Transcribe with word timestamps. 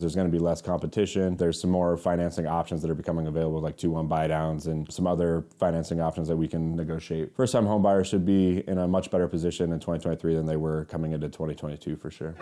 There's 0.00 0.14
going 0.14 0.30
to 0.30 0.32
be 0.32 0.38
less 0.38 0.62
competition. 0.62 1.36
There's 1.36 1.60
some 1.60 1.70
more 1.70 1.96
financing 1.96 2.46
options 2.46 2.82
that 2.82 2.90
are 2.90 2.94
becoming 2.94 3.26
available, 3.26 3.60
like 3.60 3.76
2 3.76 3.90
1 3.90 4.06
buy 4.06 4.28
downs 4.28 4.68
and 4.68 4.90
some 4.92 5.08
other 5.08 5.44
financing 5.58 6.00
options 6.00 6.28
that 6.28 6.36
we 6.36 6.46
can 6.46 6.76
negotiate. 6.76 7.34
First 7.34 7.52
time 7.52 7.66
home 7.66 7.82
buyers 7.82 8.06
should 8.06 8.24
be 8.24 8.62
in 8.68 8.78
a 8.78 8.86
much 8.86 9.10
better 9.10 9.26
position 9.26 9.72
in 9.72 9.80
2023 9.80 10.36
than 10.36 10.46
they 10.46 10.56
were 10.56 10.84
coming 10.84 11.14
into 11.14 11.28
2022 11.28 11.96
for 11.96 12.12
sure. 12.12 12.36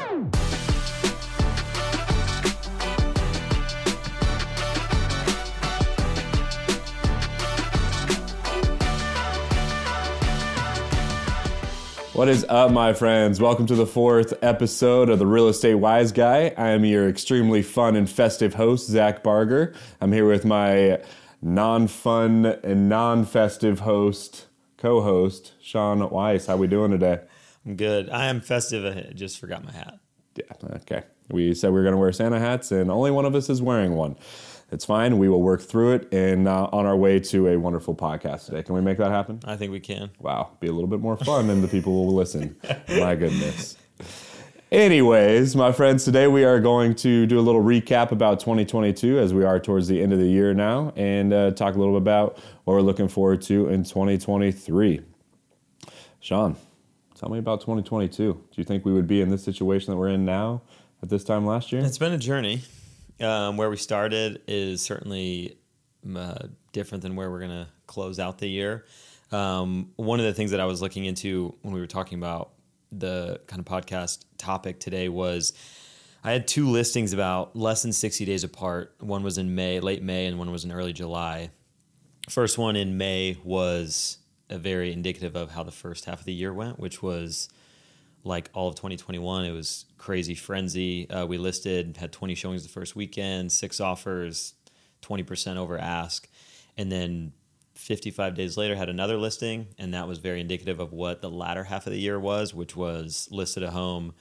What 12.17 12.31
is 12.31 12.47
up, 12.49 12.71
my 12.71 12.95
friends? 12.95 13.43
Welcome 13.43 13.67
to 13.67 13.75
the 13.75 13.85
fourth 13.85 14.33
episode 14.41 15.11
of 15.11 15.19
the 15.19 15.27
Real 15.27 15.49
Estate 15.49 15.75
Wise 15.75 16.13
Guy. 16.13 16.51
I 16.57 16.71
am 16.71 16.83
your 16.83 17.11
extremely 17.11 17.61
fun 17.61 17.95
and 17.95 18.09
festive 18.09 18.55
host, 18.55 18.89
Zach 18.89 19.23
Barger. 19.23 19.75
I'm 20.01 20.13
here 20.13 20.27
with 20.27 20.47
my 20.47 20.99
non 21.43 21.89
fun 21.89 22.47
and 22.47 22.89
non 22.89 23.27
festive 23.27 23.81
host, 23.81 24.47
co 24.79 25.03
host, 25.03 25.53
Sean 25.61 26.09
Weiss. 26.09 26.47
How 26.47 26.57
we 26.57 26.67
doing 26.67 26.91
today? 26.91 27.21
I'm 27.67 27.77
good. 27.77 28.09
I 28.09 28.29
am 28.29 28.41
festive. 28.41 28.87
I 28.87 29.13
just 29.13 29.39
forgot 29.39 29.63
my 29.63 29.73
hat. 29.73 29.99
Yeah, 30.37 30.71
okay. 30.77 31.03
We 31.29 31.53
said 31.53 31.69
we 31.69 31.75
were 31.75 31.83
going 31.83 31.93
to 31.93 31.99
wear 31.99 32.13
Santa 32.13 32.39
hats, 32.39 32.73
and 32.73 32.91
only 32.91 33.11
one 33.11 33.27
of 33.27 33.35
us 33.35 33.51
is 33.51 33.61
wearing 33.61 33.93
one. 33.93 34.17
It's 34.73 34.85
fine. 34.85 35.19
We 35.19 35.29
will 35.29 35.43
work 35.43 35.61
through 35.61 35.93
it 35.93 36.13
and 36.13 36.49
uh, 36.49 36.69
on 36.73 36.87
our 36.87 36.97
way 36.97 37.21
to 37.21 37.49
a 37.49 37.57
wonderful 37.57 37.95
podcast 37.95 38.47
today. 38.47 38.65
Can 38.65 38.75
we 38.75 38.81
make 38.81 38.99
that 38.99 39.13
happen? 39.13 39.41
I 39.45 39.57
think 39.57 39.71
we 39.71 39.79
can. 39.79 40.11
Wow. 40.19 40.51
Be 40.59 40.67
a 40.67 40.73
little 40.73 40.89
bit 40.89 41.01
more 41.01 41.17
fun 41.17 41.51
and 41.51 41.63
the 41.63 41.69
people 41.69 41.93
will 41.93 42.15
listen. 42.15 42.57
My 42.89 43.15
goodness. 43.15 43.77
Anyways, 44.73 45.55
my 45.55 45.71
friends, 45.71 46.05
today 46.05 46.27
we 46.27 46.43
are 46.43 46.59
going 46.59 46.97
to 46.97 47.25
do 47.27 47.39
a 47.39 47.41
little 47.41 47.63
recap 47.63 48.11
about 48.11 48.41
2022 48.41 49.17
as 49.21 49.33
we 49.33 49.45
are 49.45 49.61
towards 49.61 49.87
the 49.87 50.03
end 50.03 50.13
of 50.13 50.19
the 50.19 50.27
year 50.27 50.53
now 50.55 50.93
and 50.97 51.33
uh, 51.33 51.53
talk 51.53 51.77
a 51.77 51.79
little 51.79 51.95
bit 51.95 52.03
about 52.03 52.37
what 52.65 52.75
we're 52.75 52.81
looking 52.81 53.07
forward 53.07 53.41
to 53.43 53.69
in 53.69 53.85
2023. 53.85 55.03
Sean, 56.19 56.57
tell 57.15 57.29
me 57.29 57.39
about 57.39 57.61
2022. 57.61 58.17
Do 58.17 58.43
you 58.57 58.65
think 58.65 58.85
we 58.85 58.93
would 58.93 59.07
be 59.07 59.21
in 59.21 59.31
this 59.31 59.45
situation 59.45 59.93
that 59.93 59.97
we're 59.97 60.09
in 60.09 60.25
now 60.25 60.63
at 61.01 61.11
this 61.11 61.23
time 61.23 61.47
last 61.47 61.71
year? 61.71 61.85
It's 61.85 61.99
been 61.99 62.13
a 62.13 62.19
journey 62.19 62.63
um, 63.21 63.57
where 63.57 63.71
we 63.71 63.77
started 63.77 64.43
is 64.47 64.83
certainly 64.83 65.59
uh, 66.15 66.49
different 66.73 67.03
than 67.03 67.17
where 67.17 67.31
we're 67.31 67.41
going 67.41 67.51
to 67.51 67.69
close 67.87 68.19
out 68.19 68.39
the 68.39 68.49
year. 68.49 68.85
Um, 69.33 69.91
one 69.97 70.21
of 70.21 70.27
the 70.27 70.35
things 70.35 70.53
that 70.53 70.61
I 70.61 70.67
was 70.67 70.81
looking 70.81 71.05
into 71.05 71.55
when 71.63 71.75
we 71.75 71.81
were 71.81 71.87
talking 71.87 72.19
about 72.19 72.53
the 72.93 73.41
kind 73.47 73.61
of 73.61 73.67
podcast 73.67 74.25
topic 74.39 74.79
today 74.79 75.09
was 75.09 75.53
I 76.23 76.33
had 76.33 76.47
two 76.47 76.69
listings 76.69 77.13
about 77.13 77.57
less 77.57 77.83
than 77.83 77.93
60 77.93 78.25
days 78.25 78.45
apart. 78.45 78.95
One 79.01 79.23
was 79.23 79.39
in 79.39 79.55
May, 79.55 79.81
late 79.81 80.03
May, 80.03 80.27
and 80.27 80.39
one 80.39 80.51
was 80.51 80.65
in 80.65 80.73
early 80.73 80.93
July. 80.93 81.51
First 82.29 82.59
one 82.59 82.77
in 82.77 82.97
May 82.97 83.39
was 83.45 84.19
a 84.49 84.59
very 84.59 84.93
indicative 84.93 85.37
of 85.37 85.51
how 85.51 85.63
the 85.63 85.73
first 85.73 86.05
half 86.05 86.21
of 86.21 86.25
the 86.25 86.33
year 86.33 86.53
went, 86.53 86.79
which 86.79 87.03
was 87.03 87.49
like 88.27 88.51
all 88.53 88.69
of 88.69 88.75
2021. 88.75 89.45
It 89.45 89.53
was 89.53 89.87
crazy 89.99 90.35
frenzy. 90.35 91.09
Uh, 91.09 91.27
we 91.27 91.39
listed, 91.39 91.97
had 91.97 92.13
20 92.13 92.35
showings 92.35 92.63
the 92.63 92.69
first 92.69 92.97
weekend, 92.97 93.53
six 93.53 93.81
offers, 93.81 94.55
20% 95.03 95.57
over 95.57 95.79
ask. 95.79 96.29
And 96.77 96.91
then 96.91 97.33
55 97.75 98.35
days 98.35 98.57
later, 98.57 98.75
had 98.75 98.89
another 98.89 99.17
listing. 99.17 99.69
And 99.79 99.95
that 99.95 100.09
was 100.09 100.19
very 100.19 100.41
indicative 100.41 100.81
of 100.81 100.93
what 100.93 101.23
the 101.23 101.31
latter 101.31 101.65
half 101.65 101.87
of 101.87 101.93
the 101.93 102.01
year 102.01 102.19
was, 102.19 102.53
which 102.53 102.77
was 102.77 103.29
listed 103.31 103.63
a 103.63 103.71
home, 103.71 104.15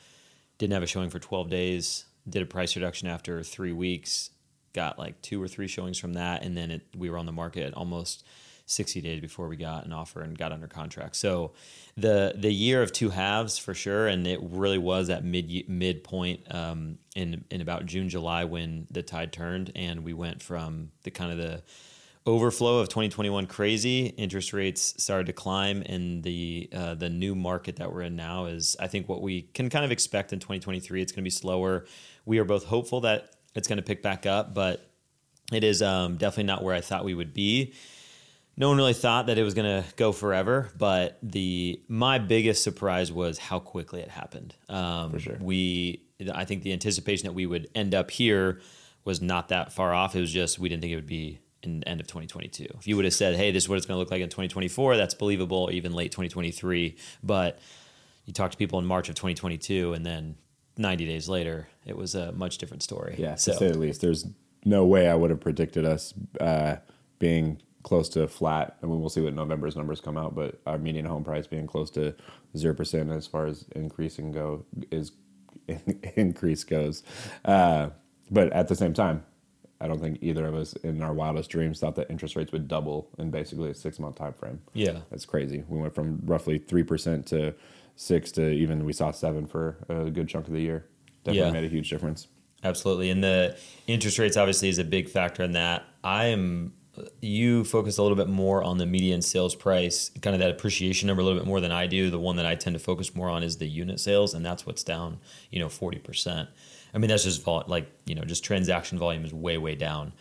didn't 0.57 0.73
have 0.73 0.83
a 0.83 0.87
showing 0.87 1.09
for 1.09 1.19
12 1.19 1.49
days, 1.49 2.05
did 2.27 2.41
a 2.41 2.45
price 2.45 2.75
reduction 2.75 3.07
after 3.07 3.43
three 3.43 3.73
weeks, 3.73 4.29
got 4.73 4.99
like 4.99 5.21
two 5.21 5.41
or 5.41 5.47
three 5.47 5.67
showings 5.67 5.97
from 5.97 6.13
that. 6.13 6.43
And 6.43 6.55
then 6.55 6.71
it, 6.71 6.81
we 6.95 7.09
were 7.09 7.17
on 7.17 7.25
the 7.25 7.31
market 7.31 7.73
almost 7.73 8.25
60 8.65 9.01
days 9.01 9.21
before 9.21 9.47
we 9.47 9.55
got 9.55 9.85
an 9.85 9.93
offer 9.93 10.21
and 10.21 10.37
got 10.37 10.51
under 10.51 10.67
contract. 10.67 11.15
So 11.15 11.53
the 11.95 12.33
the 12.35 12.51
year 12.51 12.81
of 12.81 12.91
two 12.91 13.09
halves 13.09 13.57
for 13.57 13.73
sure, 13.73 14.07
and 14.07 14.25
it 14.25 14.39
really 14.41 14.77
was 14.77 15.09
at 15.09 15.23
mid 15.23 15.69
midpoint 15.69 16.53
um, 16.53 16.97
in 17.15 17.45
in 17.49 17.61
about 17.61 17.85
June 17.85 18.09
July 18.09 18.43
when 18.45 18.87
the 18.89 19.03
tide 19.03 19.31
turned 19.31 19.71
and 19.75 20.03
we 20.03 20.13
went 20.13 20.41
from 20.41 20.91
the 21.03 21.11
kind 21.11 21.31
of 21.31 21.37
the 21.37 21.63
overflow 22.27 22.79
of 22.79 22.89
2021 22.89 23.45
crazy 23.45 24.07
interest 24.07 24.51
rates 24.51 24.95
started 24.97 25.27
to 25.27 25.33
climb 25.33 25.83
and 25.85 26.23
the 26.23 26.67
uh, 26.73 26.95
the 26.95 27.09
new 27.09 27.35
market 27.35 27.75
that 27.75 27.93
we're 27.93 28.01
in 28.01 28.15
now 28.15 28.45
is 28.45 28.75
I 28.79 28.87
think 28.87 29.07
what 29.07 29.21
we 29.21 29.43
can 29.43 29.69
kind 29.69 29.85
of 29.85 29.91
expect 29.91 30.33
in 30.33 30.39
2023 30.39 31.01
it's 31.03 31.11
going 31.11 31.21
to 31.21 31.23
be 31.23 31.29
slower. 31.29 31.85
We 32.25 32.39
are 32.39 32.43
both 32.43 32.65
hopeful 32.65 33.01
that 33.01 33.35
it's 33.53 33.67
going 33.67 33.77
to 33.77 33.83
pick 33.83 34.01
back 34.01 34.25
up 34.25 34.55
but 34.55 34.89
it 35.53 35.63
is 35.63 35.83
um, 35.83 36.17
definitely 36.17 36.45
not 36.45 36.63
where 36.63 36.73
I 36.73 36.81
thought 36.81 37.05
we 37.05 37.13
would 37.13 37.33
be 37.33 37.75
no 38.57 38.69
one 38.69 38.77
really 38.77 38.93
thought 38.93 39.27
that 39.27 39.37
it 39.37 39.43
was 39.43 39.53
going 39.53 39.83
to 39.83 39.87
go 39.95 40.11
forever, 40.11 40.69
but 40.77 41.17
the 41.21 41.81
my 41.87 42.19
biggest 42.19 42.63
surprise 42.63 43.11
was 43.11 43.37
how 43.37 43.59
quickly 43.59 44.01
it 44.01 44.09
happened. 44.09 44.55
Um, 44.69 45.11
For 45.11 45.19
sure. 45.19 45.37
We, 45.41 46.03
I 46.33 46.45
think 46.45 46.63
the 46.63 46.73
anticipation 46.73 47.27
that 47.27 47.33
we 47.33 47.45
would 47.45 47.67
end 47.75 47.93
up 47.93 48.11
here 48.11 48.61
was 49.03 49.21
not 49.21 49.49
that 49.49 49.73
far 49.73 49.93
off. 49.93 50.15
It 50.15 50.21
was 50.21 50.31
just 50.31 50.57
we 50.57 50.69
didn't 50.69 50.81
think 50.81 50.93
it 50.93 50.95
would 50.95 51.07
be 51.07 51.39
in 51.63 51.81
the 51.81 51.87
end 51.87 51.99
of 51.99 52.07
2022. 52.07 52.65
If 52.79 52.87
you 52.87 52.95
would 52.95 53.05
have 53.05 53.13
said, 53.13 53.35
"Hey, 53.35 53.51
this 53.51 53.63
is 53.63 53.69
what 53.69 53.77
it's 53.77 53.85
going 53.85 53.95
to 53.95 53.99
look 53.99 54.11
like 54.11 54.21
in 54.21 54.29
2024," 54.29 54.95
that's 54.95 55.13
believable. 55.13 55.69
Even 55.71 55.93
late 55.93 56.11
2023, 56.11 56.95
but 57.23 57.59
you 58.25 58.33
talk 58.33 58.51
to 58.51 58.57
people 58.57 58.79
in 58.79 58.85
March 58.85 59.09
of 59.09 59.15
2022, 59.15 59.93
and 59.93 60.05
then 60.05 60.35
90 60.77 61.05
days 61.05 61.27
later, 61.29 61.67
it 61.85 61.97
was 61.97 62.15
a 62.15 62.31
much 62.31 62.57
different 62.57 62.83
story. 62.83 63.15
Yeah, 63.17 63.35
so. 63.35 63.51
to 63.51 63.57
say 63.57 63.71
the 63.71 63.77
least. 63.77 64.01
There's 64.01 64.25
no 64.63 64.85
way 64.85 65.09
I 65.09 65.15
would 65.15 65.29
have 65.29 65.41
predicted 65.41 65.85
us 65.85 66.13
uh, 66.39 66.77
being 67.19 67.61
close 67.85 68.09
to 68.09 68.27
flat. 68.27 68.77
I 68.81 68.87
mean, 68.87 68.99
we'll 68.99 69.09
see 69.09 69.21
what 69.21 69.35
November's 69.35 69.75
numbers 69.75 70.01
come 70.01 70.17
out, 70.17 70.33
but 70.33 70.59
our 70.65 70.79
median 70.79 71.05
home 71.05 71.23
price 71.23 71.45
being 71.45 71.67
close 71.67 71.91
to 71.91 72.15
zero 72.57 72.73
percent 72.73 73.11
as 73.11 73.27
far 73.27 73.45
as 73.45 73.65
increasing 73.75 74.31
go 74.31 74.65
is 74.89 75.11
increase 76.15 76.63
goes. 76.63 77.03
Uh, 77.45 77.89
but 78.31 78.51
at 78.53 78.67
the 78.69 78.75
same 78.75 78.95
time, 78.95 79.23
I 79.79 79.87
don't 79.87 79.99
think 79.99 80.17
either 80.21 80.47
of 80.47 80.55
us 80.55 80.73
in 80.77 81.03
our 81.03 81.13
wildest 81.13 81.51
dreams 81.51 81.79
thought 81.79 81.95
that 81.97 82.09
interest 82.09 82.35
rates 82.35 82.51
would 82.51 82.67
double 82.67 83.07
in 83.19 83.29
basically 83.29 83.69
a 83.69 83.75
six 83.75 83.99
month 83.99 84.15
time 84.15 84.33
frame. 84.33 84.61
Yeah, 84.73 85.01
that's 85.11 85.25
crazy. 85.25 85.63
We 85.67 85.79
went 85.79 85.93
from 85.93 86.21
roughly 86.25 86.57
three 86.57 86.83
percent 86.83 87.27
to 87.27 87.53
six 87.95 88.31
to 88.31 88.49
even 88.49 88.83
we 88.83 88.93
saw 88.93 89.11
seven 89.11 89.45
for 89.45 89.77
a 89.89 90.09
good 90.09 90.27
chunk 90.27 90.47
of 90.47 90.53
the 90.53 90.61
year. 90.61 90.87
Definitely 91.23 91.47
yeah. 91.49 91.61
made 91.61 91.65
a 91.65 91.69
huge 91.69 91.91
difference. 91.91 92.27
Absolutely, 92.63 93.11
and 93.11 93.23
the 93.23 93.55
interest 93.85 94.17
rates 94.17 94.37
obviously 94.37 94.69
is 94.69 94.79
a 94.79 94.83
big 94.83 95.07
factor 95.07 95.43
in 95.43 95.51
that. 95.51 95.85
I 96.03 96.25
am 96.25 96.73
you 97.21 97.63
focus 97.63 97.97
a 97.97 98.01
little 98.01 98.17
bit 98.17 98.29
more 98.29 98.63
on 98.63 98.77
the 98.77 98.85
median 98.85 99.21
sales 99.21 99.55
price, 99.55 100.11
kind 100.21 100.35
of 100.35 100.39
that 100.39 100.51
appreciation 100.51 101.07
number 101.07 101.21
a 101.21 101.25
little 101.25 101.39
bit 101.39 101.47
more 101.47 101.59
than 101.59 101.71
I 101.71 101.87
do. 101.87 102.09
The 102.09 102.19
one 102.19 102.35
that 102.37 102.45
I 102.45 102.55
tend 102.55 102.75
to 102.75 102.79
focus 102.79 103.15
more 103.15 103.29
on 103.29 103.43
is 103.43 103.57
the 103.57 103.67
unit 103.67 103.99
sales, 103.99 104.33
and 104.33 104.45
that's 104.45 104.65
what's 104.65 104.83
down, 104.83 105.19
you 105.51 105.59
know, 105.59 105.67
40%. 105.67 106.47
I 106.93 106.97
mean, 106.97 107.09
that's 107.09 107.23
just 107.23 107.43
vol- 107.43 107.65
like, 107.67 107.91
you 108.05 108.15
know, 108.15 108.23
just 108.23 108.43
transaction 108.43 108.97
volume 108.97 109.25
is 109.25 109.33
way, 109.33 109.57
way 109.57 109.75
down. 109.75 110.13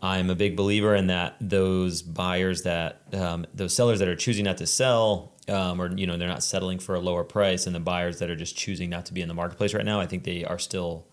I'm 0.00 0.30
a 0.30 0.34
big 0.34 0.56
believer 0.56 0.94
in 0.94 1.08
that 1.08 1.36
those 1.40 2.02
buyers 2.02 2.62
that, 2.62 3.02
um, 3.12 3.46
those 3.54 3.74
sellers 3.74 3.98
that 3.98 4.08
are 4.08 4.16
choosing 4.16 4.44
not 4.44 4.58
to 4.58 4.66
sell, 4.66 5.32
um, 5.48 5.80
or, 5.80 5.94
you 5.96 6.06
know, 6.06 6.16
they're 6.16 6.28
not 6.28 6.42
settling 6.42 6.78
for 6.78 6.94
a 6.94 7.00
lower 7.00 7.24
price, 7.24 7.66
and 7.66 7.74
the 7.74 7.80
buyers 7.80 8.18
that 8.18 8.30
are 8.30 8.36
just 8.36 8.56
choosing 8.56 8.90
not 8.90 9.06
to 9.06 9.14
be 9.14 9.22
in 9.22 9.28
the 9.28 9.34
marketplace 9.34 9.74
right 9.74 9.84
now, 9.84 10.00
I 10.00 10.06
think 10.06 10.24
they 10.24 10.44
are 10.44 10.58
still 10.58 11.06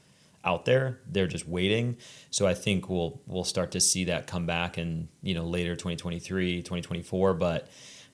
out 0.45 0.65
there. 0.65 0.99
They're 1.07 1.27
just 1.27 1.47
waiting. 1.47 1.97
So 2.29 2.47
I 2.47 2.53
think 2.53 2.89
we'll 2.89 3.21
we'll 3.25 3.43
start 3.43 3.71
to 3.71 3.81
see 3.81 4.05
that 4.05 4.27
come 4.27 4.45
back 4.45 4.77
in 4.77 5.09
you 5.21 5.33
know 5.33 5.45
later 5.45 5.75
2023, 5.75 6.61
2024. 6.61 7.33
But 7.33 7.67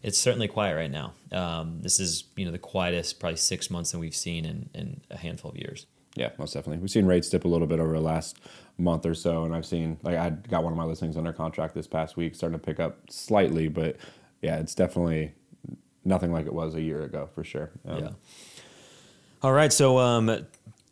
it's 0.03 0.17
certainly 0.17 0.47
quiet 0.47 0.75
right 0.75 0.91
now. 0.91 1.13
Um, 1.31 1.81
this 1.81 1.99
is 1.99 2.25
you 2.35 2.45
know 2.45 2.51
the 2.51 2.59
quietest 2.59 3.19
probably 3.19 3.37
six 3.37 3.69
months 3.69 3.91
that 3.91 3.99
we've 3.99 4.15
seen 4.15 4.45
in, 4.45 4.69
in 4.73 5.01
a 5.09 5.17
handful 5.17 5.51
of 5.51 5.57
years. 5.57 5.85
Yeah, 6.15 6.31
most 6.37 6.53
definitely. 6.53 6.79
We've 6.79 6.91
seen 6.91 7.05
rates 7.05 7.29
dip 7.29 7.45
a 7.45 7.47
little 7.47 7.67
bit 7.67 7.79
over 7.79 7.93
the 7.93 8.01
last 8.01 8.37
month 8.77 9.05
or 9.05 9.13
so, 9.13 9.43
and 9.43 9.55
I've 9.55 9.65
seen 9.65 9.97
like 10.03 10.17
I 10.17 10.29
got 10.29 10.63
one 10.63 10.73
of 10.73 10.77
my 10.77 10.83
listings 10.83 11.17
under 11.17 11.31
contract 11.31 11.73
this 11.73 11.87
past 11.87 12.17
week, 12.17 12.35
starting 12.35 12.59
to 12.59 12.65
pick 12.65 12.79
up 12.79 13.09
slightly, 13.09 13.67
but 13.67 13.97
yeah, 14.41 14.57
it's 14.57 14.75
definitely 14.75 15.33
nothing 16.03 16.31
like 16.31 16.47
it 16.47 16.53
was 16.53 16.75
a 16.75 16.81
year 16.81 17.03
ago 17.03 17.29
for 17.33 17.43
sure. 17.43 17.71
Um, 17.87 18.03
yeah. 18.03 18.09
All 19.43 19.53
right, 19.53 19.71
so 19.73 19.97
um, 19.97 20.45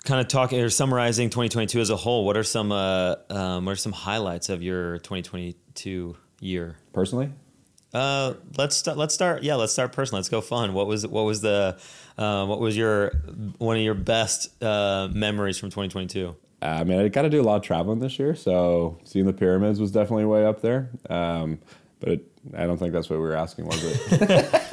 kind 0.06 0.22
of 0.22 0.28
talking 0.28 0.60
or 0.60 0.70
summarizing 0.70 1.30
2022 1.30 1.80
as 1.80 1.90
a 1.90 1.96
whole, 1.96 2.26
what 2.26 2.38
are 2.38 2.44
some 2.44 2.72
uh, 2.72 3.16
um, 3.30 3.66
what 3.66 3.74
are 3.74 3.76
some 3.76 3.92
highlights 3.92 4.50
of 4.50 4.62
your 4.62 4.98
2022 5.00 6.16
year? 6.42 6.78
Personally, 6.94 7.32
uh, 7.94 8.34
let's 8.58 8.76
start. 8.76 8.98
Let's 8.98 9.14
start. 9.14 9.44
Yeah, 9.44 9.56
let's 9.56 9.74
start 9.74 9.92
personally. 9.92 10.20
Let's 10.20 10.30
go 10.30 10.42
fun. 10.42 10.74
What 10.74 10.88
was 10.88 11.06
what 11.06 11.24
was 11.24 11.42
the 11.42 11.78
uh, 12.18 12.46
what 12.46 12.60
was 12.60 12.78
your 12.78 13.12
one 13.58 13.78
of 13.78 13.84
your 13.84 13.96
best 13.96 14.62
uh, 14.64 15.10
memories 15.12 15.58
from 15.58 15.70
2022? 15.70 16.36
Uh, 16.62 16.66
I 16.66 16.84
mean, 16.84 17.00
I 17.00 17.08
got 17.08 17.22
to 17.22 17.30
do 17.30 17.42
a 17.42 17.44
lot 17.44 17.56
of 17.56 17.62
traveling 17.64 18.00
this 18.00 18.20
year, 18.20 18.36
so 18.36 19.00
seeing 19.06 19.26
the 19.26 19.34
pyramids 19.34 19.80
was 19.80 19.92
definitely 19.92 20.26
way 20.26 20.46
up 20.46 20.62
there. 20.62 20.90
Um, 21.10 21.60
but 22.00 22.10
it, 22.10 22.32
I 22.56 22.66
don't 22.66 22.78
think 22.78 22.94
that's 22.94 23.10
what 23.10 23.18
we 23.18 23.26
were 23.26 23.36
asking, 23.36 23.66
was 23.66 23.82
it? 23.84 24.64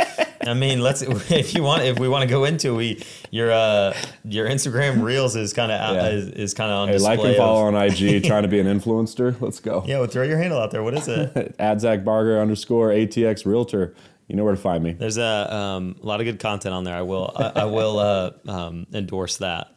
I 0.46 0.54
mean, 0.54 0.80
let's 0.80 1.02
if 1.30 1.54
you 1.54 1.62
want 1.62 1.82
if 1.82 1.98
we 1.98 2.08
want 2.08 2.22
to 2.22 2.28
go 2.28 2.44
into 2.44 2.74
we 2.74 3.02
your 3.30 3.50
uh 3.52 3.94
your 4.24 4.48
Instagram 4.48 5.02
reels 5.02 5.36
is 5.36 5.52
kind 5.52 5.70
of 5.72 5.94
Yeah. 5.96 6.08
is, 6.08 6.28
is 6.28 6.54
kind 6.54 6.70
of 6.70 6.76
on 6.78 6.88
Hey, 6.88 6.98
like 6.98 7.20
and 7.20 7.36
follow 7.36 7.68
of- 7.68 7.74
on 7.74 7.82
IG, 7.82 8.24
trying 8.24 8.42
to 8.42 8.48
be 8.48 8.60
an 8.60 8.66
influencer. 8.66 9.38
Let's 9.40 9.60
go. 9.60 9.84
Yeah, 9.86 9.98
well, 9.98 10.08
throw 10.08 10.22
your 10.24 10.38
handle 10.38 10.58
out 10.58 10.70
there. 10.70 10.82
What 10.82 10.94
is 10.94 11.08
it? 11.08 11.54
At 11.58 11.80
Zach 11.80 12.04
Barger 12.04 12.40
underscore 12.40 12.90
ATX 12.90 13.44
Realtor. 13.46 13.94
You 14.28 14.34
know 14.34 14.42
where 14.44 14.54
to 14.56 14.60
find 14.60 14.82
me. 14.82 14.92
There's 14.92 15.18
a 15.18 15.54
um, 15.54 15.96
a 16.02 16.06
lot 16.06 16.20
of 16.20 16.24
good 16.26 16.40
content 16.40 16.74
on 16.74 16.82
there. 16.82 16.96
I 16.96 17.02
will 17.02 17.32
I, 17.36 17.52
I 17.60 17.64
will 17.66 17.98
uh, 18.00 18.30
um, 18.48 18.86
endorse 18.92 19.36
that. 19.36 19.68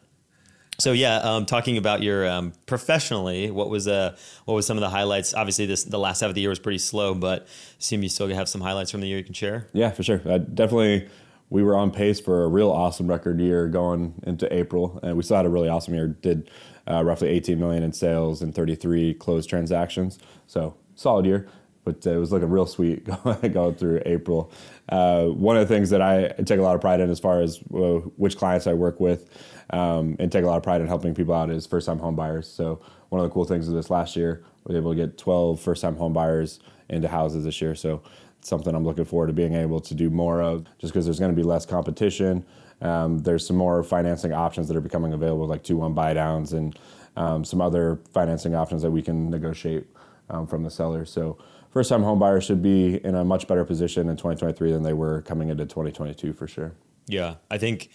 So 0.80 0.92
yeah, 0.92 1.16
um, 1.16 1.44
talking 1.44 1.76
about 1.76 2.02
your 2.02 2.26
um, 2.26 2.52
professionally, 2.64 3.50
what 3.50 3.68
was 3.68 3.86
uh 3.86 4.16
what 4.46 4.54
was 4.54 4.66
some 4.66 4.78
of 4.78 4.80
the 4.80 4.88
highlights? 4.88 5.34
Obviously, 5.34 5.66
this 5.66 5.84
the 5.84 5.98
last 5.98 6.20
half 6.20 6.30
of 6.30 6.34
the 6.34 6.40
year 6.40 6.48
was 6.48 6.58
pretty 6.58 6.78
slow, 6.78 7.14
but 7.14 7.46
assume 7.78 8.02
you 8.02 8.08
still 8.08 8.28
have 8.28 8.48
some 8.48 8.62
highlights 8.62 8.90
from 8.90 9.02
the 9.02 9.06
year 9.06 9.18
you 9.18 9.24
can 9.24 9.34
share. 9.34 9.68
Yeah, 9.74 9.90
for 9.90 10.02
sure. 10.02 10.22
Uh, 10.24 10.38
definitely, 10.38 11.06
we 11.50 11.62
were 11.62 11.76
on 11.76 11.90
pace 11.90 12.18
for 12.18 12.44
a 12.44 12.48
real 12.48 12.70
awesome 12.70 13.08
record 13.08 13.40
year 13.40 13.68
going 13.68 14.14
into 14.22 14.52
April, 14.52 14.98
and 15.02 15.16
we 15.18 15.22
still 15.22 15.36
had 15.36 15.46
a 15.46 15.50
really 15.50 15.68
awesome 15.68 15.92
year. 15.92 16.08
Did 16.08 16.50
uh, 16.88 17.04
roughly 17.04 17.28
18 17.28 17.58
million 17.60 17.82
in 17.82 17.92
sales 17.92 18.40
and 18.40 18.54
33 18.54 19.14
closed 19.14 19.50
transactions. 19.50 20.18
So 20.46 20.76
solid 20.94 21.26
year, 21.26 21.46
but 21.90 22.10
uh, 22.10 22.14
it 22.14 22.18
was 22.18 22.32
looking 22.32 22.48
real 22.48 22.66
sweet 22.66 23.04
going, 23.52 23.74
through 23.74 24.02
April. 24.06 24.52
Uh, 24.88 25.26
one 25.26 25.56
of 25.56 25.66
the 25.66 25.74
things 25.74 25.90
that 25.90 26.02
I 26.02 26.28
take 26.44 26.58
a 26.58 26.62
lot 26.62 26.74
of 26.74 26.80
pride 26.80 27.00
in, 27.00 27.10
as 27.10 27.20
far 27.20 27.40
as 27.40 27.58
uh, 27.74 28.00
which 28.16 28.36
clients 28.36 28.66
I 28.66 28.74
work 28.74 29.00
with, 29.00 29.28
um, 29.70 30.16
and 30.18 30.30
take 30.30 30.44
a 30.44 30.46
lot 30.46 30.56
of 30.56 30.62
pride 30.62 30.80
in 30.80 30.86
helping 30.86 31.14
people 31.14 31.34
out, 31.34 31.50
is 31.50 31.66
first-time 31.66 31.98
home 31.98 32.16
buyers. 32.16 32.48
So 32.48 32.80
one 33.08 33.20
of 33.20 33.28
the 33.28 33.32
cool 33.32 33.44
things 33.44 33.68
of 33.68 33.74
this 33.74 33.90
last 33.90 34.16
year, 34.16 34.44
we 34.64 34.74
were 34.74 34.80
able 34.80 34.92
to 34.92 34.96
get 34.96 35.18
12 35.18 35.60
first-time 35.60 35.96
home 35.96 36.12
buyers 36.12 36.60
into 36.88 37.08
houses 37.08 37.44
this 37.44 37.60
year. 37.60 37.74
So 37.74 38.02
it's 38.38 38.48
something 38.48 38.74
I'm 38.74 38.84
looking 38.84 39.04
forward 39.04 39.28
to 39.28 39.32
being 39.32 39.54
able 39.54 39.80
to 39.80 39.94
do 39.94 40.10
more 40.10 40.42
of, 40.42 40.64
just 40.78 40.92
because 40.92 41.04
there's 41.04 41.18
going 41.18 41.32
to 41.32 41.36
be 41.36 41.42
less 41.42 41.66
competition. 41.66 42.44
Um, 42.80 43.18
there's 43.18 43.46
some 43.46 43.56
more 43.56 43.82
financing 43.82 44.32
options 44.32 44.68
that 44.68 44.76
are 44.76 44.80
becoming 44.80 45.12
available, 45.12 45.46
like 45.46 45.62
two-one 45.62 45.92
buy 45.92 46.14
downs 46.14 46.52
and 46.52 46.78
um, 47.16 47.44
some 47.44 47.60
other 47.60 48.00
financing 48.12 48.54
options 48.54 48.82
that 48.82 48.90
we 48.90 49.02
can 49.02 49.28
negotiate 49.28 49.86
um, 50.30 50.46
from 50.46 50.62
the 50.62 50.70
seller. 50.70 51.04
So 51.04 51.36
first-time 51.70 52.02
home 52.02 52.18
buyers 52.18 52.44
should 52.44 52.62
be 52.62 53.04
in 53.04 53.14
a 53.14 53.24
much 53.24 53.46
better 53.46 53.64
position 53.64 54.08
in 54.08 54.16
2023 54.16 54.72
than 54.72 54.82
they 54.82 54.92
were 54.92 55.22
coming 55.22 55.48
into 55.48 55.64
2022 55.64 56.32
for 56.32 56.46
sure. 56.46 56.72
Yeah, 57.06 57.36
I 57.50 57.58
think 57.58 57.90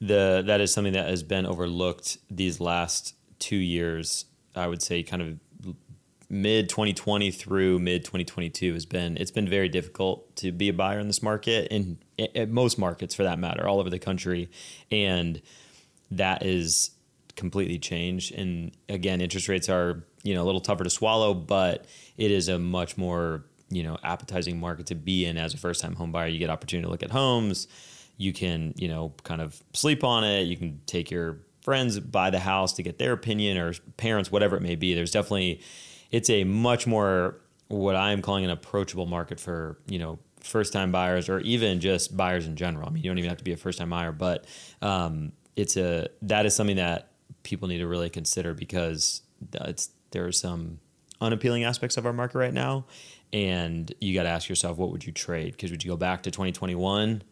the 0.00 0.42
that 0.46 0.60
is 0.60 0.72
something 0.72 0.92
that 0.92 1.08
has 1.08 1.22
been 1.22 1.46
overlooked 1.46 2.18
these 2.30 2.60
last 2.60 3.14
two 3.38 3.56
years. 3.56 4.26
I 4.54 4.66
would 4.66 4.82
say, 4.82 5.02
kind 5.02 5.22
of 5.22 5.38
mid 6.28 6.68
2020 6.68 7.30
through 7.30 7.78
mid 7.78 8.04
2022 8.04 8.74
has 8.74 8.84
been 8.84 9.16
it's 9.16 9.30
been 9.30 9.48
very 9.48 9.68
difficult 9.68 10.34
to 10.36 10.50
be 10.50 10.68
a 10.68 10.72
buyer 10.72 10.98
in 10.98 11.06
this 11.06 11.22
market 11.22 11.68
and 11.70 11.98
most 12.50 12.78
markets 12.78 13.14
for 13.14 13.22
that 13.22 13.38
matter 13.38 13.68
all 13.68 13.78
over 13.78 13.90
the 13.90 13.98
country 13.98 14.50
and 14.90 15.40
that 16.10 16.44
is 16.44 16.90
completely 17.36 17.78
changed 17.78 18.34
and 18.34 18.72
again 18.88 19.20
interest 19.20 19.48
rates 19.48 19.68
are 19.68 20.04
you 20.24 20.34
know 20.34 20.42
a 20.42 20.46
little 20.46 20.60
tougher 20.60 20.82
to 20.82 20.90
swallow 20.90 21.32
but 21.32 21.86
it 22.16 22.30
is 22.30 22.48
a 22.48 22.58
much 22.58 22.96
more 22.96 23.44
you 23.68 23.82
know 23.82 23.98
appetizing 24.02 24.58
market 24.60 24.86
to 24.86 24.94
be 24.94 25.24
in 25.24 25.36
as 25.36 25.54
a 25.54 25.58
first 25.58 25.80
time 25.80 25.94
home 25.94 26.12
buyer. 26.12 26.28
You 26.28 26.38
get 26.38 26.50
opportunity 26.50 26.86
to 26.86 26.90
look 26.90 27.02
at 27.02 27.10
homes. 27.10 27.68
You 28.16 28.32
can 28.32 28.74
you 28.76 28.88
know 28.88 29.12
kind 29.24 29.40
of 29.40 29.62
sleep 29.72 30.04
on 30.04 30.24
it. 30.24 30.42
You 30.42 30.56
can 30.56 30.80
take 30.86 31.10
your 31.10 31.38
friends 31.62 31.98
by 31.98 32.30
the 32.30 32.38
house 32.38 32.74
to 32.74 32.82
get 32.82 32.98
their 32.98 33.12
opinion 33.12 33.58
or 33.58 33.74
parents 33.96 34.30
whatever 34.30 34.56
it 34.56 34.62
may 34.62 34.76
be. 34.76 34.94
There's 34.94 35.10
definitely 35.10 35.60
it's 36.10 36.30
a 36.30 36.44
much 36.44 36.86
more 36.86 37.40
what 37.68 37.96
i'm 37.96 38.22
calling 38.22 38.44
an 38.44 38.50
approachable 38.50 39.06
market 39.06 39.40
for 39.40 39.76
you 39.88 39.98
know 39.98 40.20
first 40.38 40.72
time 40.72 40.92
buyers 40.92 41.28
or 41.28 41.40
even 41.40 41.80
just 41.80 42.16
buyers 42.16 42.46
in 42.46 42.54
general. 42.54 42.88
I 42.88 42.92
mean 42.92 43.02
you 43.02 43.10
don't 43.10 43.18
even 43.18 43.28
have 43.28 43.38
to 43.38 43.44
be 43.44 43.52
a 43.52 43.56
first 43.56 43.78
time 43.78 43.90
buyer 43.90 44.12
but 44.12 44.46
um, 44.80 45.32
it's 45.56 45.76
a 45.76 46.08
that 46.22 46.46
is 46.46 46.54
something 46.54 46.76
that 46.76 47.08
people 47.42 47.66
need 47.66 47.78
to 47.78 47.86
really 47.86 48.10
consider 48.10 48.54
because 48.54 49.22
it's 49.52 49.90
there 50.12 50.24
are 50.26 50.32
some 50.32 50.78
unappealing 51.20 51.64
aspects 51.64 51.96
of 51.96 52.06
our 52.06 52.12
market 52.12 52.38
right 52.38 52.54
now 52.54 52.84
and 53.32 53.92
you 54.00 54.14
got 54.14 54.24
to 54.24 54.28
ask 54.28 54.48
yourself 54.48 54.76
what 54.76 54.90
would 54.90 55.04
you 55.04 55.12
trade 55.12 55.52
because 55.52 55.70
would 55.70 55.82
you 55.82 55.90
go 55.90 55.96
back 55.96 56.22
to 56.22 56.30
2021 56.30 57.22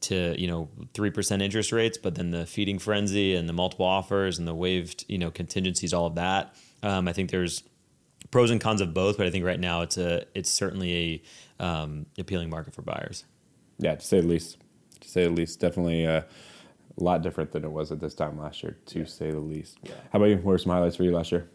to 0.00 0.40
you 0.40 0.46
know 0.46 0.68
three 0.94 1.10
percent 1.10 1.42
interest 1.42 1.72
rates, 1.72 1.98
but 1.98 2.14
then 2.14 2.30
the 2.30 2.46
feeding 2.46 2.78
frenzy 2.78 3.34
and 3.34 3.48
the 3.48 3.52
multiple 3.52 3.86
offers 3.86 4.38
and 4.38 4.46
the 4.46 4.54
waived 4.54 5.04
you 5.08 5.18
know 5.18 5.30
contingencies, 5.30 5.92
all 5.92 6.06
of 6.06 6.14
that. 6.16 6.54
Um, 6.82 7.08
I 7.08 7.12
think 7.12 7.30
there's 7.30 7.62
pros 8.30 8.50
and 8.50 8.60
cons 8.60 8.80
of 8.80 8.92
both, 8.94 9.16
but 9.16 9.26
I 9.26 9.30
think 9.30 9.44
right 9.44 9.60
now 9.60 9.82
it's 9.82 9.96
a 9.96 10.24
it's 10.34 10.50
certainly 10.50 11.22
a 11.60 11.64
um, 11.64 12.06
appealing 12.18 12.50
market 12.50 12.74
for 12.74 12.82
buyers. 12.82 13.24
Yeah, 13.78 13.94
to 13.94 14.04
say 14.04 14.20
the 14.20 14.26
least. 14.26 14.58
To 15.00 15.08
say 15.08 15.24
the 15.24 15.30
least, 15.30 15.60
definitely 15.60 16.06
uh, 16.06 16.22
a 16.22 17.02
lot 17.02 17.22
different 17.22 17.52
than 17.52 17.64
it 17.64 17.70
was 17.70 17.90
at 17.90 18.00
this 18.00 18.14
time 18.14 18.38
last 18.38 18.62
year. 18.62 18.76
To 18.86 19.04
say 19.04 19.30
the 19.30 19.40
least. 19.40 19.78
Yeah. 19.82 19.94
How 20.12 20.18
about 20.18 20.26
you? 20.26 20.36
What 20.36 20.44
were 20.44 20.58
some 20.58 20.72
highlights 20.72 20.96
for 20.96 21.04
you 21.04 21.12
last 21.12 21.32
year? 21.32 21.48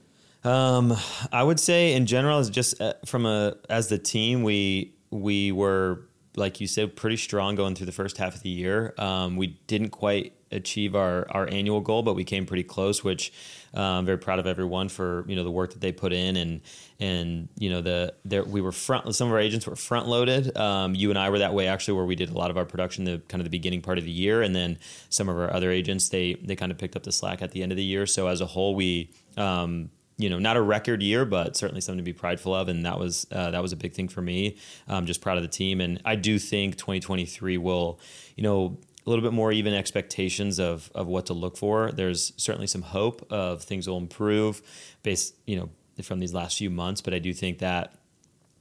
Um, 0.47 0.95
I 1.33 1.43
would 1.43 1.59
say 1.59 1.93
in 1.93 2.05
general, 2.05 2.39
is 2.39 2.49
just 2.49 2.79
uh, 2.79 2.93
from 3.05 3.25
a 3.25 3.55
as 3.69 3.89
the 3.89 3.97
team, 3.97 4.43
we 4.43 4.93
we 5.11 5.51
were 5.51 6.07
like 6.37 6.61
you 6.61 6.67
said, 6.67 6.95
pretty 6.95 7.17
strong 7.17 7.55
going 7.55 7.75
through 7.75 7.87
the 7.87 7.91
first 7.91 8.17
half 8.17 8.35
of 8.35 8.43
the 8.43 8.49
year. 8.49 8.93
Um, 8.99 9.35
we 9.35 9.47
didn't 9.65 9.89
quite 9.89 10.33
achieve 10.51 10.95
our 10.95 11.27
our 11.31 11.49
annual 11.51 11.81
goal, 11.81 12.01
but 12.01 12.13
we 12.13 12.23
came 12.23 12.45
pretty 12.45 12.63
close, 12.63 13.03
which 13.03 13.33
uh, 13.75 13.81
I'm 13.81 14.05
very 14.05 14.19
proud 14.19 14.39
of 14.39 14.47
everyone 14.47 14.87
for 14.87 15.25
you 15.27 15.35
know 15.35 15.43
the 15.43 15.51
work 15.51 15.73
that 15.73 15.81
they 15.81 15.91
put 15.91 16.13
in 16.13 16.37
and 16.37 16.61
and 17.01 17.49
you 17.57 17.69
know 17.69 17.81
the 17.81 18.13
there 18.23 18.45
we 18.45 18.61
were 18.61 18.71
front 18.71 19.13
some 19.15 19.27
of 19.27 19.33
our 19.33 19.39
agents 19.39 19.67
were 19.67 19.75
front 19.75 20.07
loaded. 20.07 20.55
Um, 20.55 20.95
you 20.95 21.09
and 21.09 21.19
I 21.19 21.29
were 21.29 21.39
that 21.39 21.53
way 21.53 21.67
actually, 21.67 21.95
where 21.95 22.05
we 22.05 22.15
did 22.15 22.29
a 22.29 22.37
lot 22.37 22.51
of 22.51 22.57
our 22.57 22.65
production 22.65 23.03
the 23.03 23.21
kind 23.27 23.41
of 23.41 23.43
the 23.43 23.49
beginning 23.49 23.81
part 23.81 23.97
of 23.97 24.05
the 24.05 24.11
year, 24.11 24.41
and 24.41 24.55
then 24.55 24.77
some 25.09 25.27
of 25.27 25.37
our 25.37 25.51
other 25.51 25.71
agents 25.71 26.07
they 26.07 26.35
they 26.35 26.55
kind 26.55 26.71
of 26.71 26.77
picked 26.77 26.95
up 26.95 27.03
the 27.03 27.11
slack 27.11 27.41
at 27.41 27.51
the 27.51 27.63
end 27.63 27.73
of 27.73 27.75
the 27.75 27.83
year. 27.83 28.05
So 28.05 28.27
as 28.27 28.39
a 28.39 28.45
whole, 28.45 28.75
we 28.75 29.11
um, 29.35 29.89
you 30.17 30.29
know, 30.29 30.39
not 30.39 30.57
a 30.57 30.61
record 30.61 31.03
year, 31.03 31.25
but 31.25 31.55
certainly 31.55 31.81
something 31.81 31.99
to 31.99 32.03
be 32.03 32.13
prideful 32.13 32.53
of, 32.53 32.67
and 32.67 32.85
that 32.85 32.99
was 32.99 33.27
uh, 33.31 33.51
that 33.51 33.61
was 33.61 33.71
a 33.71 33.75
big 33.75 33.93
thing 33.93 34.07
for 34.07 34.21
me. 34.21 34.57
I'm 34.87 35.05
just 35.05 35.21
proud 35.21 35.37
of 35.37 35.43
the 35.43 35.49
team, 35.49 35.79
and 35.79 36.01
I 36.05 36.15
do 36.15 36.39
think 36.39 36.77
2023 36.77 37.57
will, 37.57 37.99
you 38.35 38.43
know, 38.43 38.77
a 39.05 39.09
little 39.09 39.23
bit 39.23 39.33
more 39.33 39.51
even 39.51 39.73
expectations 39.73 40.59
of 40.59 40.91
of 40.95 41.07
what 41.07 41.27
to 41.27 41.33
look 41.33 41.55
for. 41.55 41.91
There's 41.91 42.33
certainly 42.37 42.67
some 42.67 42.81
hope 42.81 43.25
of 43.31 43.63
things 43.63 43.87
will 43.87 43.97
improve 43.97 44.61
based, 45.03 45.35
you 45.45 45.55
know, 45.55 45.69
from 46.03 46.19
these 46.19 46.33
last 46.33 46.57
few 46.57 46.69
months, 46.69 47.01
but 47.01 47.13
I 47.13 47.19
do 47.19 47.33
think 47.33 47.59
that 47.59 47.93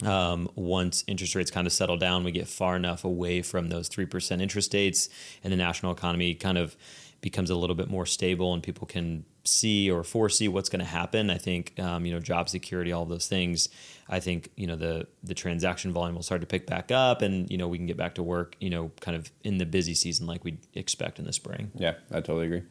um, 0.05 0.51
once 0.55 1.05
interest 1.07 1.35
rates 1.35 1.51
kind 1.51 1.67
of 1.67 1.73
settle 1.73 1.97
down, 1.97 2.25
we 2.25 2.33
get 2.33 2.49
far 2.49 2.77
enough 2.77 3.05
away 3.05 3.43
from 3.43 3.69
those 3.69 3.89
3% 3.89 4.43
interest 4.43 4.75
rates 4.75 5.09
and 5.43 5.53
the 5.53 5.57
national 5.57 5.93
economy 5.93 6.35
kind 6.35 6.59
of 6.59 6.77
becomes 7.23 7.49
a 7.49 7.57
little 7.57 7.77
bit 7.77 7.89
more 7.89 8.05
stable 8.05 8.53
and 8.53 8.63
people 8.63 8.87
can 8.87 9.25
see 9.47 9.91
or 9.91 10.05
foresee 10.05 10.49
what's 10.49 10.69
going 10.69 10.81
to 10.81 10.87
happen. 10.87 11.31
I 11.31 11.39
think, 11.39 11.79
um, 11.79 12.05
you 12.05 12.13
know, 12.13 12.21
job 12.21 12.49
security, 12.49 12.93
all 12.93 13.05
those 13.05 13.27
things, 13.27 13.69
I 14.09 14.21
think, 14.21 14.51
you 14.57 14.67
know, 14.67 14.77
the, 14.77 15.07
the 15.23 15.35
transaction 15.35 15.93
volume 15.93 16.15
will 16.15 16.23
start 16.23 16.41
to 16.41 16.47
pick 16.47 16.67
back 16.67 16.91
up 16.91 17.23
and, 17.23 17.51
you 17.51 17.59
know, 17.59 17.69
we 17.69 17.79
can 17.79 17.87
get 17.87 17.97
back 17.97 18.15
to 18.17 18.23
work, 18.23 18.57
you 18.61 18.71
know, 18.71 18.91
kind 19.01 19.17
of 19.17 19.31
in 19.45 19.59
the 19.59 19.67
busy 19.67 19.95
season 19.95 20.27
like 20.27 20.45
we 20.45 20.59
expect 20.75 21.19
in 21.19 21.25
the 21.25 21.33
spring. 21.33 21.71
Yeah, 21.75 21.95
I 22.11 22.17
totally 22.17 22.47
agree. 22.47 22.63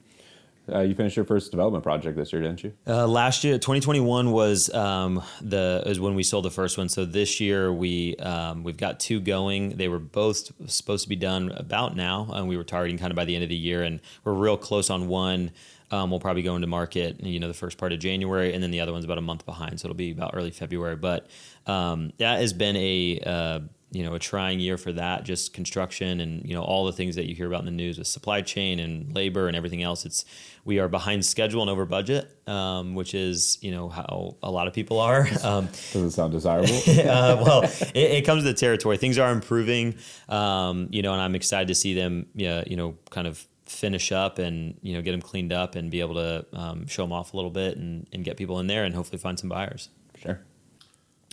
Uh, 0.72 0.82
you 0.82 0.96
finished 0.96 1.16
your 1.16 1.26
first 1.26 1.52
development 1.52 1.84
project 1.84 2.18
this 2.18 2.34
year, 2.34 2.42
didn't 2.42 2.64
you? 2.64 2.74
Uh, 2.88 3.08
last 3.08 3.44
year, 3.44 3.56
2021 3.56 4.32
was 4.32 4.74
um, 4.74 5.22
the 5.42 5.84
is 5.86 6.00
when 6.00 6.16
we 6.16 6.24
sold 6.24 6.46
the 6.46 6.52
first 6.52 6.78
one. 6.78 6.90
So 6.90 7.06
this 7.06 7.40
year 7.40 7.72
we 7.72 8.16
um, 8.18 8.64
we've 8.64 8.78
got 8.78 9.00
two 9.00 9.20
going. 9.20 9.78
They 9.78 9.88
were 9.88 10.00
both 10.00 10.52
supposed 10.70 11.04
to 11.04 11.10
be 11.10 11.16
done 11.16 11.52
about 11.52 11.96
now, 11.96 12.28
and 12.34 12.48
we 12.48 12.58
were 12.58 12.64
targeting 12.64 12.98
kind 12.98 13.12
of 13.12 13.16
by 13.16 13.26
the 13.26 13.36
end 13.36 13.44
of 13.44 13.50
the 13.50 13.56
year, 13.56 13.84
and 13.84 14.00
we're 14.24 14.34
real 14.34 14.58
close 14.58 14.90
on 14.90 15.08
one. 15.08 15.52
Um, 15.92 16.10
we'll 16.10 16.20
probably 16.20 16.42
go 16.42 16.56
into 16.56 16.68
market, 16.68 17.22
you 17.22 17.40
know, 17.40 17.48
the 17.48 17.54
first 17.54 17.78
part 17.78 17.94
of 17.94 18.00
January, 18.00 18.54
and 18.54 18.64
then 18.64 18.72
the 18.72 18.82
other 18.82 18.92
one's 18.92 19.06
about 19.06 19.20
a 19.20 19.22
month 19.22 19.46
behind, 19.46 19.80
so 19.80 19.86
it'll 19.86 19.96
be 19.96 20.12
about 20.12 20.32
early 20.34 20.50
February. 20.50 20.96
But 20.96 21.28
um, 21.68 22.12
that 22.18 22.40
has 22.40 22.54
been 22.54 22.76
a 22.76 23.20
uh, 23.24 23.60
you 23.92 24.04
know 24.04 24.14
a 24.14 24.20
trying 24.20 24.60
year 24.60 24.78
for 24.78 24.92
that 24.92 25.24
just 25.24 25.54
construction 25.54 26.20
and 26.20 26.46
you 26.46 26.54
know 26.54 26.62
all 26.62 26.86
the 26.86 26.92
things 26.92 27.16
that 27.16 27.28
you 27.28 27.36
hear 27.36 27.48
about 27.48 27.60
in 27.60 27.66
the 27.66 27.72
news 27.72 27.98
with 27.98 28.08
supply 28.08 28.42
chain 28.42 28.80
and 28.80 29.14
labor 29.16 29.48
and 29.48 29.56
everything 29.56 29.84
else 29.84 30.06
it's 30.06 30.26
we 30.66 30.80
are 30.80 30.88
behind 30.88 31.24
schedule 31.26 31.62
and 31.62 31.70
over 31.70 31.86
budget 31.86 32.30
um, 32.48 32.96
which 32.96 33.14
is 33.14 33.58
you 33.62 33.72
know 33.72 33.88
how 33.88 34.36
a 34.44 34.52
lot 34.52 34.68
of 34.68 34.74
people 34.74 35.00
are 35.00 35.28
um, 35.44 35.68
Doesn't 35.94 36.12
sound 36.12 36.32
desirable. 36.32 36.74
uh, 36.88 37.42
well 37.44 37.64
it, 37.64 37.96
it 37.96 38.26
comes 38.26 38.44
to 38.44 38.50
the 38.50 38.58
territory 38.58 38.98
things 38.98 39.18
are 39.18 39.32
improving 39.32 39.96
um, 40.30 40.88
you 40.92 41.02
know 41.02 41.14
and 41.14 41.22
i'm 41.22 41.36
excited 41.36 41.68
to 41.68 41.76
see 41.76 41.94
them 41.94 42.26
yeah, 42.36 42.64
you 42.66 42.76
know 42.76 42.98
kind 43.12 43.28
of 43.28 43.46
finish 43.66 44.12
up 44.12 44.40
and 44.40 44.78
you 44.82 44.94
know 44.94 45.02
get 45.02 45.12
them 45.12 45.22
cleaned 45.22 45.52
up 45.52 45.76
and 45.76 45.90
be 45.90 46.00
able 46.00 46.16
to 46.16 46.46
um, 46.54 46.88
show 46.88 47.04
them 47.04 47.12
off 47.12 47.34
a 47.34 47.36
little 47.36 47.52
bit 47.52 47.78
and, 47.78 48.08
and 48.14 48.24
get 48.24 48.38
people 48.38 48.60
in 48.60 48.68
there 48.68 48.84
and 48.84 48.94
hopefully 48.96 49.18
find 49.18 49.40
some 49.40 49.50
buyers. 49.50 49.90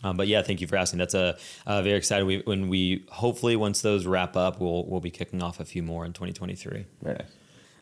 Um, 0.02 0.16
but 0.16 0.28
yeah, 0.28 0.42
thank 0.42 0.60
you 0.60 0.66
for 0.66 0.76
asking. 0.76 0.98
That's 0.98 1.14
a 1.14 1.36
uh, 1.66 1.82
very 1.82 1.96
excited. 1.96 2.24
We, 2.24 2.38
when 2.44 2.68
we 2.68 3.04
hopefully 3.10 3.56
once 3.56 3.82
those 3.82 4.06
wrap 4.06 4.36
up, 4.36 4.60
we'll 4.60 4.84
we'll 4.86 5.00
be 5.00 5.10
kicking 5.10 5.42
off 5.42 5.60
a 5.60 5.64
few 5.64 5.82
more 5.82 6.04
in 6.04 6.12
2023. 6.12 6.84
Very 7.02 7.16
nice. 7.16 7.26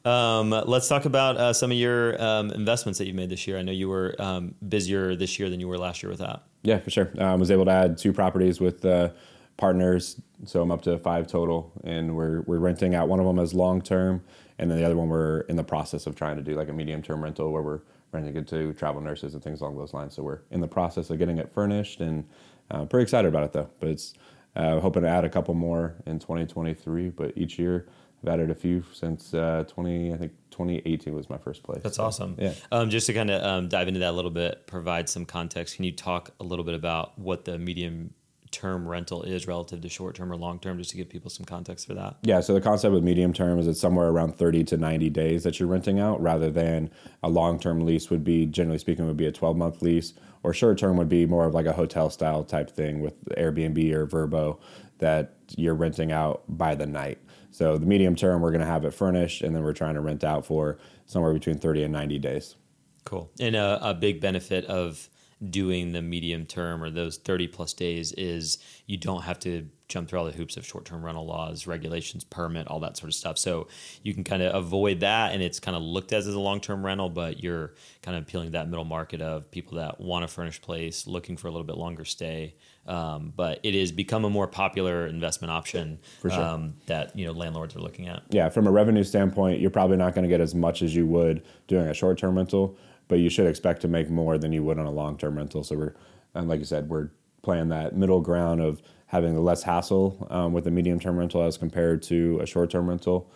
Um, 0.04 0.50
let's 0.50 0.88
talk 0.88 1.04
about 1.04 1.36
uh, 1.36 1.52
some 1.52 1.70
of 1.70 1.76
your 1.76 2.20
um, 2.22 2.50
investments 2.52 2.98
that 2.98 3.06
you 3.06 3.14
made 3.14 3.28
this 3.28 3.46
year. 3.46 3.58
I 3.58 3.62
know 3.62 3.72
you 3.72 3.88
were 3.88 4.14
um, 4.18 4.54
busier 4.66 5.14
this 5.14 5.38
year 5.38 5.50
than 5.50 5.60
you 5.60 5.68
were 5.68 5.78
last 5.78 6.02
year 6.02 6.10
with 6.10 6.20
that. 6.20 6.42
Yeah, 6.62 6.78
for 6.78 6.90
sure. 6.90 7.10
I 7.18 7.32
um, 7.32 7.40
was 7.40 7.50
able 7.50 7.66
to 7.66 7.70
add 7.70 7.98
two 7.98 8.12
properties 8.12 8.60
with 8.60 8.84
uh, 8.84 9.10
partners, 9.56 10.20
so 10.46 10.62
I'm 10.62 10.70
up 10.70 10.82
to 10.82 10.98
five 10.98 11.26
total, 11.26 11.72
and 11.84 12.16
we're 12.16 12.42
we're 12.42 12.58
renting 12.58 12.94
out 12.94 13.08
one 13.08 13.20
of 13.20 13.26
them 13.26 13.38
as 13.38 13.54
long 13.54 13.82
term, 13.82 14.22
and 14.58 14.70
then 14.70 14.78
the 14.78 14.84
other 14.84 14.96
one 14.96 15.08
we're 15.08 15.40
in 15.40 15.56
the 15.56 15.64
process 15.64 16.06
of 16.06 16.16
trying 16.16 16.36
to 16.36 16.42
do 16.42 16.54
like 16.54 16.68
a 16.68 16.72
medium 16.72 17.02
term 17.02 17.22
rental 17.22 17.52
where 17.52 17.62
we're 17.62 17.80
renting 18.12 18.36
it 18.36 18.46
to 18.48 18.72
travel 18.74 19.00
nurses 19.00 19.34
and 19.34 19.42
things 19.42 19.60
along 19.60 19.76
those 19.76 19.94
lines. 19.94 20.14
So 20.14 20.22
we're 20.22 20.40
in 20.50 20.60
the 20.60 20.68
process 20.68 21.10
of 21.10 21.18
getting 21.18 21.38
it 21.38 21.52
furnished, 21.52 22.00
and 22.00 22.24
uh, 22.70 22.84
pretty 22.84 23.02
excited 23.02 23.28
about 23.28 23.44
it 23.44 23.52
though. 23.52 23.68
But 23.80 23.88
it's 23.90 24.14
uh, 24.56 24.80
hoping 24.80 25.02
to 25.02 25.08
add 25.08 25.24
a 25.24 25.28
couple 25.30 25.54
more 25.54 25.94
in 26.06 26.18
2023. 26.18 27.10
But 27.10 27.32
each 27.36 27.58
year 27.58 27.86
I've 28.22 28.28
added 28.28 28.50
a 28.50 28.54
few 28.54 28.84
since 28.92 29.32
uh, 29.32 29.64
20, 29.66 30.12
I 30.12 30.16
think 30.16 30.32
2018 30.50 31.14
was 31.14 31.30
my 31.30 31.38
first 31.38 31.62
place. 31.62 31.82
That's 31.82 31.96
So, 31.96 32.04
awesome. 32.04 32.36
Yeah. 32.38 32.52
Um, 32.70 32.90
just 32.90 33.06
to 33.06 33.14
kind 33.14 33.30
of 33.30 33.42
um, 33.42 33.68
dive 33.68 33.88
into 33.88 34.00
that 34.00 34.10
a 34.10 34.12
little 34.12 34.30
bit, 34.30 34.66
provide 34.66 35.08
some 35.08 35.24
context. 35.24 35.76
Can 35.76 35.84
you 35.84 35.92
talk 35.92 36.30
a 36.38 36.44
little 36.44 36.64
bit 36.64 36.74
about 36.74 37.18
what 37.18 37.44
the 37.44 37.58
medium 37.58 38.12
term 38.50 38.88
rental 38.88 39.22
is 39.22 39.46
relative 39.46 39.80
to 39.80 39.88
short 39.88 40.14
term 40.16 40.32
or 40.32 40.36
long 40.36 40.58
term, 40.58 40.78
just 40.78 40.90
to 40.90 40.96
give 40.96 41.08
people 41.08 41.30
some 41.30 41.44
context 41.44 41.86
for 41.86 41.94
that? 41.94 42.16
Yeah, 42.22 42.40
so 42.40 42.54
the 42.54 42.60
concept 42.60 42.92
with 42.92 43.02
medium 43.02 43.32
term 43.32 43.58
is 43.58 43.66
it's 43.66 43.80
somewhere 43.80 44.08
around 44.08 44.36
30 44.36 44.64
to 44.64 44.76
90 44.76 45.10
days 45.10 45.42
that 45.44 45.58
you're 45.58 45.68
renting 45.68 46.00
out 46.00 46.20
rather 46.20 46.50
than 46.50 46.90
a 47.22 47.28
long 47.28 47.58
term 47.58 47.84
lease 47.84 48.10
would 48.10 48.24
be, 48.24 48.46
generally 48.46 48.78
speaking, 48.78 49.06
would 49.06 49.16
be 49.16 49.26
a 49.26 49.32
12 49.32 49.56
month 49.56 49.82
lease, 49.82 50.14
or 50.42 50.52
short 50.52 50.78
term 50.78 50.96
would 50.96 51.08
be 51.08 51.26
more 51.26 51.46
of 51.46 51.54
like 51.54 51.66
a 51.66 51.72
hotel 51.72 52.10
style 52.10 52.44
type 52.44 52.70
thing 52.70 53.00
with 53.00 53.24
Airbnb 53.36 53.92
or 53.92 54.06
Vrbo 54.06 54.58
that 54.98 55.34
you're 55.56 55.74
renting 55.74 56.12
out 56.12 56.42
by 56.48 56.74
the 56.74 56.86
night. 56.86 57.18
So 57.50 57.78
the 57.78 57.86
medium 57.86 58.14
term, 58.14 58.42
we're 58.42 58.52
going 58.52 58.60
to 58.60 58.66
have 58.66 58.84
it 58.84 58.94
furnished 58.94 59.42
and 59.42 59.54
then 59.54 59.62
we're 59.62 59.72
trying 59.72 59.94
to 59.94 60.00
rent 60.00 60.22
out 60.22 60.46
for 60.46 60.78
somewhere 61.06 61.32
between 61.32 61.58
30 61.58 61.84
and 61.84 61.92
90 61.92 62.18
days. 62.18 62.56
Cool. 63.04 63.30
And 63.40 63.56
a, 63.56 63.90
a 63.90 63.94
big 63.94 64.20
benefit 64.20 64.64
of 64.66 65.08
doing 65.48 65.92
the 65.92 66.02
medium 66.02 66.44
term 66.44 66.82
or 66.82 66.90
those 66.90 67.16
30 67.16 67.48
plus 67.48 67.72
days 67.72 68.12
is 68.12 68.58
you 68.86 68.96
don't 68.98 69.22
have 69.22 69.38
to 69.40 69.66
jump 69.88 70.08
through 70.08 70.18
all 70.20 70.24
the 70.24 70.32
hoops 70.32 70.56
of 70.56 70.64
short 70.66 70.84
term 70.84 71.04
rental 71.04 71.26
laws, 71.26 71.66
regulations, 71.66 72.24
permit, 72.24 72.66
all 72.68 72.80
that 72.80 72.96
sort 72.96 73.08
of 73.08 73.14
stuff. 73.14 73.38
So 73.38 73.66
you 74.02 74.12
can 74.14 74.22
kind 74.22 74.42
of 74.42 74.54
avoid 74.54 75.00
that 75.00 75.32
and 75.32 75.42
it's 75.42 75.58
kind 75.58 75.76
of 75.76 75.82
looked 75.82 76.12
at 76.12 76.18
as 76.18 76.26
a 76.26 76.38
long 76.38 76.60
term 76.60 76.84
rental, 76.84 77.08
but 77.08 77.42
you're 77.42 77.74
kind 78.02 78.16
of 78.16 78.22
appealing 78.24 78.48
to 78.48 78.52
that 78.52 78.68
middle 78.68 78.84
market 78.84 79.20
of 79.22 79.50
people 79.50 79.78
that 79.78 80.00
want 80.00 80.24
a 80.24 80.28
furnished 80.28 80.62
place, 80.62 81.06
looking 81.06 81.36
for 81.36 81.48
a 81.48 81.50
little 81.50 81.66
bit 81.66 81.76
longer 81.76 82.04
stay. 82.04 82.54
Um, 82.86 83.32
but 83.34 83.60
it 83.62 83.74
has 83.74 83.92
become 83.92 84.24
a 84.24 84.30
more 84.30 84.46
popular 84.46 85.06
investment 85.06 85.50
option 85.50 86.00
For 86.20 86.30
sure. 86.30 86.42
um, 86.42 86.74
that 86.86 87.16
you 87.16 87.26
know 87.26 87.32
landlords 87.32 87.76
are 87.76 87.80
looking 87.80 88.08
at. 88.08 88.22
yeah, 88.30 88.48
from 88.48 88.66
a 88.66 88.70
revenue 88.70 89.04
standpoint, 89.04 89.60
you're 89.60 89.70
probably 89.70 89.96
not 89.96 90.14
going 90.14 90.22
to 90.24 90.28
get 90.28 90.40
as 90.40 90.54
much 90.54 90.82
as 90.82 90.94
you 90.94 91.06
would 91.06 91.42
doing 91.68 91.88
a 91.88 91.94
short 91.94 92.18
term 92.18 92.36
rental, 92.36 92.76
but 93.10 93.18
you 93.18 93.28
should 93.28 93.48
expect 93.48 93.82
to 93.82 93.88
make 93.88 94.08
more 94.08 94.38
than 94.38 94.52
you 94.52 94.62
would 94.62 94.78
on 94.78 94.86
a 94.86 94.90
long 94.90 95.18
term 95.18 95.36
rental. 95.36 95.64
So 95.64 95.76
we're, 95.76 95.94
and 96.32 96.48
like 96.48 96.60
you 96.60 96.64
said, 96.64 96.88
we're 96.88 97.10
playing 97.42 97.68
that 97.68 97.96
middle 97.96 98.20
ground 98.20 98.62
of 98.62 98.80
having 99.06 99.36
less 99.36 99.64
hassle 99.64 100.28
um, 100.30 100.52
with 100.52 100.66
a 100.68 100.70
medium 100.70 101.00
term 101.00 101.18
rental 101.18 101.42
as 101.42 101.58
compared 101.58 102.02
to 102.04 102.38
a 102.40 102.46
short 102.46 102.70
term 102.70 102.88
rental, 102.88 103.28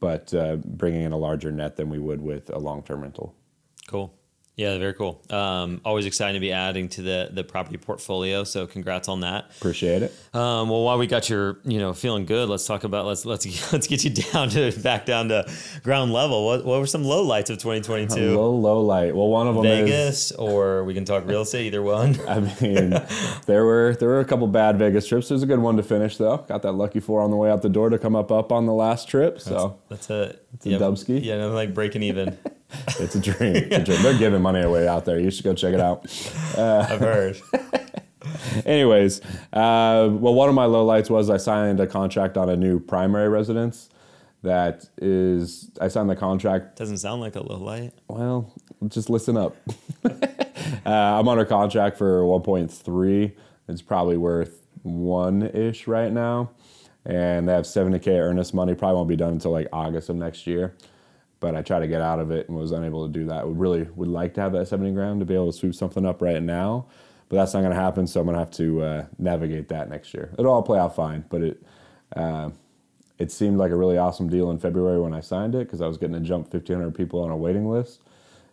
but 0.00 0.32
uh, 0.34 0.56
bringing 0.56 1.00
in 1.00 1.12
a 1.12 1.16
larger 1.16 1.50
net 1.50 1.76
than 1.76 1.88
we 1.88 1.98
would 1.98 2.20
with 2.20 2.50
a 2.50 2.58
long 2.58 2.82
term 2.82 3.00
rental. 3.00 3.34
Cool. 3.88 4.14
Yeah, 4.54 4.76
very 4.76 4.92
cool. 4.92 5.22
Um, 5.30 5.80
always 5.82 6.04
excited 6.04 6.34
to 6.34 6.40
be 6.40 6.52
adding 6.52 6.90
to 6.90 7.02
the 7.02 7.30
the 7.32 7.42
property 7.42 7.78
portfolio. 7.78 8.44
So 8.44 8.66
congrats 8.66 9.08
on 9.08 9.20
that. 9.20 9.46
Appreciate 9.56 10.02
it. 10.02 10.14
Um, 10.34 10.68
well, 10.68 10.82
while 10.84 10.98
we 10.98 11.06
got 11.06 11.30
your, 11.30 11.58
you 11.64 11.78
know, 11.78 11.94
feeling 11.94 12.26
good, 12.26 12.50
let's 12.50 12.66
talk 12.66 12.84
about 12.84 13.06
let's 13.06 13.24
let's 13.24 13.46
let's 13.72 13.86
get 13.86 14.04
you 14.04 14.10
down 14.10 14.50
to 14.50 14.70
back 14.82 15.06
down 15.06 15.28
to 15.28 15.50
ground 15.82 16.12
level. 16.12 16.44
What 16.44 16.66
what 16.66 16.80
were 16.80 16.86
some 16.86 17.02
low 17.02 17.22
lights 17.22 17.48
of 17.48 17.58
2022? 17.58 18.36
Low, 18.36 18.50
low 18.54 18.82
light. 18.82 19.16
Well, 19.16 19.28
one 19.28 19.48
of 19.48 19.54
them 19.54 19.64
is. 19.64 19.80
Vegas, 19.80 20.32
or 20.32 20.84
we 20.84 20.92
can 20.92 21.06
talk 21.06 21.26
real 21.26 21.42
estate. 21.42 21.68
Either 21.68 21.82
one. 21.82 22.20
I 22.28 22.40
mean, 22.60 22.90
there 23.46 23.64
were 23.64 23.96
there 23.98 24.10
were 24.10 24.20
a 24.20 24.24
couple 24.26 24.46
bad 24.48 24.78
Vegas 24.78 25.08
trips. 25.08 25.30
There's 25.30 25.42
a 25.42 25.46
good 25.46 25.60
one 25.60 25.78
to 25.78 25.82
finish 25.82 26.18
though. 26.18 26.36
Got 26.36 26.60
that 26.62 26.72
lucky 26.72 27.00
four 27.00 27.22
on 27.22 27.30
the 27.30 27.36
way 27.36 27.50
out 27.50 27.62
the 27.62 27.70
door 27.70 27.88
to 27.88 27.98
come 27.98 28.14
up 28.14 28.30
up 28.30 28.52
on 28.52 28.66
the 28.66 28.74
last 28.74 29.08
trip. 29.08 29.40
So 29.40 29.78
That's 29.88 30.10
a 30.10 30.36
it's 30.52 30.66
a 30.66 30.68
dubski? 30.68 31.24
Yeah, 31.24 31.38
nothing 31.38 31.54
like 31.54 31.72
breaking 31.72 32.02
even. 32.02 32.36
it's 32.98 33.14
a 33.14 33.20
dream. 33.20 33.54
It's 33.56 33.76
a 33.76 33.84
dream. 33.84 34.02
They're 34.02 34.18
giving 34.18 34.42
money 34.42 34.60
away 34.60 34.88
out 34.88 35.04
there. 35.04 35.18
You 35.18 35.30
should 35.30 35.44
go 35.44 35.54
check 35.54 35.74
it 35.74 35.80
out. 35.80 36.06
I've 36.58 37.00
heard. 37.00 37.40
Anyways, 38.66 39.20
uh, 39.52 40.08
well, 40.12 40.34
one 40.34 40.48
of 40.48 40.54
my 40.54 40.66
lowlights 40.66 41.10
was 41.10 41.28
I 41.30 41.36
signed 41.36 41.80
a 41.80 41.86
contract 41.86 42.36
on 42.36 42.48
a 42.48 42.56
new 42.56 42.78
primary 42.78 43.28
residence. 43.28 43.88
That 44.42 44.86
is, 44.98 45.70
I 45.80 45.86
signed 45.88 46.10
the 46.10 46.16
contract 46.16 46.76
Doesn't 46.76 46.98
sound 46.98 47.20
like 47.20 47.36
a 47.36 47.40
low 47.40 47.58
light. 47.58 47.92
Well, 48.08 48.52
just 48.88 49.08
listen 49.08 49.36
up. 49.36 49.56
uh, 50.04 50.10
I'm 50.84 51.28
under 51.28 51.44
contract 51.44 51.96
for 51.96 52.22
1.3. 52.22 53.32
It's 53.68 53.82
probably 53.82 54.16
worth 54.16 54.66
one 54.82 55.42
ish 55.42 55.86
right 55.86 56.12
now, 56.12 56.50
and 57.04 57.48
they 57.48 57.52
have 57.52 57.64
70k 57.64 58.08
earnest 58.08 58.52
money. 58.52 58.74
Probably 58.74 58.96
won't 58.96 59.08
be 59.08 59.16
done 59.16 59.34
until 59.34 59.52
like 59.52 59.68
August 59.72 60.08
of 60.08 60.16
next 60.16 60.46
year. 60.46 60.74
But 61.42 61.56
I 61.56 61.62
tried 61.62 61.80
to 61.80 61.88
get 61.88 62.00
out 62.00 62.20
of 62.20 62.30
it 62.30 62.48
and 62.48 62.56
was 62.56 62.70
unable 62.70 63.04
to 63.06 63.12
do 63.12 63.26
that. 63.26 63.46
Would 63.46 63.58
really 63.58 63.82
would 63.96 64.08
like 64.08 64.32
to 64.34 64.40
have 64.40 64.52
that 64.52 64.68
70 64.68 64.92
grand 64.92 65.18
to 65.20 65.26
be 65.26 65.34
able 65.34 65.50
to 65.50 65.58
sweep 65.58 65.74
something 65.74 66.06
up 66.06 66.22
right 66.22 66.40
now, 66.42 66.86
but 67.28 67.36
that's 67.36 67.52
not 67.52 67.60
going 67.60 67.74
to 67.74 67.80
happen. 67.80 68.06
So 68.06 68.20
I'm 68.20 68.26
going 68.26 68.34
to 68.36 68.38
have 68.38 68.52
to 68.52 68.82
uh, 68.82 69.04
navigate 69.18 69.68
that 69.70 69.90
next 69.90 70.14
year. 70.14 70.32
It'll 70.38 70.52
all 70.52 70.62
play 70.62 70.78
out 70.78 70.94
fine, 70.96 71.24
but 71.28 71.42
it. 71.42 71.62
Uh, 72.16 72.50
it 73.18 73.30
seemed 73.30 73.56
like 73.56 73.70
a 73.70 73.76
really 73.76 73.98
awesome 73.98 74.28
deal 74.28 74.50
in 74.50 74.58
February 74.58 75.00
when 75.00 75.14
I 75.14 75.20
signed 75.20 75.54
it 75.54 75.66
because 75.66 75.80
I 75.80 75.86
was 75.86 75.96
getting 75.96 76.14
to 76.14 76.20
jump 76.20 76.52
1,500 76.52 76.92
people 76.92 77.22
on 77.22 77.30
a 77.30 77.36
waiting 77.36 77.68
list. 77.68 78.00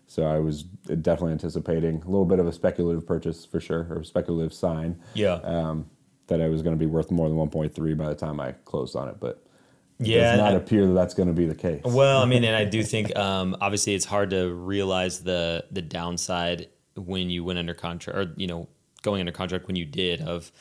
So 0.06 0.24
I 0.26 0.38
was 0.40 0.64
definitely 0.64 1.32
anticipating 1.32 1.96
a 2.04 2.06
little 2.06 2.26
bit 2.26 2.38
of 2.40 2.46
a 2.46 2.52
speculative 2.52 3.06
purchase 3.08 3.46
for 3.46 3.60
sure, 3.60 3.88
or 3.90 4.00
a 4.02 4.06
speculative 4.06 4.54
sign 4.54 5.00
Yeah. 5.16 5.36
um, 5.44 5.90
that 6.28 6.40
it 6.40 6.50
was 6.52 6.62
going 6.62 6.76
to 6.76 6.80
be 6.80 6.86
worth 6.86 7.10
more 7.10 7.28
than 7.30 7.38
1.3 7.38 7.98
by 7.98 8.10
the 8.10 8.16
time 8.16 8.40
I 8.40 8.52
closed 8.66 8.96
on 8.96 9.08
it. 9.08 9.16
But 9.20 9.44
it 10.00 10.08
yeah. 10.08 10.32
does 10.32 10.40
not 10.40 10.54
I- 10.54 10.58
appear 10.58 10.88
that 10.88 10.94
that's 10.94 11.14
going 11.14 11.28
to 11.28 11.34
be 11.34 11.46
the 11.46 11.56
case. 11.56 11.82
Well, 11.84 12.22
I 12.22 12.26
mean, 12.26 12.44
and 12.44 12.56
I 12.56 12.66
do 12.78 12.84
think 12.84 13.16
um, 13.18 13.56
obviously 13.60 13.96
it's 13.96 14.06
hard 14.06 14.30
to 14.32 14.54
realize 14.54 15.24
the 15.24 15.66
the 15.72 15.82
downside 15.82 16.70
when 16.96 17.30
you 17.30 17.44
went 17.44 17.60
under 17.60 17.74
contract, 17.74 18.18
or 18.18 18.34
you 18.38 18.48
know, 18.48 18.68
going 19.02 19.20
under 19.20 19.32
contract 19.32 19.68
when 19.68 19.76
you 19.76 19.86
did. 19.86 20.22
Of 20.22 20.52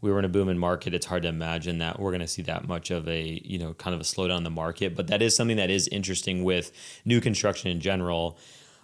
we 0.00 0.10
were 0.10 0.18
in 0.18 0.24
a 0.24 0.28
booming 0.28 0.58
market. 0.58 0.94
It's 0.94 1.06
hard 1.06 1.22
to 1.22 1.28
imagine 1.28 1.78
that 1.78 2.00
we're 2.00 2.10
going 2.10 2.20
to 2.20 2.28
see 2.28 2.42
that 2.42 2.66
much 2.66 2.90
of 2.90 3.08
a 3.08 3.40
you 3.44 3.58
know 3.58 3.72
kind 3.74 3.94
of 3.94 4.00
a 4.00 4.04
slowdown 4.04 4.38
in 4.38 4.44
the 4.44 4.50
market. 4.50 4.94
But 4.94 5.06
that 5.06 5.22
is 5.22 5.34
something 5.34 5.56
that 5.56 5.70
is 5.70 5.88
interesting 5.88 6.44
with 6.44 6.72
new 7.04 7.20
construction 7.20 7.70
in 7.70 7.80
general. 7.80 8.38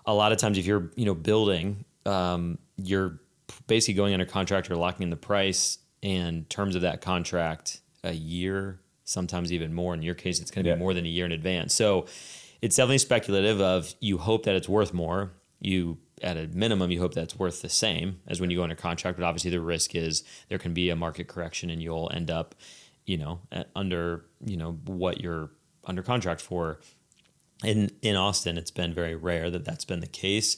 A 0.07 0.15
lot 0.15 0.33
of 0.33 0.39
times, 0.39 0.57
if 0.57 0.65
you're 0.65 0.91
you 0.97 1.05
know 1.05 1.15
building, 1.15 1.85
um, 2.07 2.59
you're 2.77 3.21
basically 3.67 3.95
going 3.95 4.15
under 4.15 4.27
contract 4.27 4.71
or 4.71 4.77
locking 4.77 5.05
in 5.05 5.11
the 5.11 5.17
price 5.17 5.79
and 6.03 6.49
terms 6.49 6.75
of 6.75 6.83
that 6.83 7.01
contract 7.01 7.81
a 8.05 8.13
year, 8.13 8.79
sometimes 9.09 9.53
even 9.53 9.73
more. 9.73 9.95
In 9.95 10.03
your 10.03 10.15
case, 10.15 10.41
it's 10.41 10.51
going 10.51 10.65
to 10.65 10.71
Yeah. 10.71 10.77
be 10.77 10.81
more 10.81 10.95
than 10.95 11.05
a 11.07 11.09
year 11.09 11.25
in 11.27 11.33
advance. 11.33 11.75
So 11.75 12.07
it's 12.61 12.77
definitely 12.77 12.99
speculative. 12.99 13.61
Of 13.61 13.95
you 14.01 14.19
hope 14.19 14.45
that 14.45 14.55
it's 14.55 14.69
worth 14.69 14.93
more. 14.93 15.33
You 15.61 15.99
at 16.23 16.37
a 16.37 16.49
minimum, 16.49 16.91
you 16.91 17.01
hope 17.01 17.15
that 17.15 17.23
it's 17.23 17.39
worth 17.39 17.63
the 17.63 17.69
same 17.69 18.21
as 18.27 18.41
when 18.41 18.51
you 18.51 18.57
go 18.57 18.63
under 18.63 18.75
contract. 18.75 19.19
But 19.19 19.25
obviously, 19.25 19.51
the 19.51 19.61
risk 19.61 19.95
is 19.95 20.23
there 20.49 20.59
can 20.59 20.75
be 20.75 20.91
a 20.91 20.97
market 20.97 21.29
correction, 21.29 21.71
and 21.71 21.83
you'll 21.83 22.11
end 22.13 22.31
up, 22.31 22.55
you 23.07 23.17
know, 23.17 23.41
at, 23.51 23.71
under 23.75 24.25
you 24.45 24.57
know 24.57 24.73
what 24.87 25.21
you're 25.21 25.51
under 25.85 26.03
contract 26.03 26.41
for. 26.41 26.81
In 27.65 27.91
in 28.03 28.15
Austin, 28.15 28.57
it's 28.59 28.71
been 28.71 28.95
very 28.95 29.17
rare 29.17 29.51
that 29.51 29.65
that's 29.65 29.85
been 29.85 30.01
the 30.01 30.07
case. 30.07 30.57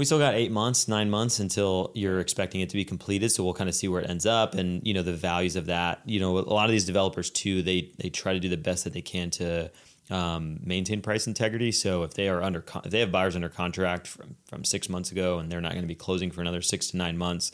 We 0.00 0.06
still 0.06 0.18
got 0.18 0.32
eight 0.32 0.50
months, 0.50 0.88
nine 0.88 1.10
months 1.10 1.40
until 1.40 1.90
you're 1.92 2.20
expecting 2.20 2.62
it 2.62 2.70
to 2.70 2.74
be 2.74 2.86
completed. 2.86 3.32
So 3.32 3.44
we'll 3.44 3.52
kind 3.52 3.68
of 3.68 3.74
see 3.74 3.86
where 3.86 4.00
it 4.00 4.08
ends 4.08 4.24
up, 4.24 4.54
and 4.54 4.80
you 4.82 4.94
know 4.94 5.02
the 5.02 5.12
values 5.12 5.56
of 5.56 5.66
that. 5.66 6.00
You 6.06 6.20
know, 6.20 6.38
a 6.38 6.40
lot 6.40 6.64
of 6.64 6.70
these 6.70 6.86
developers 6.86 7.28
too, 7.28 7.60
they 7.60 7.92
they 7.98 8.08
try 8.08 8.32
to 8.32 8.40
do 8.40 8.48
the 8.48 8.56
best 8.56 8.84
that 8.84 8.94
they 8.94 9.02
can 9.02 9.28
to 9.32 9.70
um, 10.08 10.58
maintain 10.64 11.02
price 11.02 11.26
integrity. 11.26 11.70
So 11.70 12.02
if 12.02 12.14
they 12.14 12.30
are 12.30 12.42
under, 12.42 12.62
con- 12.62 12.80
if 12.86 12.90
they 12.92 13.00
have 13.00 13.12
buyers 13.12 13.36
under 13.36 13.50
contract 13.50 14.06
from 14.06 14.36
from 14.46 14.64
six 14.64 14.88
months 14.88 15.12
ago, 15.12 15.38
and 15.38 15.52
they're 15.52 15.60
not 15.60 15.72
going 15.72 15.84
to 15.84 15.86
be 15.86 15.94
closing 15.94 16.30
for 16.30 16.40
another 16.40 16.62
six 16.62 16.92
to 16.92 16.96
nine 16.96 17.18
months, 17.18 17.52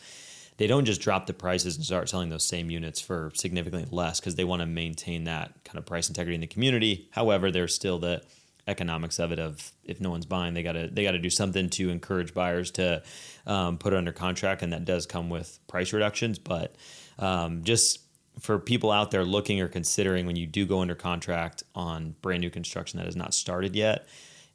they 0.57 0.69
don't 0.69 0.85
just 0.85 1.01
drop 1.01 1.27
the 1.27 1.35
prices 1.35 1.75
and 1.75 1.85
start 1.85 2.09
selling 2.09 2.29
those 2.29 2.47
same 2.47 2.71
units 2.71 3.01
for 3.01 3.33
significantly 3.35 3.89
less 3.91 4.21
because 4.21 4.37
they 4.37 4.45
want 4.45 4.61
to 4.61 4.67
maintain 4.67 5.25
that 5.25 5.53
kind 5.65 5.79
of 5.79 5.85
price 5.85 6.09
integrity 6.09 6.37
in 6.37 6.43
the 6.43 6.47
community. 6.47 7.09
However, 7.11 7.51
there's 7.51 7.75
still 7.75 7.99
the 7.99 8.23
economics 8.67 9.19
of 9.19 9.33
it 9.33 9.39
of 9.39 9.73
if 9.85 10.01
no 10.01 10.11
one's 10.11 10.27
buying, 10.27 10.55
they 10.55 10.63
gotta 10.63 10.89
they 10.93 11.03
gotta 11.03 11.19
do 11.19 11.31
something 11.31 11.71
to 11.71 11.91
encourage 11.91 12.35
buyers 12.35 12.71
to 12.73 13.03
um, 13.47 13.79
put 13.79 13.95
under 13.95 14.13
contract, 14.13 14.63
and 14.63 14.73
that 14.73 14.85
does 14.85 15.07
come 15.07 15.31
with 15.31 15.59
price 15.69 15.93
reductions. 15.93 16.39
But 16.39 16.75
um, 17.19 17.65
just 17.65 18.01
for 18.41 18.59
people 18.59 18.91
out 18.91 19.11
there 19.11 19.25
looking 19.25 19.61
or 19.61 19.69
considering 19.69 20.27
when 20.27 20.37
you 20.37 20.47
do 20.47 20.67
go 20.67 20.81
under 20.81 20.95
contract 20.95 21.63
on 21.75 22.15
brand 22.21 22.41
new 22.41 22.51
construction 22.51 22.99
that 22.99 23.07
has 23.07 23.17
not 23.17 23.33
started 23.33 23.75
yet, 23.75 24.07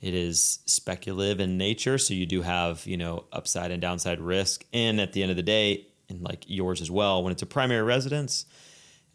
it 0.02 0.14
is 0.14 0.60
speculative 0.66 1.40
in 1.40 1.58
nature. 1.58 1.98
So 1.98 2.14
you 2.14 2.26
do 2.26 2.42
have, 2.42 2.86
you 2.86 2.98
know, 2.98 3.26
upside 3.32 3.72
and 3.72 3.82
downside 3.82 4.20
risk. 4.20 4.66
And 4.74 5.00
at 5.00 5.14
the 5.14 5.22
end 5.22 5.32
of 5.32 5.38
the 5.38 5.44
day, 5.44 5.88
and 6.10 6.22
like 6.22 6.44
yours 6.48 6.82
as 6.82 6.92
well, 6.92 7.24
when 7.24 7.32
it's 7.32 7.42
a 7.42 7.48
primary 7.48 7.84
residence, 7.84 8.46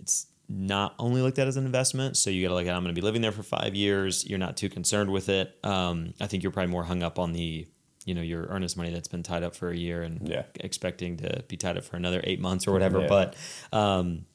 it's 0.01 0.27
not 0.49 0.95
only 0.99 1.23
looked 1.23 1.39
at 1.39 1.47
as 1.49 1.57
an 1.57 1.67
investment. 1.67 2.17
So 2.17 2.31
you 2.31 2.43
got 2.43 2.51
to 2.51 2.55
look 2.55 2.67
at, 2.67 2.75
I'm 2.75 2.83
going 2.83 2.95
to 2.95 3.01
be 3.01 3.05
living 3.05 3.23
there 3.23 3.33
for 3.33 3.43
five 3.43 3.75
years. 3.75 4.27
You're 4.27 4.39
not 4.39 4.57
too 4.57 4.69
concerned 4.69 5.11
with 5.11 5.29
it. 5.29 5.57
Um, 5.65 6.15
I 6.21 6.27
think 6.27 6.43
you're 6.43 6.53
probably 6.53 6.71
more 6.71 6.85
hung 6.85 7.03
up 7.03 7.19
on 7.19 7.33
the, 7.33 7.67
you 8.05 8.15
know, 8.15 8.23
your 8.23 8.45
earnest 8.47 8.77
money 8.77 8.93
that's 8.93 9.09
been 9.09 9.23
tied 9.25 9.43
up 9.43 9.57
for 9.57 9.71
a 9.71 9.77
year 9.77 10.03
and 10.03 10.29
Yeah. 10.29 10.45
expecting 10.61 11.17
to 11.19 11.43
be 11.49 11.57
tied 11.57 11.77
up 11.77 11.85
for 11.85 11.97
another 11.97 12.21
eight 12.25 12.41
months 12.41 12.69
or 12.69 12.73
whatever. 12.73 13.01
Yeah. 13.01 13.09
But, 13.09 13.37
um, 13.73 14.27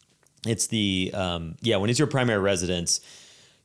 it's 0.45 0.65
the 0.67 1.11
um, 1.13 1.55
yeah 1.61 1.77
when 1.77 1.91
it's 1.91 1.99
your 1.99 2.07
primary 2.07 2.39
residence 2.39 2.99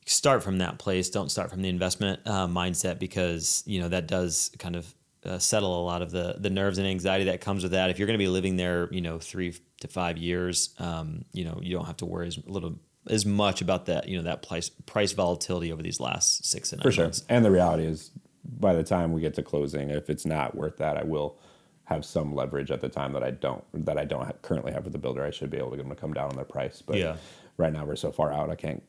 start 0.05 0.43
from 0.43 0.59
that 0.59 0.77
place 0.77 1.09
don't 1.09 1.29
start 1.31 1.49
from 1.49 1.63
the 1.63 1.69
investment 1.69 2.19
uh, 2.27 2.45
mindset 2.47 2.99
because 2.99 3.63
you 3.65 3.81
know 3.81 3.89
that 3.89 4.07
does 4.07 4.51
kind 4.59 4.75
of 4.75 4.93
uh, 5.27 5.39
settle 5.39 5.81
a 5.81 5.83
lot 5.83 6.01
of 6.01 6.11
the 6.11 6.35
the 6.39 6.49
nerves 6.49 6.77
and 6.77 6.87
anxiety 6.87 7.25
that 7.25 7.41
comes 7.41 7.63
with 7.63 7.73
that 7.73 7.89
if 7.89 7.99
you're 7.99 8.07
going 8.07 8.17
to 8.17 8.23
be 8.23 8.29
living 8.29 8.55
there 8.55 8.87
you 8.91 9.01
know 9.01 9.19
three 9.19 9.53
to 9.81 9.87
five 9.87 10.17
years 10.17 10.73
um, 10.79 11.25
you 11.33 11.43
know 11.43 11.59
you 11.61 11.75
don't 11.75 11.85
have 11.85 11.97
to 11.97 12.05
worry 12.05 12.27
as 12.27 12.39
little 12.45 12.79
as 13.09 13.25
much 13.25 13.61
about 13.61 13.85
that 13.85 14.07
you 14.07 14.17
know 14.17 14.23
that 14.23 14.41
price 14.47 14.69
price 14.69 15.11
volatility 15.13 15.71
over 15.71 15.81
these 15.83 15.99
last 15.99 16.45
six 16.45 16.73
and 16.73 16.81
For 16.81 16.91
sure. 16.91 17.05
months 17.05 17.23
And 17.29 17.43
the 17.45 17.51
reality 17.51 17.85
is, 17.85 18.11
by 18.43 18.73
the 18.73 18.83
time 18.83 19.11
we 19.13 19.21
get 19.21 19.33
to 19.35 19.43
closing, 19.43 19.89
if 19.89 20.09
it's 20.09 20.25
not 20.25 20.55
worth 20.55 20.77
that, 20.77 20.97
I 20.97 21.03
will 21.03 21.37
have 21.85 22.03
some 22.03 22.35
leverage 22.35 22.69
at 22.71 22.81
the 22.81 22.89
time 22.89 23.13
that 23.13 23.23
I 23.23 23.31
don't 23.31 23.63
that 23.85 23.97
I 23.97 24.03
don't 24.05 24.25
have, 24.25 24.41
currently 24.41 24.71
have 24.73 24.83
with 24.83 24.93
the 24.93 24.99
builder. 24.99 25.23
I 25.23 25.31
should 25.31 25.49
be 25.49 25.57
able 25.57 25.71
to 25.71 25.77
get 25.77 25.83
them 25.83 25.95
to 25.95 25.99
come 25.99 26.13
down 26.13 26.29
on 26.29 26.35
their 26.35 26.45
price. 26.45 26.81
But 26.85 26.97
Yeah. 26.97 27.15
right 27.57 27.71
now 27.71 27.85
we're 27.85 27.95
so 27.95 28.11
far 28.11 28.31
out, 28.33 28.49
I 28.49 28.55
can't 28.55 28.83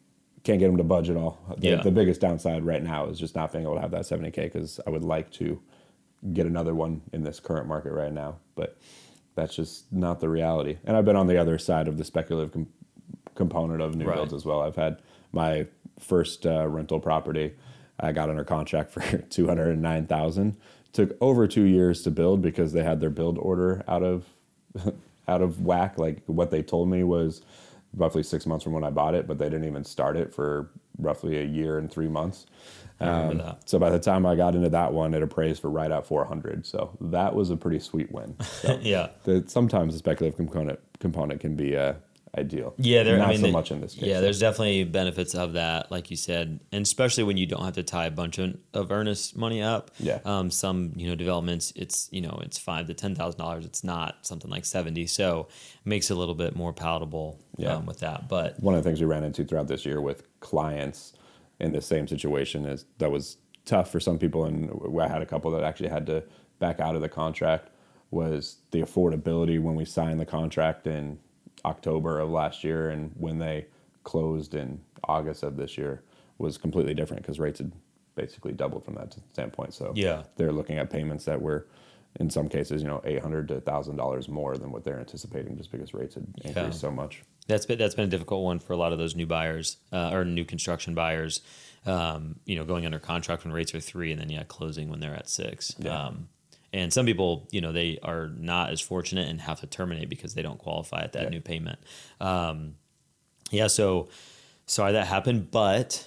can't 0.45 0.61
get 0.61 0.66
them 0.68 0.76
to 0.78 0.85
budge 0.85 1.11
at 1.11 1.16
all. 1.16 1.38
The, 1.59 1.68
Yeah. 1.68 1.83
the 1.83 1.90
biggest 1.90 2.21
downside 2.21 2.64
right 2.64 2.83
now 2.83 3.07
is 3.09 3.18
just 3.18 3.35
not 3.35 3.52
being 3.52 3.64
able 3.64 3.75
to 3.75 3.80
have 3.80 3.90
that 3.90 4.02
70k 4.02 4.45
because 4.45 4.80
I 4.87 4.90
would 4.90 5.02
like 5.04 5.30
to 5.33 5.61
get 6.32 6.46
another 6.46 6.75
one 6.75 7.00
in 7.12 7.22
this 7.22 7.40
current 7.40 7.66
market 7.66 7.92
right 7.92 8.12
now, 8.12 8.37
but 8.54 8.76
that's 9.34 9.54
just 9.54 9.92
not 9.92 10.20
the 10.20 10.28
reality. 10.28 10.78
And 10.84 10.96
I've 10.96 11.04
been 11.04 11.16
on 11.16 11.26
the 11.28 11.38
other 11.38 11.58
side 11.58 11.87
of 11.88 11.96
the 11.96 12.04
speculative 12.04 12.52
com- 12.52 12.66
component 13.34 13.80
of 13.80 13.94
new 13.94 14.06
Right. 14.06 14.16
builds 14.16 14.32
as 14.32 14.44
well. 14.44 14.60
I've 14.60 14.76
had 14.76 15.00
my 15.32 15.66
first 16.00 16.44
uh, 16.46 16.66
rental 16.66 16.98
property. 17.00 17.54
I 18.00 18.12
got 18.12 18.30
under 18.30 18.44
contract 18.44 18.90
for 18.92 19.00
two 19.18 19.46
hundred 19.46 19.68
and 19.70 19.82
nine 19.82 20.06
thousand. 20.06 20.56
Took 20.92 21.16
over 21.20 21.46
two 21.46 21.64
years 21.64 22.02
to 22.02 22.10
build 22.10 22.42
because 22.42 22.72
they 22.72 22.82
had 22.82 22.98
their 23.00 23.10
build 23.10 23.38
order 23.38 23.84
out 23.87 24.02
of 24.02 24.25
out 25.28 25.42
of 25.42 25.60
whack. 25.64 25.98
Like 25.98 26.22
what 26.26 26.50
they 26.50 26.62
told 26.62 26.88
me 26.88 27.04
was 27.04 27.42
roughly 27.94 28.22
six 28.22 28.44
months 28.46 28.64
from 28.64 28.72
when 28.72 28.84
I 28.84 28.90
bought 28.90 29.14
it, 29.14 29.26
but 29.26 29.38
they 29.38 29.46
didn't 29.46 29.66
even 29.66 29.84
start 29.84 30.16
it 30.16 30.34
for 30.34 30.70
roughly 30.98 31.38
a 31.38 31.44
year 31.44 31.78
and 31.78 31.90
three 31.90 32.08
months. 32.08 32.46
Um, 33.00 33.42
so 33.64 33.78
by 33.78 33.90
the 33.90 33.98
time 33.98 34.26
I 34.26 34.34
got 34.34 34.54
into 34.54 34.70
that 34.70 34.92
one, 34.92 35.14
it 35.14 35.22
appraised 35.22 35.62
for 35.62 35.70
right 35.70 35.90
at 35.90 36.06
400. 36.06 36.66
So 36.66 36.96
that 37.00 37.34
was 37.34 37.50
a 37.50 37.56
pretty 37.56 37.78
sweet 37.78 38.10
win. 38.12 38.36
So 38.58 38.78
yeah 38.82 39.10
the, 39.24 39.44
sometimes 39.46 39.94
the 39.94 39.98
speculative 39.98 40.36
component 40.36 40.80
component 40.98 41.40
can 41.40 41.54
be 41.54 41.76
uh, 41.76 41.94
ideal. 42.36 42.74
Yeah, 42.76 43.02
there. 43.04 43.18
Not 43.18 43.28
I 43.28 43.30
mean, 43.30 43.40
so 43.40 43.46
the- 43.46 43.52
much 43.52 43.70
in 43.70 43.80
this 43.80 43.94
case. 43.94 44.04
Yeah, 44.04 44.20
there's 44.20 44.40
definitely 44.40 44.84
benefits 44.84 45.34
of 45.34 45.52
that, 45.54 45.90
like 45.90 46.10
you 46.10 46.16
said, 46.16 46.60
and 46.72 46.82
especially 46.82 47.24
when 47.24 47.36
you 47.36 47.46
don't 47.46 47.64
have 47.64 47.74
to 47.74 47.82
tie 47.82 48.06
a 48.06 48.10
bunch 48.10 48.38
of, 48.38 48.56
of 48.74 48.90
earnest 48.90 49.36
money 49.36 49.62
up. 49.62 49.90
Yeah. 49.98 50.18
Um, 50.24 50.50
some 50.50 50.92
you 50.96 51.08
know 51.08 51.14
developments, 51.14 51.72
it's 51.76 52.08
you 52.10 52.20
know 52.20 52.40
it's 52.42 52.58
five 52.58 52.86
to 52.88 52.94
ten 52.94 53.14
thousand 53.14 53.38
dollars. 53.38 53.64
It's 53.64 53.84
not 53.84 54.26
something 54.26 54.50
like 54.50 54.64
seventy, 54.64 55.06
so 55.06 55.48
it 55.74 55.86
makes 55.88 56.10
it 56.10 56.14
a 56.14 56.16
little 56.16 56.34
bit 56.34 56.56
more 56.56 56.72
palatable. 56.72 57.38
Yeah. 57.56 57.74
Um, 57.74 57.86
with 57.86 58.00
that, 58.00 58.28
but 58.28 58.60
one 58.60 58.74
of 58.74 58.82
the 58.82 58.88
things 58.88 59.00
we 59.00 59.06
ran 59.06 59.24
into 59.24 59.44
throughout 59.44 59.66
this 59.68 59.84
year 59.84 60.00
with 60.00 60.22
clients 60.40 61.12
in 61.60 61.72
the 61.72 61.80
same 61.80 62.06
situation 62.06 62.64
is 62.66 62.84
that 62.98 63.10
was 63.10 63.38
tough 63.64 63.90
for 63.90 64.00
some 64.00 64.18
people 64.18 64.44
and 64.44 64.70
i 65.00 65.08
had 65.08 65.20
a 65.22 65.26
couple 65.26 65.50
that 65.50 65.62
actually 65.64 65.88
had 65.88 66.06
to 66.06 66.22
back 66.58 66.80
out 66.80 66.94
of 66.94 67.00
the 67.02 67.08
contract 67.08 67.68
was 68.10 68.58
the 68.70 68.80
affordability 68.80 69.60
when 69.60 69.74
we 69.74 69.84
signed 69.84 70.18
the 70.18 70.24
contract 70.26 70.86
in 70.86 71.18
october 71.64 72.18
of 72.20 72.30
last 72.30 72.64
year 72.64 72.88
and 72.90 73.12
when 73.18 73.38
they 73.38 73.66
closed 74.04 74.54
in 74.54 74.80
august 75.04 75.42
of 75.42 75.56
this 75.56 75.76
year 75.76 76.02
was 76.38 76.56
completely 76.56 76.94
different 76.94 77.22
because 77.22 77.38
rates 77.38 77.58
had 77.58 77.72
basically 78.14 78.52
doubled 78.52 78.84
from 78.84 78.94
that 78.94 79.14
standpoint 79.32 79.74
so 79.74 79.92
Yeah. 79.94 80.22
they're 80.36 80.52
looking 80.52 80.78
at 80.78 80.88
payments 80.90 81.24
that 81.26 81.40
were 81.40 81.66
in 82.18 82.28
some 82.30 82.48
cases 82.48 82.82
you 82.82 82.88
know 82.88 83.00
800 83.04 83.48
to 83.48 83.54
1000 83.54 83.96
dollars 83.96 84.28
more 84.28 84.56
than 84.56 84.72
what 84.72 84.84
they're 84.84 84.98
anticipating 85.00 85.56
just 85.56 85.70
because 85.70 85.94
rates 85.94 86.14
had 86.14 86.26
increased 86.44 86.80
so 86.80 86.90
much 86.90 87.22
That's 87.46 87.66
been 87.66 87.78
that's 87.78 87.94
been 87.94 88.06
a 88.06 88.10
difficult 88.10 88.42
one 88.44 88.58
for 88.58 88.72
a 88.72 88.76
lot 88.76 88.92
of 88.92 88.98
those 88.98 89.14
new 89.16 89.26
buyers 89.26 89.76
uh, 89.92 90.10
or 90.12 90.25
new 90.25 90.44
construction 90.44 90.94
buyers. 90.94 91.40
Um, 91.87 92.40
you 92.44 92.56
know, 92.56 92.64
going 92.64 92.84
under 92.84 92.98
contract 92.98 93.44
when 93.44 93.52
rates 93.54 93.75
are 93.75 93.80
three, 93.80 94.10
and 94.12 94.20
then 94.20 94.28
yeah, 94.28 94.42
closing 94.42 94.90
when 94.90 95.00
they're 95.00 95.14
at 95.14 95.30
six. 95.30 95.75
Yeah. 95.78 96.06
Um, 96.06 96.28
and 96.72 96.92
some 96.92 97.06
people, 97.06 97.48
you 97.50 97.62
know, 97.62 97.72
they 97.72 97.98
are 98.02 98.28
not 98.37 98.70
as 98.70 98.80
fortunate 98.82 99.28
and 99.30 99.40
have 99.40 99.60
to 99.60 99.66
terminate 99.66 100.10
because 100.10 100.34
they 100.34 100.42
don't 100.42 100.58
qualify 100.58 101.00
at 101.02 101.12
that 101.14 101.22
Yeah. 101.22 101.28
new 101.30 101.40
payment. 101.40 101.78
Um, 102.20 102.74
yeah, 103.50 103.68
so 103.68 104.09
sorry 104.66 104.92
that 104.92 105.07
happened, 105.07 105.50
but 105.50 106.07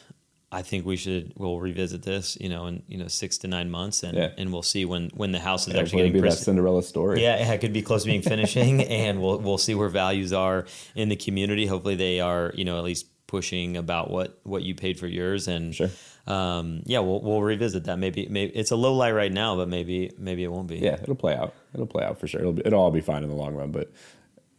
I 0.53 0.63
think 0.63 0.85
we 0.85 0.97
should 0.97 1.31
we'll 1.37 1.59
revisit 1.59 2.01
this, 2.03 2.37
you 2.41 2.49
know, 2.49 2.65
in 2.67 2.83
you 2.87 2.97
know 2.97 3.07
six 3.07 3.37
to 3.39 3.47
nine 3.47 3.69
months, 3.71 4.03
and 4.03 4.17
Yeah. 4.17 4.31
and 4.37 4.51
we'll 4.51 4.63
see 4.63 4.83
when 4.85 5.09
when 5.13 5.31
the 5.31 5.39
house 5.39 5.61
is 5.61 5.67
Hopefully 5.67 5.81
actually 5.81 5.97
getting 6.09 6.21
be 6.23 6.29
that 6.29 6.37
Cinderella 6.37 6.83
story. 6.83 7.21
yeah, 7.23 7.51
it 7.53 7.61
could 7.61 7.71
be 7.73 7.81
close 7.81 8.03
to 8.03 8.07
being 8.09 8.21
finishing, 8.21 8.81
and 9.01 9.21
we'll 9.21 9.39
we'll 9.39 9.57
see 9.57 9.75
where 9.75 9.89
values 9.89 10.33
are 10.33 10.65
in 10.95 11.09
the 11.09 11.15
community. 11.15 11.65
Hopefully, 11.67 11.95
they 11.95 12.19
are 12.19 12.51
you 12.55 12.65
know 12.65 12.77
at 12.77 12.83
least 12.83 13.05
pushing 13.27 13.77
about 13.77 14.11
what 14.11 14.39
what 14.43 14.61
you 14.63 14.75
paid 14.75 14.99
for 14.99 15.07
yours, 15.07 15.47
and 15.47 15.73
Sure. 15.73 15.89
um, 16.27 16.81
yeah, 16.85 16.99
we'll 16.99 17.21
we'll 17.21 17.41
revisit 17.41 17.85
that. 17.85 17.97
Maybe 17.97 18.27
maybe 18.29 18.51
it's 18.53 18.71
a 18.71 18.75
low 18.75 18.93
light 18.93 19.13
right 19.13 19.31
now, 19.31 19.55
but 19.55 19.69
maybe 19.69 20.11
maybe 20.17 20.43
it 20.43 20.51
won't 20.51 20.67
be. 20.67 20.79
Yeah, 20.79 20.97
it'll 21.01 21.15
play 21.15 21.33
out. 21.35 21.53
It'll 21.73 21.87
play 21.87 22.03
out 22.03 22.19
for 22.19 22.27
sure. 22.27 22.41
It'll 22.41 22.51
be, 22.53 22.63
it'll 22.65 22.81
all 22.81 22.91
be 22.91 22.99
fine 22.99 23.23
in 23.23 23.29
the 23.29 23.35
long 23.35 23.55
run. 23.55 23.71
But 23.71 23.89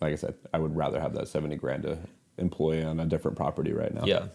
like 0.01 0.15
I 0.15 0.17
said, 0.17 0.35
I 0.55 0.59
would 0.59 0.75
rather 0.75 0.99
have 1.01 1.13
that 1.17 1.29
seventy 1.29 1.57
grand 1.57 1.83
to 1.83 1.99
employ 2.39 2.83
on 2.83 2.99
a 2.99 3.05
different 3.05 3.37
property 3.37 3.75
right 3.75 3.93
now. 3.93 4.05
yeah. 4.07 4.29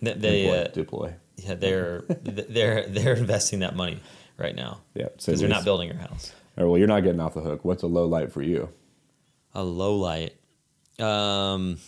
They, 0.00 0.50
uh, 0.50 0.68
deploy. 0.68 1.14
yeah 1.36 1.54
they're 1.54 2.02
they're 2.08 2.86
they're 2.86 3.14
investing 3.14 3.60
that 3.60 3.74
money 3.76 4.00
right 4.36 4.54
now 4.54 4.80
Yeah, 4.94 5.04
because 5.08 5.24
the 5.26 5.36
they're 5.36 5.48
not 5.48 5.64
building 5.64 5.88
your 5.88 5.98
house. 5.98 6.32
Right, 6.56 6.64
well, 6.64 6.78
you're 6.78 6.88
not 6.88 7.00
getting 7.04 7.20
off 7.20 7.34
the 7.34 7.40
hook. 7.40 7.64
What's 7.64 7.82
a 7.82 7.86
low 7.86 8.06
light 8.06 8.32
for 8.32 8.42
you? 8.42 8.68
A 9.54 9.62
low 9.62 9.96
light. 9.96 10.34
Um, 10.98 11.78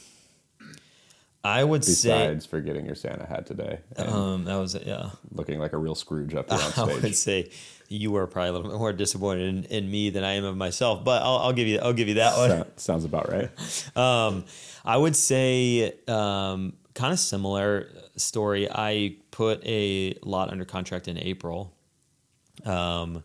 I 1.42 1.64
would 1.64 1.84
say 1.84 2.10
Besides 2.28 2.46
for 2.46 2.60
getting 2.60 2.84
your 2.84 2.94
Santa 2.94 3.24
hat 3.26 3.46
today, 3.46 3.80
um, 3.96 4.44
that 4.44 4.56
was 4.56 4.76
yeah. 4.84 5.10
looking 5.32 5.58
like 5.58 5.72
a 5.72 5.78
real 5.78 5.94
Scrooge 5.94 6.34
up 6.34 6.48
there 6.50 6.58
on 6.58 6.70
stage. 6.72 6.78
I 6.88 7.00
would 7.00 7.16
say 7.16 7.50
you 7.88 8.10
were 8.10 8.26
probably 8.26 8.50
a 8.50 8.52
little 8.52 8.70
bit 8.70 8.78
more 8.78 8.92
disappointed 8.92 9.48
in, 9.48 9.64
in 9.64 9.90
me 9.90 10.10
than 10.10 10.22
I 10.22 10.32
am 10.34 10.44
of 10.44 10.56
myself, 10.56 11.02
but 11.02 11.22
I'll, 11.22 11.38
I'll 11.38 11.52
give 11.52 11.66
you 11.66 11.78
I'll 11.78 11.92
give 11.94 12.08
you 12.08 12.14
that 12.14 12.36
one. 12.36 12.50
So- 12.50 12.66
sounds 12.76 13.04
about 13.04 13.30
right. 13.30 13.50
Um, 13.96 14.44
I 14.84 14.96
would 14.96 15.16
say 15.16 15.94
um, 16.06 16.74
kind 17.00 17.12
of 17.14 17.18
similar 17.18 17.88
story. 18.16 18.68
I 18.70 19.16
put 19.30 19.64
a 19.64 20.18
lot 20.22 20.50
under 20.50 20.66
contract 20.66 21.08
in 21.08 21.16
April, 21.16 21.72
um, 22.66 23.22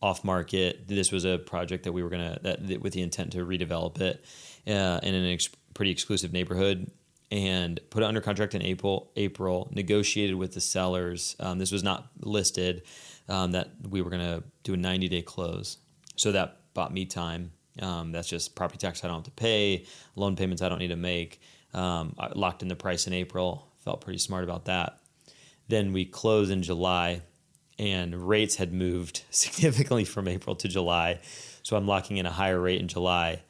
off 0.00 0.22
market. 0.22 0.86
This 0.86 1.10
was 1.10 1.24
a 1.24 1.36
project 1.36 1.84
that 1.84 1.92
we 1.92 2.04
were 2.04 2.08
gonna 2.08 2.38
that, 2.42 2.68
that 2.68 2.80
with 2.80 2.92
the 2.92 3.02
intent 3.02 3.32
to 3.32 3.44
redevelop 3.44 4.00
it 4.00 4.24
uh, 4.68 5.00
in 5.02 5.14
an 5.14 5.26
ex- 5.26 5.48
pretty 5.74 5.90
exclusive 5.90 6.32
neighborhood. 6.32 6.90
And 7.32 7.80
put 7.90 8.04
it 8.04 8.06
under 8.06 8.20
contract 8.20 8.54
in 8.54 8.62
April. 8.62 9.10
April 9.16 9.68
negotiated 9.74 10.36
with 10.36 10.54
the 10.54 10.60
sellers. 10.60 11.34
Um, 11.40 11.58
this 11.58 11.72
was 11.72 11.82
not 11.82 12.06
listed. 12.20 12.82
Um, 13.28 13.50
that 13.50 13.70
we 13.90 14.02
were 14.02 14.10
to 14.10 14.44
do 14.62 14.74
a 14.74 14.76
90 14.76 15.08
day 15.08 15.22
close. 15.22 15.78
So 16.14 16.30
that 16.30 16.58
bought 16.74 16.92
me 16.92 17.04
time. 17.06 17.50
Um, 17.82 18.12
that's 18.12 18.28
just 18.28 18.54
property 18.54 18.78
tax 18.78 19.02
I 19.02 19.08
don't 19.08 19.16
have 19.16 19.24
to 19.24 19.30
pay, 19.32 19.84
loan 20.14 20.36
payments 20.36 20.62
I 20.62 20.68
don't 20.68 20.78
need 20.78 20.88
to 20.88 20.96
make. 20.96 21.40
Um, 21.76 22.14
I 22.18 22.32
locked 22.34 22.62
in 22.62 22.68
the 22.68 22.76
price 22.76 23.06
in 23.06 23.12
April. 23.12 23.68
Felt 23.84 24.00
pretty 24.00 24.18
smart 24.18 24.42
about 24.42 24.64
that. 24.64 24.98
Then 25.68 25.92
we 25.92 26.04
closed 26.04 26.50
in 26.50 26.62
July, 26.62 27.20
and 27.78 28.28
rates 28.28 28.56
had 28.56 28.72
moved 28.72 29.22
significantly 29.30 30.04
from 30.04 30.26
April 30.26 30.56
to 30.56 30.68
July. 30.68 31.20
So 31.62 31.76
I'm 31.76 31.86
locking 31.86 32.16
in 32.16 32.26
a 32.26 32.30
higher 32.30 32.60
rate 32.60 32.80
in 32.80 32.88
July. 32.88 33.42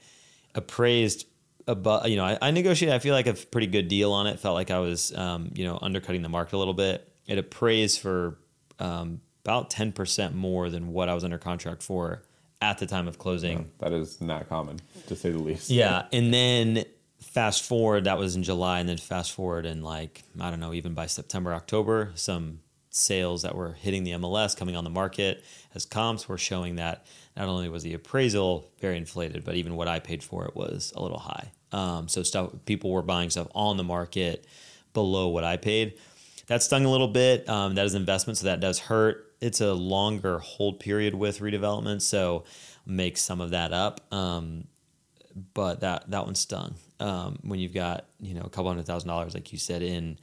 Appraised 0.55 1.27
above, 1.67 2.09
you 2.09 2.17
know, 2.17 2.25
I, 2.25 2.39
I 2.43 2.51
negotiated. 2.51 2.95
I 2.95 2.99
feel 2.99 3.15
like 3.15 3.27
a 3.27 3.35
pretty 3.35 3.67
good 3.69 3.89
deal 3.89 4.13
on 4.13 4.27
it. 4.27 4.41
Felt 4.41 4.55
like 4.55 4.71
I 4.71 4.81
was, 4.81 5.15
um, 5.17 5.53
you 5.55 5.65
know, 5.65 5.79
undercutting 5.81 6.23
the 6.23 6.29
market 6.29 6.57
a 6.57 6.59
little 6.59 6.75
bit. 6.75 7.09
It 7.27 7.39
appraised 7.39 8.01
for 8.01 8.39
um, 8.79 9.21
about 9.45 9.71
10% 9.71 10.35
more 10.35 10.71
than 10.71 10.93
what 10.93 11.09
I 11.09 11.15
was 11.15 11.25
under 11.25 11.39
contract 11.39 11.83
for 11.83 12.23
at 12.61 12.79
the 12.79 12.87
time 12.87 13.07
of 13.07 13.19
closing. 13.19 13.71
That 13.79 13.93
is 13.93 14.21
not 14.21 14.49
common, 14.49 14.81
to 15.09 15.17
say 15.17 15.31
the 15.31 15.39
least. 15.39 15.71
Yeah, 15.71 16.07
and 16.13 16.33
then 16.33 16.85
fast 17.21 17.65
forward, 17.65 18.05
that 18.05 18.19
was 18.19 18.37
in 18.37 18.43
July, 18.43 18.81
and 18.81 18.89
then 18.89 18.97
fast 18.97 19.33
forward 19.33 19.67
and 19.67 19.85
like 19.85 20.23
I 20.41 20.51
don't 20.51 20.61
know, 20.61 20.73
even 20.73 20.95
by 20.95 21.07
September, 21.07 21.55
October, 21.55 22.13
some 22.15 22.61
sales 22.91 23.43
that 23.43 23.55
were 23.55 23.73
hitting 23.73 24.05
the 24.05 24.13
MLS 24.13 24.57
coming 24.57 24.75
on 24.75 24.85
the 24.85 24.91
market 24.91 25.45
as 25.75 25.85
comps 25.85 26.29
were 26.29 26.39
showing 26.39 26.77
that 26.77 27.07
not 27.37 27.47
only 27.47 27.69
was 27.69 27.83
the 27.83 27.93
appraisal 27.93 28.71
very 28.81 28.97
inflated, 28.97 29.45
but 29.45 29.55
even 29.55 29.77
what 29.77 29.87
I 29.87 29.99
paid 29.99 30.23
for 30.23 30.47
it 30.47 30.57
was 30.57 30.93
a 30.97 31.03
little 31.03 31.19
high. 31.19 31.53
Um, 31.73 32.09
so 32.09 32.23
stuff 32.23 32.53
people 32.65 32.91
were 32.91 33.03
buying 33.03 33.29
stuff 33.29 33.49
on 33.55 33.77
the 33.77 33.85
market 33.85 34.47
below 34.95 35.29
what 35.29 35.45
I 35.45 35.59
paid. 35.59 35.99
That 36.47 36.63
stung 36.63 36.85
a 36.85 36.91
little 36.91 37.09
bit. 37.09 37.49
Um, 37.49 37.75
that 37.75 37.85
is 37.85 37.95
investment, 37.95 38.39
so 38.39 38.47
that 38.47 38.61
does 38.61 38.79
hurt. 38.79 39.35
It's 39.41 39.61
a 39.61 39.75
longer 39.75 40.39
hold 40.39 40.81
period 40.81 41.15
with 41.15 41.41
redevelopment, 41.41 42.01
so 42.01 42.45
make 42.87 43.19
some 43.19 43.41
of 43.41 43.51
that 43.51 43.73
up. 43.73 44.01
Um, 44.13 44.69
but 45.53 45.81
that 45.81 46.11
that 46.11 46.25
one 46.25 46.35
stung 46.35 46.77
um, 47.01 47.39
when 47.43 47.59
you've 47.59 47.75
got 47.75 48.07
you 48.21 48.35
know 48.35 48.43
a 48.43 48.49
couple 48.49 48.69
hundred 48.69 48.87
thousand 48.87 49.09
dollars, 49.09 49.35
like 49.35 49.53
you 49.53 49.59
said, 49.59 49.83
in 49.83 50.19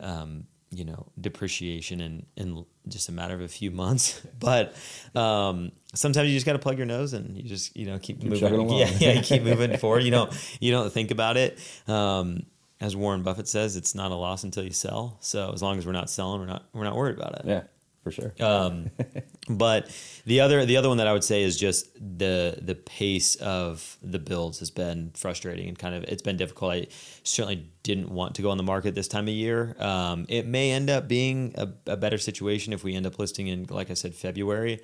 um, 0.00 0.44
you 0.70 0.84
know 0.84 1.06
depreciation 1.20 2.00
in 2.00 2.26
in 2.36 2.64
just 2.88 3.08
a 3.08 3.12
matter 3.12 3.34
of 3.34 3.40
a 3.40 3.48
few 3.48 3.70
months. 3.70 4.20
But 4.42 4.74
um, 5.14 5.70
sometimes 5.94 6.28
you 6.28 6.34
just 6.34 6.46
got 6.46 6.54
to 6.54 6.58
plug 6.58 6.76
your 6.76 6.86
nose 6.86 7.12
and 7.12 7.36
you 7.36 7.44
just 7.44 7.76
you 7.76 7.86
know 7.86 7.98
keep, 7.98 8.20
Keep 8.20 8.30
moving. 8.30 8.68
Yeah, 8.70 8.90
yeah, 8.98 9.20
keep 9.22 9.42
moving 9.42 9.76
forward. 9.82 10.02
You 10.02 10.10
don't 10.10 10.58
you 10.60 10.72
don't 10.72 10.92
think 10.92 11.10
about 11.12 11.36
it. 11.36 11.58
Um, 11.86 12.46
as 12.80 12.96
Warren 12.96 13.22
Buffett 13.22 13.46
says, 13.46 13.76
it's 13.76 13.94
not 13.94 14.10
a 14.10 14.16
loss 14.16 14.42
until 14.42 14.64
you 14.64 14.72
sell. 14.72 15.16
So 15.20 15.52
as 15.52 15.62
long 15.62 15.78
as 15.78 15.86
we're 15.86 15.92
not 15.92 16.10
selling, 16.10 16.40
we're 16.40 16.46
not 16.46 16.64
we're 16.72 16.82
not 16.82 16.96
worried 16.96 17.16
about 17.16 17.36
it. 17.38 17.42
Yeah, 17.44 17.62
for 18.02 18.10
sure. 18.10 18.34
Um, 18.42 18.90
but 19.48 19.90
the 20.24 20.40
other 20.40 20.64
the 20.66 20.76
other 20.76 20.88
one 20.88 20.98
that 20.98 21.06
I 21.06 21.12
would 21.12 21.24
say 21.24 21.42
is 21.42 21.56
just 21.56 21.92
the 21.94 22.58
the 22.60 22.74
pace 22.74 23.34
of 23.36 23.96
the 24.02 24.18
builds 24.18 24.58
has 24.58 24.70
been 24.70 25.10
frustrating 25.14 25.68
and 25.68 25.78
kind 25.78 25.94
of 25.94 26.04
it's 26.04 26.22
been 26.22 26.36
difficult. 26.36 26.72
I 26.72 26.86
certainly 27.22 27.70
didn't 27.82 28.10
want 28.10 28.34
to 28.36 28.42
go 28.42 28.50
on 28.50 28.56
the 28.56 28.62
market 28.62 28.94
this 28.94 29.08
time 29.08 29.28
of 29.28 29.34
year. 29.34 29.76
Um, 29.78 30.26
it 30.28 30.46
may 30.46 30.72
end 30.72 30.90
up 30.90 31.08
being 31.08 31.54
a, 31.56 31.68
a 31.86 31.96
better 31.96 32.18
situation 32.18 32.72
if 32.72 32.84
we 32.84 32.94
end 32.94 33.06
up 33.06 33.18
listing 33.18 33.48
in, 33.48 33.66
like 33.70 33.90
I 33.90 33.94
said, 33.94 34.14
February. 34.14 34.80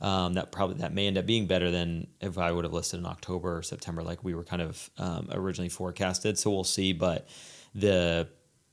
Um, 0.00 0.34
that 0.34 0.52
probably 0.52 0.76
that 0.76 0.94
may 0.94 1.08
end 1.08 1.18
up 1.18 1.26
being 1.26 1.46
better 1.46 1.70
than 1.72 2.06
if 2.20 2.38
I 2.38 2.52
would 2.52 2.64
have 2.64 2.72
listed 2.72 3.00
in 3.00 3.06
October 3.06 3.58
or 3.58 3.62
September, 3.62 4.02
like 4.02 4.22
we 4.22 4.32
were 4.32 4.44
kind 4.44 4.62
of 4.62 4.90
um, 4.96 5.28
originally 5.32 5.68
forecasted. 5.68 6.38
So 6.38 6.50
we'll 6.50 6.62
see, 6.62 6.92
but 6.92 7.26
the 7.74 8.28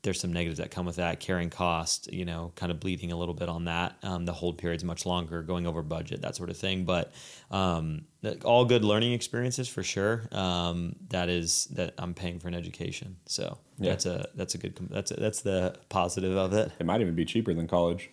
there's 0.05 0.21
some 0.21 0.31
negatives 0.31 0.59
that 0.59 0.71
come 0.71 0.85
with 0.85 0.95
that. 0.95 1.19
Carrying 1.19 1.49
cost 1.49 2.11
you 2.13 2.23
know 2.23 2.53
kind 2.55 2.71
of 2.71 2.79
bleeding 2.79 3.11
a 3.11 3.17
little 3.17 3.33
bit 3.33 3.49
on 3.49 3.65
that. 3.65 3.97
Um, 4.03 4.23
the 4.25 4.31
hold 4.31 4.57
period's 4.57 4.83
much 4.85 5.05
longer 5.05 5.43
going 5.43 5.67
over 5.67 5.81
budget 5.81 6.21
that 6.21 6.35
sort 6.37 6.49
of 6.49 6.55
thing. 6.57 6.85
But 6.85 7.11
um, 7.51 8.05
all 8.45 8.63
good 8.65 8.83
learning 8.85 9.11
experiences 9.13 9.67
for 9.67 9.83
sure. 9.83 10.23
Um, 10.31 10.95
that 11.09 11.29
is 11.29 11.65
that 11.71 11.93
i'm 11.97 12.13
paying 12.13 12.39
for 12.39 12.47
an 12.47 12.55
education. 12.55 13.17
So 13.25 13.57
Yeah. 13.77 13.89
that's 13.91 14.05
a 14.05 14.27
that's 14.35 14.55
a 14.55 14.57
good 14.57 14.79
that's 14.89 15.11
a, 15.11 15.15
that's 15.15 15.41
the 15.41 15.75
positive 15.89 16.37
of 16.37 16.53
it. 16.53 16.71
It 16.79 16.85
might 16.85 17.01
even 17.01 17.15
be 17.15 17.25
cheaper 17.25 17.53
than 17.53 17.67
college. 17.67 18.09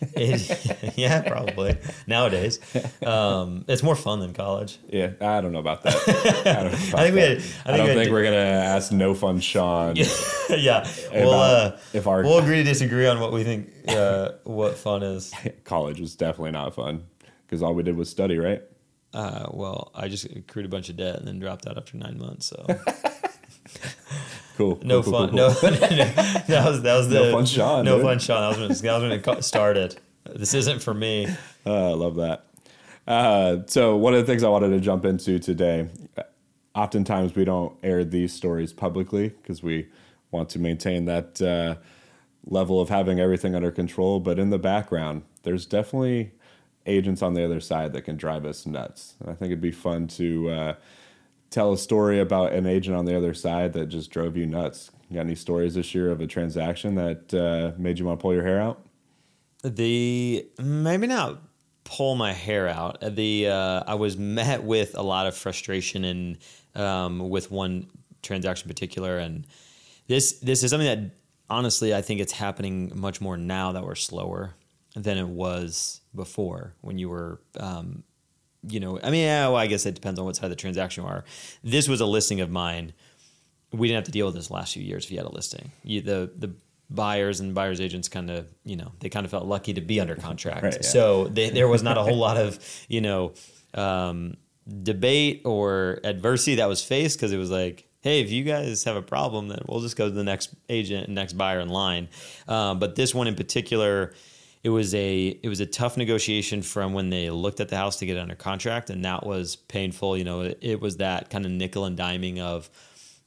It- 0.14 0.92
yeah 0.96 1.22
probably 1.22 1.76
nowadays 2.06 2.60
um, 3.04 3.64
it's 3.68 3.82
more 3.82 3.96
fun 3.96 4.20
than 4.20 4.32
college 4.32 4.78
Yeah, 4.88 5.10
I 5.20 5.40
don't 5.40 5.52
know 5.52 5.58
about 5.58 5.82
that. 5.82 5.94
I, 6.46 6.62
know 6.62 6.68
about 6.68 6.94
I 6.94 7.02
think 7.10 7.14
we. 7.14 7.20
Had, 7.20 7.30
I, 7.30 7.32
I 7.32 7.38
think 7.38 7.44
don't 7.64 7.88
we 7.88 7.94
think 7.94 8.10
we're 8.12 8.22
gonna 8.24 8.36
ask 8.36 8.92
no 8.92 9.14
fun 9.14 9.40
Sean. 9.40 9.96
yeah 10.50 10.86
we'll 11.12 11.32
uh, 11.34 11.78
if 11.92 12.06
our- 12.06 12.22
we'll 12.22 12.38
agree 12.38 12.56
to 12.58 12.64
disagree 12.64 13.06
on 13.06 13.18
what 13.20 13.32
we 13.32 13.42
think 13.44 13.70
uh, 13.88 14.32
what 14.44 14.76
fun 14.76 15.02
is 15.02 15.32
College 15.64 16.00
was 16.00 16.14
definitely 16.14 16.52
not 16.52 16.74
fun 16.74 17.04
because 17.46 17.62
all 17.62 17.74
we 17.74 17.82
did 17.82 17.96
was 17.96 18.08
study, 18.10 18.38
right? 18.38 18.62
Uh, 19.14 19.48
well, 19.52 19.90
I 19.94 20.08
just 20.08 20.26
accrued 20.26 20.66
a 20.66 20.68
bunch 20.68 20.90
of 20.90 20.96
debt 20.98 21.16
and 21.16 21.26
then 21.26 21.38
dropped 21.38 21.66
out 21.66 21.78
after 21.78 21.96
nine 21.96 22.18
months. 22.18 22.46
So 22.46 22.66
Cool. 24.58 24.78
no 24.84 25.02
cool, 25.02 25.12
fun. 25.12 25.28
cool, 25.30 25.36
No, 25.38 25.54
cool. 25.54 25.70
that 25.70 26.46
was 26.66 26.82
that 26.82 26.96
was 26.96 27.08
the 27.08 27.14
No 27.14 27.32
fun 27.32 27.46
Sean, 27.46 27.84
No 27.84 27.96
dude. 27.96 28.04
fun, 28.04 28.18
Sean. 28.18 28.40
That 28.42 28.48
was 28.48 28.82
when, 28.82 28.92
that 28.92 29.00
was 29.00 29.26
when 29.26 29.38
it 29.38 29.42
started. 29.44 29.96
This 30.34 30.52
isn't 30.52 30.82
for 30.82 30.92
me. 30.92 31.26
Uh, 31.64 31.90
I 31.90 31.94
love 31.94 32.16
that. 32.16 32.44
Uh, 33.06 33.58
so 33.66 33.96
one 33.96 34.12
of 34.14 34.20
the 34.20 34.26
things 34.26 34.42
I 34.44 34.48
wanted 34.50 34.68
to 34.70 34.80
jump 34.80 35.04
into 35.06 35.38
today, 35.38 35.88
oftentimes 36.74 37.34
we 37.34 37.44
don't 37.44 37.74
air 37.82 38.04
these 38.04 38.32
stories 38.32 38.72
publicly 38.72 39.28
because 39.28 39.62
we 39.62 39.88
want 40.30 40.50
to 40.50 40.58
maintain 40.58 41.06
that 41.06 41.40
uh, 41.40 41.76
level 42.44 42.80
of 42.80 42.88
having 42.90 43.20
everything 43.20 43.54
under 43.54 43.70
control. 43.70 44.20
But 44.20 44.38
in 44.38 44.50
the 44.50 44.58
background, 44.58 45.22
there's 45.44 45.64
definitely 45.66 46.32
agents 46.84 47.22
on 47.22 47.34
the 47.34 47.44
other 47.44 47.60
side 47.60 47.92
that 47.94 48.02
can 48.02 48.16
drive 48.16 48.44
us 48.44 48.66
nuts. 48.66 49.14
And 49.20 49.30
I 49.30 49.34
think 49.34 49.52
it'd 49.52 49.60
be 49.60 49.70
fun 49.72 50.06
to 50.08 50.50
uh, 50.50 50.74
tell 51.50 51.72
a 51.72 51.78
story 51.78 52.20
about 52.20 52.52
an 52.52 52.66
agent 52.66 52.96
on 52.96 53.04
the 53.04 53.16
other 53.16 53.34
side 53.34 53.72
that 53.74 53.86
just 53.86 54.10
drove 54.10 54.36
you 54.36 54.46
nuts. 54.46 54.90
You 55.08 55.14
got 55.14 55.22
any 55.22 55.34
stories 55.34 55.74
this 55.74 55.94
year 55.94 56.10
of 56.10 56.20
a 56.20 56.26
transaction 56.26 56.94
that 56.96 57.32
uh, 57.34 57.78
made 57.80 57.98
you 57.98 58.04
want 58.04 58.18
to 58.18 58.22
pull 58.22 58.34
your 58.34 58.44
hair 58.44 58.60
out? 58.60 58.84
The 59.62 60.46
maybe 60.58 61.06
not 61.06 61.42
pull 61.84 62.14
my 62.14 62.32
hair 62.32 62.68
out. 62.68 63.00
The 63.00 63.48
uh, 63.48 63.84
I 63.86 63.94
was 63.94 64.16
met 64.16 64.62
with 64.62 64.96
a 64.96 65.02
lot 65.02 65.26
of 65.26 65.36
frustration 65.36 66.04
and 66.04 66.38
um, 66.74 67.30
with 67.30 67.50
one 67.50 67.88
transaction 68.22 68.66
in 68.66 68.74
particular, 68.74 69.18
and 69.18 69.46
this 70.06 70.38
this 70.40 70.62
is 70.62 70.70
something 70.70 70.86
that 70.86 71.16
honestly 71.48 71.94
I 71.94 72.02
think 72.02 72.20
it's 72.20 72.32
happening 72.32 72.92
much 72.94 73.20
more 73.20 73.36
now 73.36 73.72
that 73.72 73.82
we're 73.82 73.94
slower 73.94 74.54
than 74.94 75.16
it 75.16 75.28
was 75.28 76.02
before 76.14 76.74
when 76.82 76.98
you 76.98 77.08
were. 77.08 77.40
Um, 77.58 78.04
you 78.66 78.80
know, 78.80 78.98
I 79.02 79.10
mean, 79.10 79.24
yeah, 79.24 79.46
well, 79.46 79.56
I 79.56 79.66
guess 79.66 79.86
it 79.86 79.94
depends 79.94 80.18
on 80.18 80.26
what 80.26 80.36
side 80.36 80.44
of 80.44 80.50
the 80.50 80.56
transaction 80.56 81.04
you 81.04 81.10
are. 81.10 81.24
This 81.62 81.88
was 81.88 82.00
a 82.00 82.06
listing 82.06 82.40
of 82.40 82.50
mine. 82.50 82.92
We 83.72 83.88
didn't 83.88 83.98
have 83.98 84.06
to 84.06 84.10
deal 84.10 84.26
with 84.26 84.34
this 84.34 84.50
last 84.50 84.74
few 84.74 84.82
years 84.82 85.04
if 85.04 85.10
you 85.10 85.18
had 85.18 85.26
a 85.26 85.32
listing. 85.32 85.72
You, 85.84 86.00
the 86.00 86.32
the 86.36 86.54
buyers 86.90 87.40
and 87.40 87.54
buyers 87.54 87.80
agents 87.80 88.08
kind 88.08 88.30
of 88.30 88.50
you 88.64 88.74
know 88.74 88.92
they 89.00 89.10
kind 89.10 89.26
of 89.26 89.30
felt 89.30 89.44
lucky 89.44 89.74
to 89.74 89.80
be 89.80 90.00
under 90.00 90.14
contract 90.28 90.62
Right, 90.62 90.74
yeah. 90.74 90.88
so 90.88 91.28
they, 91.28 91.50
there 91.50 91.68
was 91.68 91.82
not 91.82 91.98
a 91.98 92.02
whole 92.02 92.16
lot 92.16 92.38
of 92.38 92.58
you 92.88 93.00
know 93.02 93.34
um, 93.74 94.38
debate 94.82 95.42
or 95.44 96.00
adversity 96.02 96.56
that 96.56 96.66
was 96.66 96.82
faced 96.82 97.18
because 97.18 97.30
it 97.32 97.36
was 97.36 97.50
like 97.50 97.86
hey 98.00 98.20
if 98.20 98.30
you 98.30 98.42
guys 98.42 98.84
have 98.84 98.96
a 98.96 99.02
problem 99.02 99.48
then 99.48 99.60
we'll 99.68 99.80
just 99.80 99.96
go 99.96 100.08
to 100.08 100.14
the 100.14 100.24
next 100.24 100.54
agent 100.70 101.06
and 101.06 101.14
next 101.14 101.34
buyer 101.34 101.60
in 101.60 101.68
line 101.68 102.08
um, 102.48 102.78
but 102.78 102.94
this 102.94 103.14
one 103.14 103.26
in 103.26 103.34
particular 103.34 104.14
it 104.62 104.70
was 104.70 104.94
a 104.94 105.28
it 105.42 105.48
was 105.48 105.60
a 105.60 105.66
tough 105.66 105.96
negotiation 105.96 106.62
from 106.62 106.92
when 106.92 107.10
they 107.10 107.30
looked 107.30 107.60
at 107.60 107.68
the 107.68 107.76
house 107.76 107.96
to 107.98 108.06
get 108.06 108.18
under 108.18 108.34
contract 108.34 108.90
and 108.90 109.04
that 109.04 109.24
was 109.24 109.56
painful 109.56 110.16
you 110.16 110.24
know 110.24 110.42
it, 110.42 110.58
it 110.60 110.80
was 110.80 110.96
that 110.98 111.30
kind 111.30 111.44
of 111.46 111.52
nickel 111.52 111.84
and 111.84 111.98
diming 111.98 112.38
of 112.38 112.70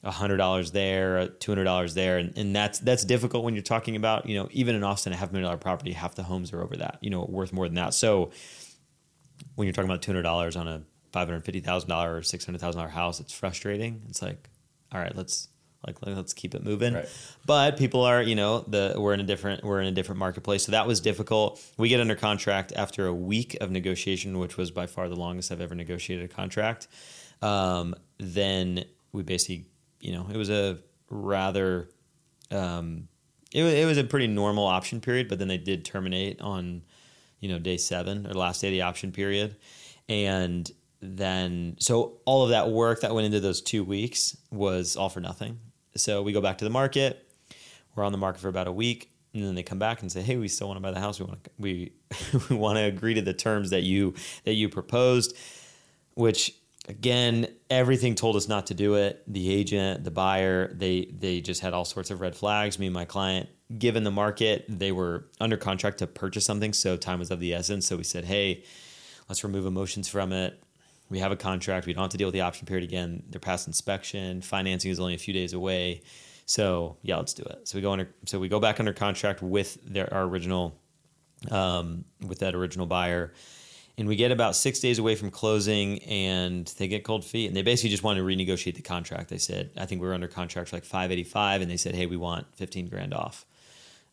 hundred 0.09 0.37
dollars 0.37 0.71
there, 0.71 1.27
two 1.27 1.51
hundred 1.51 1.65
dollars 1.65 1.93
there, 1.93 2.17
and, 2.17 2.35
and 2.35 2.55
that's 2.55 2.79
that's 2.79 3.05
difficult 3.05 3.43
when 3.43 3.53
you're 3.53 3.61
talking 3.61 3.95
about 3.95 4.27
you 4.27 4.35
know 4.35 4.47
even 4.51 4.75
in 4.75 4.83
Austin 4.83 5.13
a 5.13 5.15
half 5.15 5.31
million 5.31 5.45
dollar 5.45 5.57
property, 5.57 5.91
half 5.91 6.15
the 6.15 6.23
homes 6.23 6.51
are 6.53 6.63
over 6.63 6.75
that, 6.77 6.97
you 7.01 7.11
know, 7.11 7.23
worth 7.29 7.53
more 7.53 7.67
than 7.67 7.75
that. 7.75 7.93
So 7.93 8.31
when 9.55 9.67
you're 9.67 9.73
talking 9.73 9.89
about 9.89 10.01
two 10.01 10.11
hundred 10.11 10.23
dollars 10.23 10.55
on 10.55 10.67
a 10.67 10.81
five 11.11 11.27
hundred 11.27 11.45
fifty 11.45 11.59
thousand 11.59 11.89
dollar 11.89 12.15
or 12.15 12.23
six 12.23 12.45
hundred 12.45 12.61
thousand 12.61 12.79
dollar 12.79 12.89
house, 12.89 13.19
it's 13.19 13.33
frustrating. 13.33 14.01
It's 14.09 14.23
like, 14.23 14.49
all 14.91 14.99
right, 14.99 15.15
let's 15.15 15.49
like 15.85 15.97
let's 16.05 16.33
keep 16.33 16.53
it 16.53 16.63
moving. 16.63 16.93
Right. 16.93 17.09
But 17.45 17.77
people 17.77 18.01
are, 18.01 18.21
you 18.21 18.35
know, 18.35 18.59
the 18.59 18.93
we're 18.97 19.13
in 19.13 19.19
a 19.19 19.23
different 19.23 19.63
we're 19.63 19.81
in 19.81 19.87
a 19.87 19.91
different 19.91 20.19
marketplace, 20.19 20.65
so 20.65 20.73
that 20.73 20.85
was 20.85 20.99
difficult. 20.99 21.61
We 21.77 21.89
get 21.89 21.99
under 21.99 22.15
contract 22.15 22.73
after 22.75 23.07
a 23.07 23.13
week 23.13 23.57
of 23.61 23.71
negotiation, 23.71 24.37
which 24.37 24.57
was 24.57 24.69
by 24.71 24.85
far 24.85 25.09
the 25.09 25.15
longest 25.15 25.51
I've 25.51 25.61
ever 25.61 25.75
negotiated 25.75 26.29
a 26.29 26.33
contract. 26.33 26.87
Um, 27.41 27.95
then 28.19 28.85
we 29.11 29.23
basically, 29.23 29.65
you 29.99 30.11
know, 30.13 30.27
it 30.31 30.37
was 30.37 30.51
a 30.51 30.77
rather, 31.09 31.89
um, 32.51 33.07
it 33.51 33.63
was, 33.63 33.73
it 33.73 33.85
was 33.85 33.97
a 33.97 34.03
pretty 34.03 34.27
normal 34.27 34.67
option 34.67 35.01
period, 35.01 35.27
but 35.27 35.39
then 35.39 35.47
they 35.47 35.57
did 35.57 35.83
terminate 35.83 36.39
on, 36.41 36.83
you 37.39 37.49
know, 37.49 37.57
day 37.57 37.77
seven 37.77 38.27
or 38.27 38.33
last 38.33 38.61
day 38.61 38.67
of 38.67 38.71
the 38.73 38.81
option 38.83 39.11
period, 39.11 39.55
and 40.07 40.71
then 41.01 41.75
so 41.79 42.19
all 42.25 42.43
of 42.43 42.51
that 42.51 42.69
work 42.69 43.01
that 43.01 43.15
went 43.15 43.25
into 43.25 43.39
those 43.39 43.59
two 43.59 43.83
weeks 43.83 44.37
was 44.51 44.95
all 44.95 45.09
for 45.09 45.19
nothing. 45.19 45.59
So 45.95 46.21
we 46.21 46.31
go 46.31 46.41
back 46.41 46.57
to 46.59 46.63
the 46.65 46.71
market. 46.71 47.27
We're 47.95 48.03
on 48.03 48.11
the 48.11 48.17
market 48.17 48.39
for 48.39 48.47
about 48.47 48.67
a 48.67 48.71
week, 48.71 49.11
and 49.33 49.43
then 49.43 49.55
they 49.55 49.63
come 49.63 49.79
back 49.79 50.01
and 50.01 50.11
say, 50.11 50.21
"Hey, 50.21 50.37
we 50.37 50.47
still 50.47 50.67
want 50.67 50.77
to 50.77 50.81
buy 50.81 50.91
the 50.91 50.99
house. 50.99 51.19
We 51.19 51.25
want 51.25 51.43
to 51.43 51.49
we 51.57 51.91
we 52.49 52.55
want 52.55 52.77
to 52.77 52.83
agree 52.83 53.13
to 53.15 53.21
the 53.21 53.33
terms 53.33 53.69
that 53.71 53.83
you 53.83 54.13
that 54.45 54.53
you 54.53 54.69
proposed." 54.69 55.35
Which 56.13 56.53
again, 56.87 57.47
everything 57.69 58.15
told 58.15 58.35
us 58.35 58.47
not 58.47 58.67
to 58.67 58.73
do 58.73 58.95
it. 58.95 59.23
The 59.27 59.51
agent, 59.51 60.03
the 60.03 60.11
buyer, 60.11 60.73
they 60.73 61.05
they 61.05 61.41
just 61.41 61.61
had 61.61 61.73
all 61.73 61.85
sorts 61.85 62.11
of 62.11 62.21
red 62.21 62.35
flags. 62.35 62.79
Me 62.79 62.87
and 62.87 62.93
my 62.93 63.05
client, 63.05 63.49
given 63.77 64.03
the 64.03 64.11
market, 64.11 64.65
they 64.67 64.91
were 64.91 65.25
under 65.39 65.57
contract 65.57 65.99
to 65.99 66.07
purchase 66.07 66.45
something, 66.45 66.73
so 66.73 66.97
time 66.97 67.19
was 67.19 67.31
of 67.31 67.39
the 67.39 67.53
essence. 67.53 67.87
So 67.87 67.97
we 67.97 68.03
said, 68.03 68.25
"Hey, 68.25 68.63
let's 69.27 69.43
remove 69.43 69.65
emotions 69.65 70.07
from 70.07 70.31
it." 70.31 70.61
We 71.11 71.19
have 71.19 71.33
a 71.33 71.35
contract. 71.35 71.85
We 71.85 71.93
don't 71.93 72.03
have 72.03 72.11
to 72.11 72.17
deal 72.17 72.27
with 72.27 72.33
the 72.33 72.41
option 72.41 72.65
period 72.65 72.85
again. 72.85 73.23
They're 73.29 73.39
past 73.39 73.67
inspection. 73.67 74.41
Financing 74.41 74.89
is 74.89 74.99
only 74.99 75.13
a 75.13 75.17
few 75.19 75.33
days 75.33 75.53
away. 75.53 76.01
So 76.45 76.97
yeah, 77.03 77.17
let's 77.17 77.33
do 77.33 77.43
it. 77.43 77.67
So 77.67 77.77
we 77.77 77.81
go 77.81 77.91
under. 77.91 78.07
So 78.25 78.39
we 78.39 78.47
go 78.47 78.59
back 78.59 78.79
under 78.79 78.93
contract 78.93 79.41
with 79.41 79.77
their 79.85 80.11
our 80.13 80.23
original, 80.23 80.79
um, 81.51 82.05
with 82.25 82.39
that 82.39 82.55
original 82.55 82.85
buyer, 82.85 83.33
and 83.97 84.07
we 84.07 84.15
get 84.15 84.31
about 84.31 84.55
six 84.55 84.79
days 84.79 84.99
away 84.99 85.15
from 85.15 85.31
closing, 85.31 85.99
and 86.03 86.65
they 86.77 86.87
get 86.87 87.03
cold 87.03 87.23
feet, 87.25 87.47
and 87.47 87.55
they 87.55 87.61
basically 87.61 87.89
just 87.89 88.03
want 88.03 88.17
to 88.17 88.23
renegotiate 88.23 88.75
the 88.75 88.81
contract. 88.81 89.29
They 89.29 89.37
said, 89.37 89.69
I 89.77 89.85
think 89.85 90.01
we 90.01 90.07
were 90.07 90.13
under 90.13 90.29
contract 90.29 90.69
for 90.69 90.77
like 90.77 90.85
five 90.85 91.11
eighty 91.11 91.25
five, 91.25 91.61
and 91.61 91.69
they 91.69 91.77
said, 91.77 91.93
hey, 91.93 92.05
we 92.05 92.17
want 92.17 92.47
fifteen 92.55 92.87
grand 92.87 93.13
off. 93.13 93.45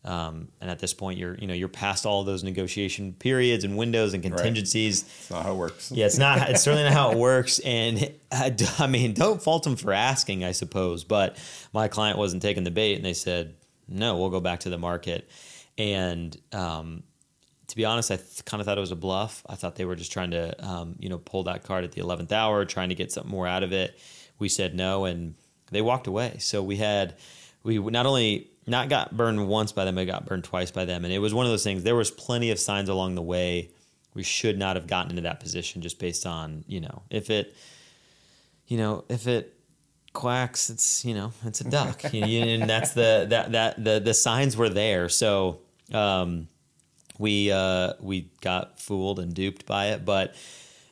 Um, 0.05 0.47
and 0.61 0.69
at 0.69 0.79
this 0.79 0.93
point, 0.93 1.19
you're 1.19 1.35
you 1.35 1.45
know 1.47 1.53
you're 1.53 1.67
past 1.67 2.05
all 2.05 2.23
those 2.23 2.43
negotiation 2.43 3.13
periods 3.13 3.65
and 3.65 3.77
windows 3.77 4.13
and 4.13 4.23
contingencies. 4.23 5.03
That's 5.03 5.31
not 5.31 5.43
how 5.43 5.51
it 5.51 5.57
works. 5.57 5.91
Yeah, 5.91 6.05
it's 6.05 6.17
not. 6.17 6.49
It's 6.49 6.63
certainly 6.63 6.85
not 6.85 6.93
how 6.93 7.11
it 7.11 7.17
works. 7.29 7.59
And 7.59 8.13
I 8.31 8.87
mean, 8.87 9.13
don't 9.13 9.41
fault 9.41 9.63
them 9.63 9.75
for 9.75 9.91
asking, 9.91 10.45
I 10.45 10.53
suppose. 10.53 11.03
But 11.03 11.37
my 11.73 11.89
client 11.89 12.17
wasn't 12.17 12.41
taking 12.41 12.63
the 12.63 12.71
bait, 12.71 12.95
and 12.95 13.03
they 13.03 13.13
said, 13.13 13.55
"No, 13.89 14.17
we'll 14.17 14.29
go 14.29 14.39
back 14.39 14.61
to 14.61 14.69
the 14.69 14.77
market." 14.77 15.29
And 15.77 16.35
um, 16.53 17.03
to 17.67 17.75
be 17.75 17.85
honest, 17.85 18.09
I 18.11 18.17
th- 18.17 18.45
kind 18.45 18.61
of 18.61 18.67
thought 18.67 18.77
it 18.77 18.81
was 18.81 18.91
a 18.91 18.97
bluff. 18.97 19.43
I 19.47 19.55
thought 19.55 19.75
they 19.75 19.85
were 19.85 19.95
just 19.95 20.11
trying 20.11 20.31
to, 20.31 20.65
um, 20.65 20.95
you 20.99 21.09
know, 21.09 21.17
pull 21.17 21.43
that 21.43 21.63
card 21.63 21.83
at 21.83 21.91
the 21.91 22.01
eleventh 22.01 22.31
hour, 22.31 22.65
trying 22.65 22.89
to 22.89 22.95
get 22.95 23.11
something 23.11 23.31
more 23.31 23.47
out 23.47 23.63
of 23.63 23.73
it. 23.73 23.99
We 24.39 24.49
said 24.49 24.75
no, 24.75 25.05
and 25.05 25.35
they 25.71 25.81
walked 25.81 26.07
away. 26.07 26.37
So 26.39 26.63
we 26.63 26.77
had, 26.77 27.15
we 27.63 27.77
not 27.77 28.05
only 28.05 28.49
not 28.69 28.89
got 28.89 29.15
burned 29.15 29.47
once 29.47 29.71
by 29.71 29.85
them, 29.85 29.95
but 29.95 30.07
got 30.07 30.25
burned 30.25 30.43
twice 30.43 30.71
by 30.71 30.85
them. 30.85 31.03
And 31.03 31.13
it 31.13 31.19
was 31.19 31.33
one 31.33 31.45
of 31.45 31.51
those 31.51 31.63
things. 31.63 31.83
There 31.83 31.95
was 31.95 32.11
plenty 32.11 32.51
of 32.51 32.59
signs 32.59 32.89
along 32.89 33.15
the 33.15 33.21
way. 33.21 33.71
We 34.13 34.23
should 34.23 34.57
not 34.57 34.75
have 34.75 34.87
gotten 34.87 35.11
into 35.11 35.21
that 35.23 35.39
position 35.39 35.81
just 35.81 35.99
based 35.99 36.25
on 36.25 36.63
you 36.67 36.81
know 36.81 37.03
if 37.09 37.29
it, 37.29 37.55
you 38.67 38.77
know 38.77 39.05
if 39.09 39.27
it 39.27 39.55
quacks, 40.13 40.69
it's 40.69 41.05
you 41.05 41.13
know 41.13 41.31
it's 41.45 41.61
a 41.61 41.69
duck, 41.69 42.03
and 42.13 42.69
that's 42.69 42.93
the 42.93 43.27
that 43.29 43.51
that 43.51 43.83
the 43.83 43.99
the 43.99 44.13
signs 44.13 44.57
were 44.57 44.69
there. 44.69 45.09
So 45.09 45.59
um, 45.93 46.47
we 47.17 47.51
uh, 47.51 47.93
we 47.99 48.29
got 48.41 48.79
fooled 48.79 49.19
and 49.19 49.33
duped 49.33 49.65
by 49.65 49.87
it, 49.87 50.05
but 50.05 50.35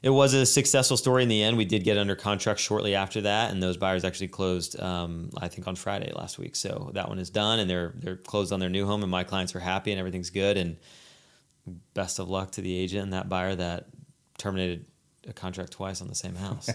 it 0.01 0.09
was 0.09 0.33
a 0.33 0.45
successful 0.45 0.97
story 0.97 1.23
in 1.23 1.29
the 1.29 1.41
end. 1.43 1.57
We 1.57 1.65
did 1.65 1.83
get 1.83 1.97
under 1.97 2.15
contract 2.15 2.59
shortly 2.59 2.95
after 2.95 3.21
that, 3.21 3.51
and 3.51 3.61
those 3.61 3.77
buyers 3.77 4.03
actually 4.03 4.27
closed, 4.27 4.79
um, 4.79 5.31
I 5.37 5.47
think, 5.47 5.67
on 5.67 5.75
Friday 5.75 6.11
last 6.15 6.37
week. 6.37 6.55
So 6.55 6.91
that 6.93 7.09
one 7.09 7.19
is 7.19 7.29
done, 7.29 7.59
and 7.59 7.69
they're 7.69 7.93
they're 7.95 8.15
closed 8.15 8.53
on 8.53 8.59
their 8.59 8.69
new 8.69 8.85
home, 8.85 9.01
and 9.01 9.11
my 9.11 9.23
clients 9.23 9.55
are 9.55 9.59
happy, 9.59 9.91
and 9.91 9.99
everything's 9.99 10.29
good. 10.29 10.57
And 10.57 10.77
best 11.93 12.19
of 12.19 12.29
luck 12.29 12.51
to 12.51 12.61
the 12.61 12.77
agent 12.77 13.03
and 13.03 13.13
that 13.13 13.29
buyer 13.29 13.55
that 13.55 13.87
terminated 14.37 14.85
a 15.27 15.33
contract 15.33 15.71
twice 15.71 16.01
on 16.01 16.07
the 16.07 16.15
same 16.15 16.35
house. 16.35 16.69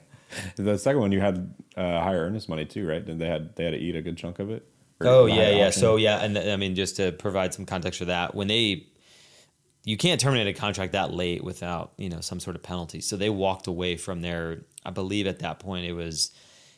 the 0.56 0.78
second 0.78 1.00
one 1.00 1.12
you 1.12 1.20
had 1.20 1.54
uh, 1.76 2.00
higher 2.00 2.20
earnest 2.20 2.48
money 2.48 2.64
too, 2.64 2.86
right? 2.86 3.06
And 3.06 3.20
they 3.20 3.26
had 3.26 3.54
they 3.56 3.64
had 3.64 3.72
to 3.72 3.78
eat 3.78 3.96
a 3.96 4.02
good 4.02 4.16
chunk 4.16 4.38
of 4.38 4.50
it. 4.50 4.66
Oh 5.00 5.26
yeah, 5.26 5.50
yeah. 5.50 5.66
Option? 5.66 5.80
So 5.80 5.96
yeah, 5.96 6.22
and 6.22 6.34
th- 6.34 6.48
I 6.48 6.56
mean 6.56 6.74
just 6.74 6.96
to 6.96 7.12
provide 7.12 7.54
some 7.54 7.66
context 7.66 7.98
for 7.98 8.06
that, 8.06 8.34
when 8.34 8.48
they 8.48 8.86
you 9.84 9.96
can't 9.96 10.20
terminate 10.20 10.46
a 10.46 10.52
contract 10.52 10.92
that 10.92 11.12
late 11.12 11.42
without 11.42 11.92
you 11.96 12.08
know 12.08 12.20
some 12.20 12.40
sort 12.40 12.56
of 12.56 12.62
penalty. 12.62 13.00
So 13.00 13.16
they 13.16 13.30
walked 13.30 13.66
away 13.66 13.96
from 13.96 14.20
their. 14.20 14.62
I 14.84 14.90
believe 14.90 15.26
at 15.26 15.40
that 15.40 15.58
point 15.58 15.86
it 15.86 15.92
was 15.92 16.30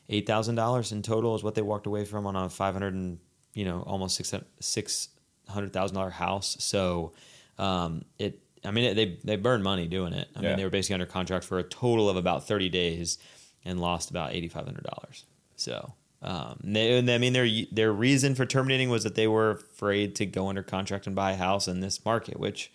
eight 0.08 0.26
thousand 0.26 0.56
dollars 0.56 0.92
in 0.92 1.02
total 1.02 1.34
is 1.34 1.42
what 1.42 1.54
they 1.54 1.62
walked 1.62 1.86
away 1.86 2.04
from 2.04 2.26
on 2.26 2.36
a 2.36 2.48
five 2.48 2.74
hundred 2.74 2.94
and 2.94 3.18
you 3.54 3.64
know 3.64 3.82
almost 3.82 4.16
six 4.16 4.34
six 4.60 5.08
hundred 5.48 5.72
thousand 5.72 5.96
dollar 5.96 6.10
house. 6.10 6.56
So 6.60 7.12
um, 7.58 8.04
it. 8.18 8.40
I 8.62 8.72
mean, 8.72 8.94
they 8.94 9.18
they 9.24 9.36
burned 9.36 9.64
money 9.64 9.86
doing 9.86 10.12
it. 10.12 10.28
I 10.36 10.42
yeah. 10.42 10.48
mean, 10.48 10.58
they 10.58 10.64
were 10.64 10.70
basically 10.70 10.94
under 10.94 11.06
contract 11.06 11.46
for 11.46 11.58
a 11.58 11.62
total 11.62 12.10
of 12.10 12.16
about 12.16 12.46
thirty 12.46 12.68
days 12.68 13.18
and 13.64 13.80
lost 13.80 14.10
about 14.10 14.34
eighty 14.34 14.48
five 14.48 14.66
hundred 14.66 14.84
dollars. 14.84 15.24
So 15.56 15.94
um, 16.22 16.58
they, 16.62 16.98
I 16.98 17.18
mean, 17.18 17.32
their 17.32 17.48
their 17.72 17.92
reason 17.92 18.34
for 18.34 18.44
terminating 18.44 18.90
was 18.90 19.04
that 19.04 19.14
they 19.14 19.26
were 19.26 19.52
afraid 19.52 20.14
to 20.16 20.26
go 20.26 20.48
under 20.48 20.62
contract 20.62 21.06
and 21.06 21.16
buy 21.16 21.32
a 21.32 21.36
house 21.36 21.66
in 21.66 21.80
this 21.80 22.04
market, 22.04 22.38
which 22.38 22.70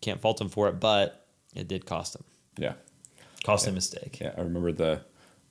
can't 0.00 0.20
fault 0.20 0.38
them 0.38 0.48
for 0.48 0.68
it, 0.68 0.80
but 0.80 1.26
it 1.54 1.68
did 1.68 1.86
cost 1.86 2.14
them. 2.14 2.24
Yeah, 2.58 2.72
cost 3.44 3.66
yeah. 3.66 3.70
a 3.70 3.74
mistake. 3.74 4.18
Yeah, 4.20 4.32
I 4.36 4.40
remember 4.40 4.72
the 4.72 5.02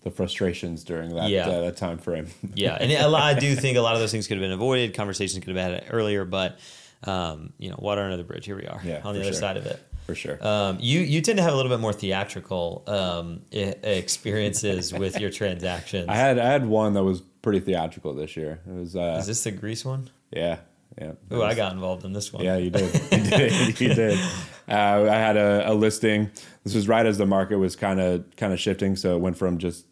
the 0.02 0.12
frustrations 0.12 0.84
during 0.84 1.16
that 1.16 1.30
yeah. 1.30 1.48
uh, 1.48 1.62
that 1.62 1.78
time 1.78 2.00
frame. 2.00 2.28
yeah, 2.54 2.78
and 2.80 2.92
it, 2.92 3.00
I 3.00 3.34
do 3.34 3.56
think 3.56 3.78
a 3.78 3.82
lot 3.82 3.96
of 3.96 4.02
those 4.02 4.12
things 4.12 4.28
could 4.28 4.38
have 4.38 4.44
been 4.44 4.52
avoided. 4.52 4.94
Conversations 4.94 5.44
could 5.44 5.56
have 5.56 5.72
been 5.72 5.84
had 5.84 5.94
earlier, 5.94 6.26
but 6.26 6.60
um, 7.06 7.54
you 7.58 7.70
know, 7.70 7.78
water 7.80 8.02
under 8.02 8.18
the 8.18 8.26
bridge. 8.26 8.46
Here 8.46 8.58
we 8.58 8.68
are 8.68 8.82
yeah, 8.84 9.02
on 9.06 9.14
the 9.14 9.22
other 9.22 9.32
sure. 9.32 9.40
side 9.40 9.56
of 9.56 9.66
it. 9.68 9.82
For 10.06 10.14
sure. 10.14 10.38
Um, 10.46 10.78
you 10.80 11.00
you 11.00 11.22
tend 11.22 11.38
to 11.38 11.44
have 11.44 11.54
a 11.54 11.56
little 11.56 11.72
bit 11.72 11.80
more 11.80 11.94
theatrical 11.94 12.84
um, 12.86 13.42
experiences 13.52 14.94
with 14.94 15.20
your 15.20 15.32
transactions. 15.32 16.06
I 16.10 16.16
had 16.16 16.38
I 16.38 16.46
had 16.48 16.68
one 16.68 16.94
that 16.94 17.04
was 17.04 17.22
pretty 17.42 17.60
theatrical 17.60 18.14
this 18.14 18.38
year. 18.38 18.60
It 18.68 18.74
was. 18.74 18.96
Uh, 18.96 19.18
Is 19.20 19.28
this 19.28 19.44
the 19.44 19.52
Greece 19.52 19.84
one? 19.84 20.10
Yeah, 20.32 20.60
yeah. 21.00 21.14
Oh, 21.32 21.42
I 21.42 21.56
got 21.56 21.74
involved 21.74 22.06
in 22.06 22.14
this 22.14 22.32
one. 22.32 22.44
Yeah, 22.44 22.58
you 22.58 22.70
did. 22.70 22.94
You 23.12 23.30
did. 23.30 23.80
you 23.80 23.94
did. 23.94 24.20
Uh, 24.68 25.08
I 25.10 25.16
had 25.16 25.38
a, 25.38 25.72
a, 25.72 25.74
listing. 25.74 26.30
This 26.64 26.76
was 26.76 26.88
right 26.88 27.06
as 27.06 27.18
the 27.18 27.26
market 27.26 27.58
was 27.58 27.76
kind 27.76 28.00
of 28.00 28.26
kind 28.36 28.54
of 28.54 28.60
shifting, 28.60 28.96
so 28.96 29.16
it 29.16 29.20
went 29.20 29.38
from 29.38 29.58
just 29.58 29.86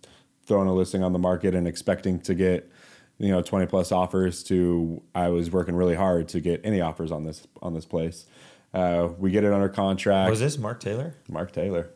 throwing 0.45 0.67
a 0.67 0.73
listing 0.73 1.03
on 1.03 1.13
the 1.13 1.19
market 1.19 1.55
and 1.55 1.67
expecting 1.67 2.19
to 2.21 2.35
get 2.35 2.69
you 3.17 3.29
know 3.29 3.41
20 3.41 3.65
plus 3.67 3.91
offers 3.91 4.43
to 4.43 5.01
I 5.15 5.29
was 5.29 5.49
working 5.51 5.75
really 5.75 5.95
hard 5.95 6.27
to 6.29 6.39
get 6.39 6.61
any 6.63 6.81
offers 6.81 7.11
on 7.11 7.23
this 7.23 7.47
on 7.61 7.73
this 7.73 7.85
place. 7.85 8.25
Uh, 8.73 9.09
we 9.17 9.31
get 9.31 9.43
it 9.43 9.53
under 9.53 9.69
contract. 9.69 10.29
Was 10.29 10.39
this 10.39 10.57
Mark 10.57 10.79
Taylor? 10.79 11.15
Mark 11.29 11.51
Taylor. 11.51 11.89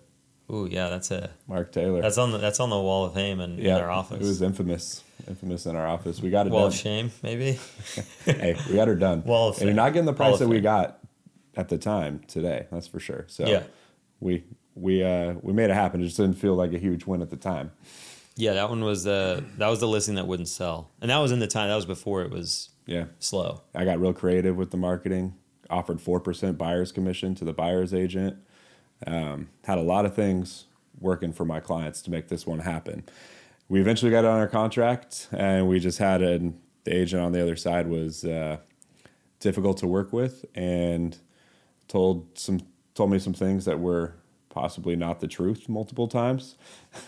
Ooh, 0.52 0.68
yeah, 0.70 0.90
that's 0.90 1.12
a 1.12 1.30
Mark 1.48 1.72
Taylor. 1.72 2.02
That's 2.02 2.18
on 2.18 2.32
the 2.32 2.38
that's 2.38 2.60
on 2.60 2.70
the 2.70 2.80
wall 2.80 3.06
of 3.06 3.14
fame 3.14 3.42
in, 3.42 3.58
yeah, 3.58 3.78
in 3.78 3.84
our 3.84 3.92
office. 3.92 4.22
It 4.24 4.28
was 4.28 4.42
infamous, 4.42 5.04
infamous 5.28 5.66
in 5.66 5.76
our 5.76 5.86
office. 5.86 6.22
We 6.22 6.30
got 6.30 6.48
it 6.48 6.54
wall 6.54 6.62
done. 6.62 6.68
of 6.70 6.76
shame, 6.76 7.12
maybe. 7.22 7.60
hey, 8.26 8.56
we 8.70 8.76
got 8.76 8.88
her 8.88 8.96
done. 8.96 9.24
Wall 9.24 9.50
of 9.50 9.58
fame. 9.58 9.68
And 9.68 9.76
you're 9.76 9.84
not 9.84 9.92
getting 9.92 10.06
the 10.06 10.14
price 10.14 10.40
that 10.40 10.48
we 10.48 10.62
got 10.62 11.00
at 11.58 11.68
the 11.68 11.78
time 11.78 12.22
today. 12.28 12.68
That's 12.72 12.88
for 12.88 13.00
sure. 13.00 13.26
So 13.28 13.46
yeah, 13.46 13.64
we 14.22 14.46
we 14.76 15.04
uh 15.04 15.34
we 15.42 15.52
made 15.52 15.70
it 15.70 15.74
happen. 15.74 16.00
It 16.02 16.06
just 16.06 16.18
didn't 16.18 16.36
feel 16.36 16.56
like 16.56 16.72
a 16.74 16.78
huge 16.80 17.06
win 17.06 17.22
at 17.22 17.30
the 17.30 17.38
time. 17.38 17.72
Yeah, 18.38 18.54
that 18.54 18.70
one 18.70 18.84
was 18.86 19.06
uh 19.06 19.42
that 19.58 19.68
was 19.68 19.82
the 19.82 19.88
listing 19.88 20.16
that 20.16 20.28
wouldn't 20.28 20.48
sell, 20.48 20.92
and 21.02 21.12
that 21.12 21.18
was 21.18 21.34
in 21.34 21.40
the 21.40 21.48
time 21.48 21.68
that 21.68 21.76
was 21.76 21.86
before 21.86 22.22
it 22.22 22.32
was 22.32 22.70
yeah 22.86 23.06
slow. 23.20 23.64
I 23.76 23.84
got 23.84 24.00
real 24.00 24.14
creative 24.14 24.56
with 24.56 24.72
the 24.72 24.78
marketing. 24.78 25.36
Offered 25.70 26.02
four 26.02 26.20
percent 26.20 26.58
buyer's 26.58 26.92
commission 26.92 27.36
to 27.36 27.46
the 27.46 27.54
buyer's 27.54 27.94
agent. 27.94 28.38
Um, 29.06 29.50
had 29.66 29.78
a 29.78 29.82
lot 29.82 30.06
of 30.06 30.16
things 30.16 30.66
working 31.00 31.32
for 31.32 31.46
my 31.46 31.60
clients 31.60 32.02
to 32.04 32.12
make 32.12 32.28
this 32.30 32.48
one 32.48 32.60
happen. 32.60 33.04
We 33.70 33.80
eventually 33.82 34.12
got 34.12 34.20
it 34.20 34.28
on 34.28 34.40
our 34.40 34.48
contract, 34.48 35.28
and 35.32 35.68
we 35.68 35.80
just 35.80 36.00
had 36.00 36.22
a, 36.22 36.40
the 36.84 36.96
agent 36.96 37.22
on 37.22 37.32
the 37.32 37.42
other 37.42 37.56
side 37.56 37.88
was 37.88 38.24
uh, 38.26 38.58
difficult 39.40 39.78
to 39.78 39.88
work 39.88 40.14
with, 40.14 40.46
and 40.56 41.18
told 41.88 42.38
some 42.38 42.62
told 42.96 43.12
me 43.12 43.20
some 43.20 43.34
things 43.34 43.66
that 43.66 43.80
were 43.80 44.16
possibly 44.50 44.96
not 44.96 45.20
the 45.20 45.28
truth 45.28 45.70
multiple 45.70 46.08
times. 46.08 46.56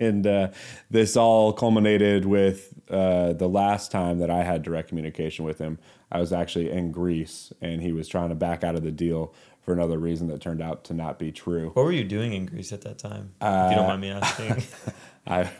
and 0.00 0.26
uh, 0.28 0.48
this 0.90 1.16
all 1.16 1.52
culminated 1.52 2.24
with 2.24 2.72
uh, 2.88 3.32
the 3.32 3.48
last 3.48 3.90
time 3.90 4.20
that 4.20 4.30
I 4.30 4.44
had 4.44 4.62
direct 4.62 4.88
communication 4.88 5.44
with 5.44 5.58
him. 5.58 5.78
I 6.10 6.20
was 6.20 6.32
actually 6.32 6.70
in 6.70 6.92
Greece 6.92 7.52
and 7.60 7.82
he 7.82 7.92
was 7.92 8.08
trying 8.08 8.30
to 8.30 8.34
back 8.34 8.64
out 8.64 8.74
of 8.74 8.82
the 8.82 8.90
deal 8.90 9.34
for 9.60 9.72
another 9.72 9.98
reason 9.98 10.28
that 10.28 10.40
turned 10.40 10.62
out 10.62 10.84
to 10.84 10.94
not 10.94 11.18
be 11.18 11.30
true. 11.30 11.70
What 11.74 11.84
were 11.84 11.92
you 11.92 12.04
doing 12.04 12.32
in 12.32 12.46
Greece 12.46 12.72
at 12.72 12.80
that 12.82 12.98
time? 12.98 13.32
Uh, 13.40 13.66
if 13.66 13.72
you 13.72 13.76
don't 13.76 13.88
mind 13.88 14.00
me 14.00 14.10
asking. 14.10 14.62
I 15.26 15.50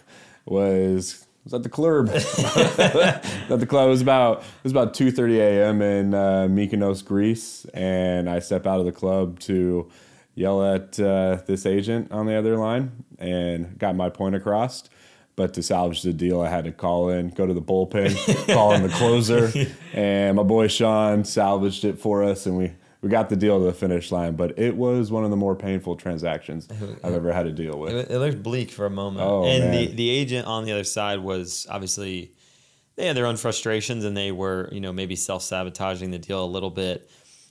was 0.47 1.27
was 1.45 1.55
at 1.55 1.63
the 1.63 1.69
club. 1.69 2.09
at 2.15 3.61
the 3.61 3.67
club 3.67 3.87
it 3.87 3.91
was 3.91 4.03
about 4.03 4.41
it 4.41 4.65
was 4.65 4.73
about 4.73 4.95
two 4.95 5.11
thirty 5.11 5.41
a.m. 5.41 5.83
in 5.83 6.15
uh, 6.15 6.47
Mykonos, 6.49 7.05
Greece, 7.05 7.67
and 7.75 8.29
I 8.29 8.39
step 8.39 8.67
out 8.67 8.81
of 8.81 8.87
the 8.87 8.93
club 8.93 9.41
to 9.41 9.91
yell 10.35 10.63
at 10.65 10.99
uh, 11.01 11.41
this 11.47 11.67
agent 11.67 12.13
on 12.13 12.27
the 12.27 12.35
other 12.35 12.57
line 12.57 13.05
and 13.19 13.79
got 13.79 13.97
my 13.97 14.09
point 14.09 14.35
across. 14.35 14.85
But 15.39 15.55
to 15.55 15.63
salvage 15.63 16.03
the 16.03 16.13
deal, 16.13 16.41
I 16.41 16.49
had 16.49 16.65
to 16.65 16.73
call 16.73 17.11
in, 17.11 17.31
go 17.31 17.47
to 17.47 17.55
the 17.55 17.63
bullpen, 17.63 18.13
call 18.53 18.73
in 18.73 18.83
the 18.83 18.89
closer, 18.89 19.53
and 19.93 20.37
my 20.37 20.43
boy 20.43 20.67
Sean 20.67 21.23
salvaged 21.25 21.85
it 21.85 21.97
for 21.97 22.25
us, 22.25 22.47
and 22.47 22.59
we 22.59 22.73
we 23.03 23.09
got 23.09 23.29
the 23.29 23.37
deal 23.37 23.61
to 23.61 23.65
the 23.65 23.73
finish 23.73 24.11
line. 24.11 24.35
But 24.35 24.59
it 24.59 24.77
was 24.77 25.13
one 25.13 25.23
of 25.23 25.31
the 25.31 25.37
more 25.37 25.55
painful 25.55 25.95
transactions 25.95 26.67
I've 27.05 27.15
ever 27.15 27.33
had 27.33 27.45
to 27.45 27.53
deal 27.53 27.79
with. 27.79 27.95
It, 27.95 28.11
it 28.11 28.19
looked 28.19 28.43
bleak 28.43 28.73
for 28.73 28.85
a 28.85 28.91
moment, 28.91 29.25
oh, 29.25 29.45
and 29.45 29.67
man. 29.67 29.71
the 29.71 29.87
the 29.95 30.11
agent 30.11 30.49
on 30.49 30.65
the 30.65 30.73
other 30.73 30.83
side 30.83 31.21
was 31.21 31.69
obviously 31.71 32.33
they 32.97 33.07
had 33.07 33.17
their 33.17 33.27
own 33.27 33.37
frustrations, 33.37 34.05
and 34.05 34.17
they 34.17 34.33
were 34.33 34.69
you 34.73 34.81
know 34.81 34.93
maybe 34.93 35.15
self 35.15 35.45
sabotaging 35.45 36.11
the 36.11 36.19
deal 36.19 36.45
a 36.45 36.51
little 36.51 36.71
bit. 36.71 37.09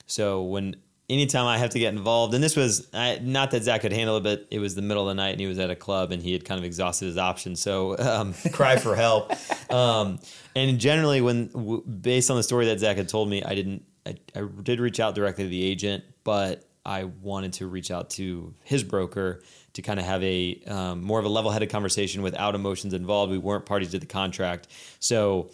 So 0.08 0.43
when 0.43 0.76
anytime 1.10 1.46
I 1.46 1.58
have 1.58 1.70
to 1.72 1.80
get 1.80 1.93
involved, 1.93 2.34
and 2.34 2.43
this 2.43 2.56
was 2.56 2.88
I, 2.93 3.20
not 3.22 3.52
that 3.52 3.63
Zach 3.63 3.82
could 3.82 3.93
handle 3.93 4.17
it, 4.17 4.24
but 4.24 4.48
it 4.52 4.60
was 4.60 4.76
the 4.76 4.82
middle 4.82 5.08
of 5.08 5.15
the 5.15 5.22
night 5.22 5.32
and 5.32 5.39
he 5.39 5.48
was 5.48 5.60
at 5.60 5.70
a 5.70 5.76
club 5.76 6.12
and 6.12 6.22
he 6.22 6.34
had 6.34 6.46
kind 6.46 6.60
of 6.60 6.65
exhausted 6.65 7.06
his 7.06 7.17
options. 7.17 7.62
So 7.62 7.98
um, 7.98 8.34
cry 8.52 8.78
for 8.78 8.96
help. 8.96 9.32
Um, 9.72 10.20
and 10.56 10.80
generally, 10.80 11.22
when 11.22 11.48
w- 11.48 11.84
based 11.84 12.30
on 12.30 12.38
the 12.38 12.43
story 12.43 12.65
that 12.67 12.80
Zach 12.80 12.98
had 12.98 13.10
told 13.10 13.30
me, 13.30 13.43
I 13.43 13.56
didn't. 13.56 13.84
I, 14.06 14.15
I 14.36 14.48
did 14.63 14.80
reach 14.80 15.02
out 15.02 15.15
directly 15.15 15.43
to 15.43 15.50
the 15.50 15.62
agent, 15.63 16.04
but 16.24 16.63
I 16.86 17.04
wanted 17.04 17.54
to 17.54 17.67
reach 17.67 17.91
out 17.91 18.10
to 18.12 18.54
his 18.63 18.82
broker 18.82 19.43
to 19.74 19.82
kind 19.82 20.00
of 20.00 20.06
have 20.06 20.24
a 20.24 20.62
um, 20.65 21.04
more 21.04 21.20
of 21.20 21.26
a 21.26 21.30
level-headed 21.30 21.70
conversation 21.70 22.22
without 22.22 22.56
emotions 22.56 22.93
involved. 22.93 23.34
We 23.34 23.38
weren't 23.38 23.65
parties 23.65 23.91
to 23.91 24.00
the 24.00 24.06
contract, 24.06 24.70
so 25.00 25.52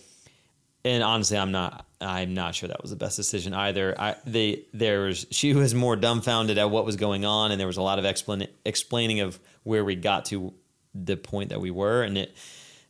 and 0.86 1.04
honestly, 1.04 1.38
I'm 1.38 1.52
not. 1.52 1.88
I'm 2.02 2.34
not 2.34 2.54
sure 2.54 2.68
that 2.68 2.82
was 2.82 2.92
the 2.92 2.98
best 2.98 3.16
decision 3.16 3.54
either. 3.54 3.96
I 3.98 4.16
they 4.26 4.66
there 4.74 5.02
was 5.02 5.26
she 5.32 5.54
was 5.54 5.74
more 5.74 5.96
dumbfounded 5.96 6.58
at 6.58 6.70
what 6.70 6.86
was 6.86 6.98
going 6.98 7.24
on, 7.24 7.52
and 7.52 7.60
there 7.60 7.68
was 7.68 7.78
a 7.78 7.82
lot 7.82 8.00
of 8.00 8.06
explain, 8.06 8.48
explaining 8.66 9.22
of 9.22 9.40
where 9.64 9.86
we 9.86 9.96
got 9.96 10.26
to 10.26 10.54
the 10.94 11.16
point 11.16 11.50
that 11.50 11.62
we 11.62 11.72
were, 11.72 12.04
and 12.04 12.18
it 12.18 12.36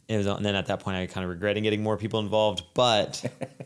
it 0.08 0.18
was. 0.18 0.26
And 0.26 0.44
then 0.44 0.56
at 0.56 0.66
that 0.68 0.80
point, 0.80 0.98
I 0.98 1.06
kind 1.06 1.24
of 1.24 1.30
regretting 1.30 1.64
getting 1.64 1.84
more 1.84 1.98
people 1.98 2.20
involved, 2.20 2.64
but 2.74 3.24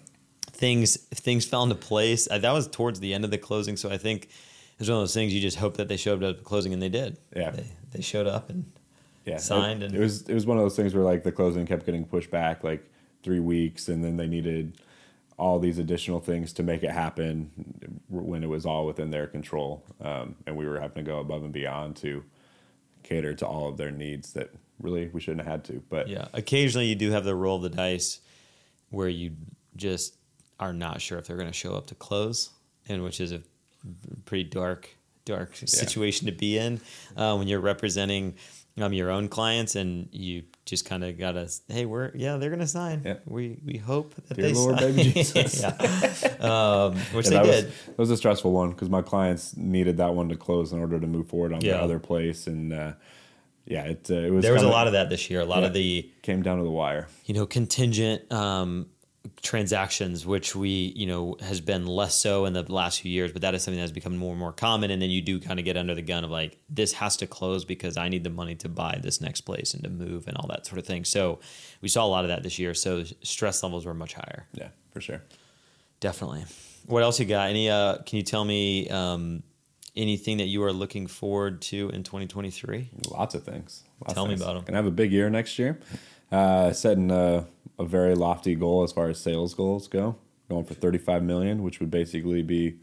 things 0.52 0.98
things 0.98 1.46
fell 1.46 1.64
into 1.64 1.76
place. 1.76 2.28
Uh, 2.30 2.38
that 2.40 2.52
was 2.52 2.68
towards 2.68 3.00
the 3.00 3.14
end 3.14 3.24
of 3.24 3.32
the 3.32 3.38
closing, 3.38 3.78
so 3.78 3.90
I 3.90 3.98
think 3.98 4.26
it 4.26 4.80
was 4.80 4.90
one 4.90 4.98
of 4.98 5.04
those 5.04 5.14
things 5.14 5.34
you 5.34 5.42
just 5.42 5.58
hope 5.58 5.78
that 5.78 5.88
they 5.88 5.98
showed 5.98 6.22
up 6.22 6.30
at 6.32 6.38
the 6.40 6.44
closing, 6.44 6.74
and 6.74 6.82
they 6.82 6.90
did. 6.90 7.18
Yeah, 7.34 7.52
they, 7.52 7.68
they 7.94 8.02
showed 8.02 8.28
up 8.28 8.50
and 8.50 8.72
yeah 9.26 9.38
signed, 9.38 9.84
it, 9.84 9.88
and 9.88 9.96
it 9.96 10.00
was 10.00 10.24
it 10.24 10.34
was 10.34 10.46
one 10.46 10.58
of 10.58 10.64
those 10.64 10.76
things 10.76 10.94
where 10.94 11.04
like 11.04 11.24
the 11.24 11.32
closing 11.32 11.66
kept 11.66 11.86
getting 11.86 12.04
pushed 12.06 12.30
back, 12.32 12.66
like 12.66 12.84
three 13.28 13.42
weeks, 13.42 13.90
and 13.90 14.02
then 14.06 14.16
they 14.16 14.26
needed 14.26 14.80
all 15.38 15.60
these 15.60 15.80
additional 15.80 16.22
things 16.22 16.54
to 16.54 16.64
make 16.64 16.82
it 16.82 16.92
happen 16.92 17.52
when 18.08 18.42
it 18.42 18.48
was 18.48 18.66
all 18.66 18.86
within 18.86 19.12
their 19.12 19.28
control, 19.28 19.84
um, 20.00 20.34
and 20.46 20.56
we 20.56 20.66
were 20.66 20.80
having 20.80 21.04
to 21.04 21.12
go 21.12 21.20
above 21.20 21.44
and 21.44 21.52
beyond 21.52 21.98
to 21.98 22.24
cater 23.04 23.34
to 23.34 23.46
all 23.46 23.68
of 23.68 23.76
their 23.76 23.92
needs 23.92 24.32
that 24.32 24.50
really 24.80 25.10
we 25.10 25.20
shouldn't 25.20 25.42
have 25.42 25.52
had 25.52 25.64
to. 25.66 25.84
But 25.90 26.08
yeah, 26.08 26.30
occasionally 26.32 26.88
you 26.88 26.96
do 26.96 27.12
have 27.12 27.26
the 27.26 27.36
roll 27.36 27.58
of 27.58 27.64
the 27.64 27.70
dice 27.70 28.22
where 28.92 29.10
you 29.10 29.34
just 29.76 30.16
are 30.58 30.72
not 30.72 31.02
sure 31.02 31.20
if 31.20 31.28
they're 31.28 31.36
going 31.36 31.50
to 31.50 31.54
show 31.54 31.74
up 31.76 31.88
to 31.88 31.96
close, 31.96 32.52
and 32.88 33.04
which 33.04 33.20
is 33.20 33.34
a 33.34 33.42
pretty 34.24 34.46
dark 34.46 34.90
dark 35.26 35.54
situation 35.58 36.28
to 36.28 36.32
be 36.32 36.58
in 36.58 36.80
uh, 37.18 37.36
when 37.36 37.50
you're 37.50 37.60
representing 37.60 38.36
um, 38.80 38.94
your 38.94 39.10
own 39.10 39.28
clients 39.28 39.76
and 39.76 40.08
you 40.12 40.44
just 40.66 40.86
kind 40.86 41.04
of 41.04 41.18
gotta 41.18 41.50
hey 41.70 41.86
we're 41.86 42.12
yeah 42.16 42.38
they're 42.38 42.50
gonna 42.50 42.68
sign 42.68 43.02
Yeah. 43.06 43.16
we 43.26 43.58
we 43.66 43.78
hope 43.78 44.14
that 44.28 44.36
Dear 44.36 44.48
they 44.48 44.54
Lord, 44.54 44.80
sign. 44.80 44.96
baby 44.96 45.12
Jesus. 45.14 45.62
yeah. 45.62 45.70
um, 46.40 46.96
which 47.14 47.26
Yeah, 47.26 47.30
they 47.30 47.36
that 47.36 47.46
was, 47.46 47.56
did 47.64 47.72
that 47.88 47.98
was 47.98 48.12
a 48.12 48.18
stressful 48.18 48.52
one 48.52 48.72
because 48.72 48.90
my 48.90 49.02
clients 49.02 49.56
needed 49.58 49.98
that 49.98 50.14
one 50.14 50.30
to 50.30 50.36
close 50.36 50.74
in 50.74 50.80
order 50.80 51.00
to 51.00 51.08
move 51.08 51.28
forward 51.28 51.54
on 51.54 51.62
Yeah. 51.62 51.78
the 51.78 51.84
other 51.84 52.00
place, 52.00 52.48
and 52.48 52.74
uh, 52.74 52.94
yeah, 53.66 53.84
it 53.86 54.08
uh, 54.12 54.16
it 54.16 54.32
was 54.32 54.44
there 54.44 54.54
was 54.54 54.62
a 54.62 54.66
kinda- 54.66 54.76
lot 54.78 54.88
of 54.88 54.94
that 54.94 55.10
this 55.10 55.30
year 55.30 55.42
a 55.42 55.46
lot 55.46 55.64
of 55.64 55.74
the 55.74 56.10
came 56.22 56.42
down 56.44 56.58
to 56.58 56.64
the 56.64 56.72
wire. 56.72 57.08
you 57.26 57.34
know 57.34 57.46
contingent 57.46 58.32
um, 58.32 58.88
transactions 59.42 60.26
which 60.26 60.56
we 60.56 60.70
you 60.96 61.06
know 61.06 61.36
has 61.42 61.62
been 61.62 61.86
less 61.86 62.16
so 62.16 62.46
in 62.46 62.54
the 62.54 62.64
last 62.72 63.02
few 63.02 63.12
years 63.12 63.32
but 63.32 63.42
that 63.44 63.54
is 63.54 63.62
something 63.64 63.80
that's 63.80 63.92
become 63.92 64.18
more 64.18 64.32
and 64.32 64.40
more 64.40 64.52
common 64.52 64.90
and 64.92 65.02
then 65.02 65.10
you 65.12 65.22
do 65.22 65.40
kind 65.40 65.60
of 65.60 65.66
get 65.66 65.78
under 65.78 65.94
the 65.94 66.02
gun 66.02 66.24
of 66.24 66.32
like 66.32 66.58
this 66.70 66.94
has 66.94 67.16
to 67.16 67.28
close 67.28 67.64
because 67.64 67.98
i 67.98 68.10
need 68.10 68.24
the 68.24 68.30
money 68.30 68.56
to 68.56 68.68
buy 68.68 69.00
this 69.02 69.22
next 69.22 69.42
place 69.42 69.74
and 69.74 69.84
to 69.84 69.90
move 69.90 70.28
and 70.28 70.36
all 70.38 70.48
that 70.48 70.66
sort 70.66 70.80
of 70.80 70.86
thing 70.86 71.06
so 71.06 71.40
we 71.82 71.88
saw 71.88 72.04
a 72.04 72.08
lot 72.08 72.24
of 72.26 72.30
that 72.30 72.42
this 72.44 72.58
year 72.58 72.74
so 72.74 73.04
stress 73.22 73.62
levels 73.64 73.86
were 73.86 73.94
much 73.94 74.14
higher 74.16 74.48
Yeah, 74.54 74.70
for 74.92 75.02
sure. 75.02 75.22
definitely 76.00 76.44
what 76.86 77.04
else 77.04 77.20
you 77.20 77.26
got 77.26 77.50
any 77.50 77.70
uh 77.70 77.98
can 78.00 78.18
you 78.18 78.24
tell 78.24 78.44
me 78.44 78.90
um 78.90 79.44
anything 79.96 80.38
that 80.38 80.46
you 80.48 80.64
are 80.64 80.74
looking 80.74 81.08
forward 81.08 81.62
to 81.62 81.90
in 81.90 82.04
2023 82.04 82.90
Lots 83.10 83.34
of 83.34 83.44
things. 83.44 83.84
Lots 84.02 84.14
Tell 84.14 84.26
of 84.26 84.30
me 84.30 84.36
things. 84.36 84.42
about 84.44 84.58
'em. 84.58 84.64
Gonna 84.64 84.78
have 84.78 84.86
a 84.86 84.92
big 84.92 85.12
year 85.12 85.28
next 85.28 85.58
year. 85.58 85.80
Uh, 86.32 86.74
setting 86.74 87.10
a, 87.10 87.48
a 87.80 87.86
very 87.86 88.16
lofty 88.16 88.56
goal 88.56 88.84
as 88.84 88.92
far 88.92 89.10
as 89.10 89.20
sales 89.20 89.54
goals 89.54 89.88
go. 89.88 90.16
Going 90.50 90.66
for 90.66 90.74
35 90.74 91.24
million, 91.24 91.64
which 91.64 91.80
would 91.80 91.92
basically 91.92 92.42
be 92.42 92.78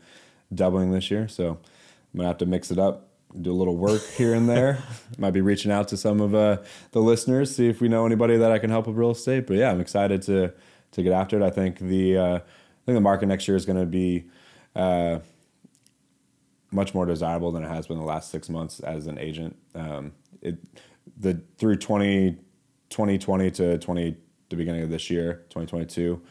doubling 0.55 0.93
this 0.93 1.11
year. 1.11 1.29
So 1.29 1.59
I'm 2.13 2.19
gonna 2.19 2.29
have 2.29 2.39
to 2.39 2.47
mix 2.47 2.71
it 2.71 2.79
up, 2.79 3.09
do 3.41 3.53
a 3.53 3.55
little 3.55 3.77
work 3.77 4.03
here 4.17 4.35
and 4.35 4.49
there. 4.49 4.83
Might 5.19 5.33
be 5.33 5.41
reaching 5.41 5.73
out 5.73 5.89
to 5.89 5.97
some 5.97 6.21
of 6.21 6.35
uh, 6.35 6.59
the 6.93 7.01
listeners, 7.01 7.55
see 7.55 7.69
if 7.69 7.81
we 7.81 7.89
know 7.89 8.07
anybody 8.07 8.37
that 8.37 8.53
I 8.53 8.59
can 8.59 8.71
help 8.71 8.87
with 8.87 8.97
real 8.97 9.11
estate. 9.11 9.47
But 9.47 9.57
yeah, 9.57 9.71
I'm 9.71 9.81
excited 9.81 10.23
to 10.23 10.53
to 10.93 11.03
get 11.03 11.13
after 11.13 11.41
it. 11.41 11.43
I 11.43 11.51
think 11.51 11.79
the 11.79 12.17
uh, 12.17 12.37
I 12.37 12.83
think 12.87 12.97
the 12.97 13.01
market 13.01 13.27
next 13.27 13.49
year 13.49 13.57
is 13.57 13.65
going 13.65 13.81
to 13.81 13.87
be 13.87 14.25
uh, 14.77 15.21
much 16.71 16.95
more 16.95 17.07
desirable 17.07 17.53
than 17.53 17.65
it 17.65 17.69
has 17.69 17.87
been 17.87 17.99
the 17.99 18.05
last 18.05 18.31
six 18.31 18.49
months 18.49 18.81
as 18.81 19.07
an 19.07 19.19
agent. 19.19 19.57
Um, 19.75 20.13
it 20.43 20.59
the 21.17 21.41
through 21.59 21.77
20, 21.77 22.37
2020 22.95 23.51
to 23.51 23.77
20 23.79 24.17
the 24.51 24.57
beginning 24.57 24.83
of 24.83 24.89
this 24.91 25.11
year, 25.11 25.45
2022. 25.51 26.23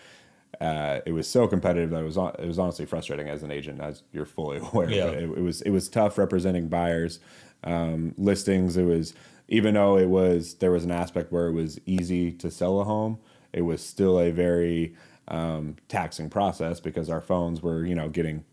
Uh, 0.61 1.01
it 1.05 1.11
was 1.11 1.27
so 1.27 1.45
competitive 1.45 1.89
that 1.89 1.99
it 1.99 2.05
was 2.05 2.15
it 2.15 2.47
was 2.47 2.57
honestly 2.57 2.85
frustrating 2.85 3.27
as 3.27 3.43
an 3.43 3.51
agent, 3.51 3.81
as 3.81 4.03
you're 4.13 4.25
fully 4.25 4.59
aware. 4.71 4.89
Yeah. 4.89 5.07
It, 5.07 5.23
it 5.23 5.41
was 5.41 5.61
it 5.63 5.71
was 5.71 5.89
tough 5.89 6.17
representing 6.17 6.69
buyers, 6.69 7.19
um, 7.65 8.13
listings. 8.17 8.77
It 8.77 8.85
was 8.85 9.13
even 9.49 9.73
though 9.73 9.97
it 9.97 10.07
was 10.07 10.55
there 10.55 10.71
was 10.71 10.85
an 10.85 10.91
aspect 10.91 11.33
where 11.33 11.47
it 11.47 11.51
was 11.51 11.79
easy 11.85 12.31
to 12.31 12.49
sell 12.49 12.79
a 12.79 12.85
home. 12.85 13.19
It 13.51 13.63
was 13.63 13.85
still 13.85 14.17
a 14.17 14.31
very 14.31 14.95
um, 15.27 15.75
taxing 15.89 16.29
process 16.29 16.79
because 16.79 17.09
our 17.09 17.21
phones 17.21 17.61
were 17.61 17.85
you 17.85 17.95
know 17.95 18.07
getting 18.07 18.45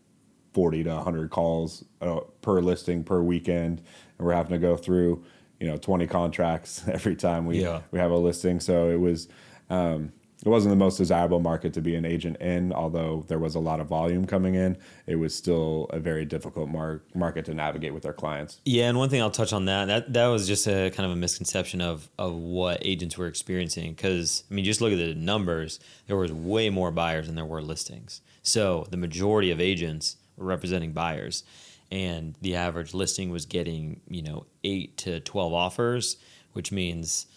40 0.53 0.83
to 0.83 0.89
100 0.95 1.29
calls 1.29 1.85
uh, 2.01 2.19
per 2.41 2.59
listing 2.59 3.05
per 3.05 3.21
weekend 3.21 3.81
and 4.17 4.27
we're 4.27 4.33
having 4.33 4.51
to 4.51 4.57
go 4.57 4.75
through 4.75 5.23
you 5.61 5.67
know 5.67 5.77
20 5.77 6.07
contracts 6.07 6.83
every 6.87 7.15
time 7.15 7.45
we 7.45 7.61
Yeah. 7.61 7.81
we 7.91 7.99
have 7.99 8.11
a 8.11 8.17
listing. 8.17 8.59
So 8.59 8.89
it 8.89 8.99
was 8.99 9.29
um, 9.69 10.11
it 10.43 10.49
wasn't 10.49 10.71
the 10.71 10.75
most 10.75 10.97
desirable 10.97 11.39
market 11.39 11.71
to 11.75 11.81
be 11.81 11.93
an 11.93 12.03
agent 12.03 12.37
in 12.41 12.73
although 12.73 13.23
there 13.27 13.37
was 13.37 13.53
a 13.53 13.59
lot 13.59 13.79
of 13.79 13.85
volume 13.87 14.25
coming 14.25 14.55
in. 14.55 14.75
It 15.05 15.17
was 15.17 15.35
still 15.35 15.85
a 15.91 15.99
very 15.99 16.25
difficult 16.25 16.67
mar- 16.67 17.03
market 17.13 17.45
to 17.45 17.53
navigate 17.53 17.93
with 17.93 18.07
our 18.07 18.13
clients. 18.13 18.59
Yeah, 18.65 18.89
and 18.89 18.97
one 18.97 19.09
thing 19.09 19.21
I'll 19.21 19.29
touch 19.29 19.53
on 19.53 19.65
that 19.65 19.85
that 19.85 20.13
that 20.13 20.27
was 20.27 20.47
just 20.47 20.65
a 20.67 20.89
kind 20.89 21.05
of 21.05 21.11
a 21.11 21.15
misconception 21.15 21.79
of 21.79 22.09
of 22.17 22.33
what 22.33 22.79
agents 22.81 23.17
were 23.19 23.27
experiencing. 23.27 23.91
Because 23.93 24.43
I 24.49 24.53
mean 24.55 24.65
just 24.65 24.81
look 24.81 24.91
at 24.91 24.97
the 24.97 25.13
numbers 25.13 25.79
there 26.07 26.17
was 26.17 26.33
way 26.33 26.71
more 26.71 26.89
buyers 26.91 27.27
than 27.27 27.35
there 27.35 27.45
were 27.45 27.61
listings. 27.61 28.21
So 28.41 28.87
the 28.89 28.97
majority 28.97 29.51
of 29.51 29.61
agents 29.61 30.17
were 30.37 30.47
representing 30.47 30.91
buyers 30.91 31.43
and 31.91 32.35
the 32.41 32.55
average 32.55 32.93
listing 32.93 33.31
was 33.31 33.45
getting 33.45 34.01
you 34.09 34.21
know 34.21 34.45
eight 34.63 34.97
to 34.97 35.19
twelve 35.19 35.53
offers 35.53 36.17
which 36.53 36.71
means 36.71 37.27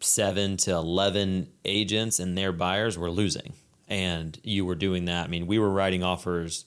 seven 0.00 0.56
to 0.58 0.72
11 0.72 1.48
agents 1.64 2.18
and 2.18 2.36
their 2.36 2.52
buyers 2.52 2.98
were 2.98 3.10
losing. 3.10 3.52
And 3.88 4.38
you 4.42 4.64
were 4.66 4.74
doing 4.74 5.04
that. 5.06 5.24
I 5.24 5.28
mean, 5.28 5.46
we 5.46 5.58
were 5.58 5.70
writing 5.70 6.02
offers, 6.02 6.64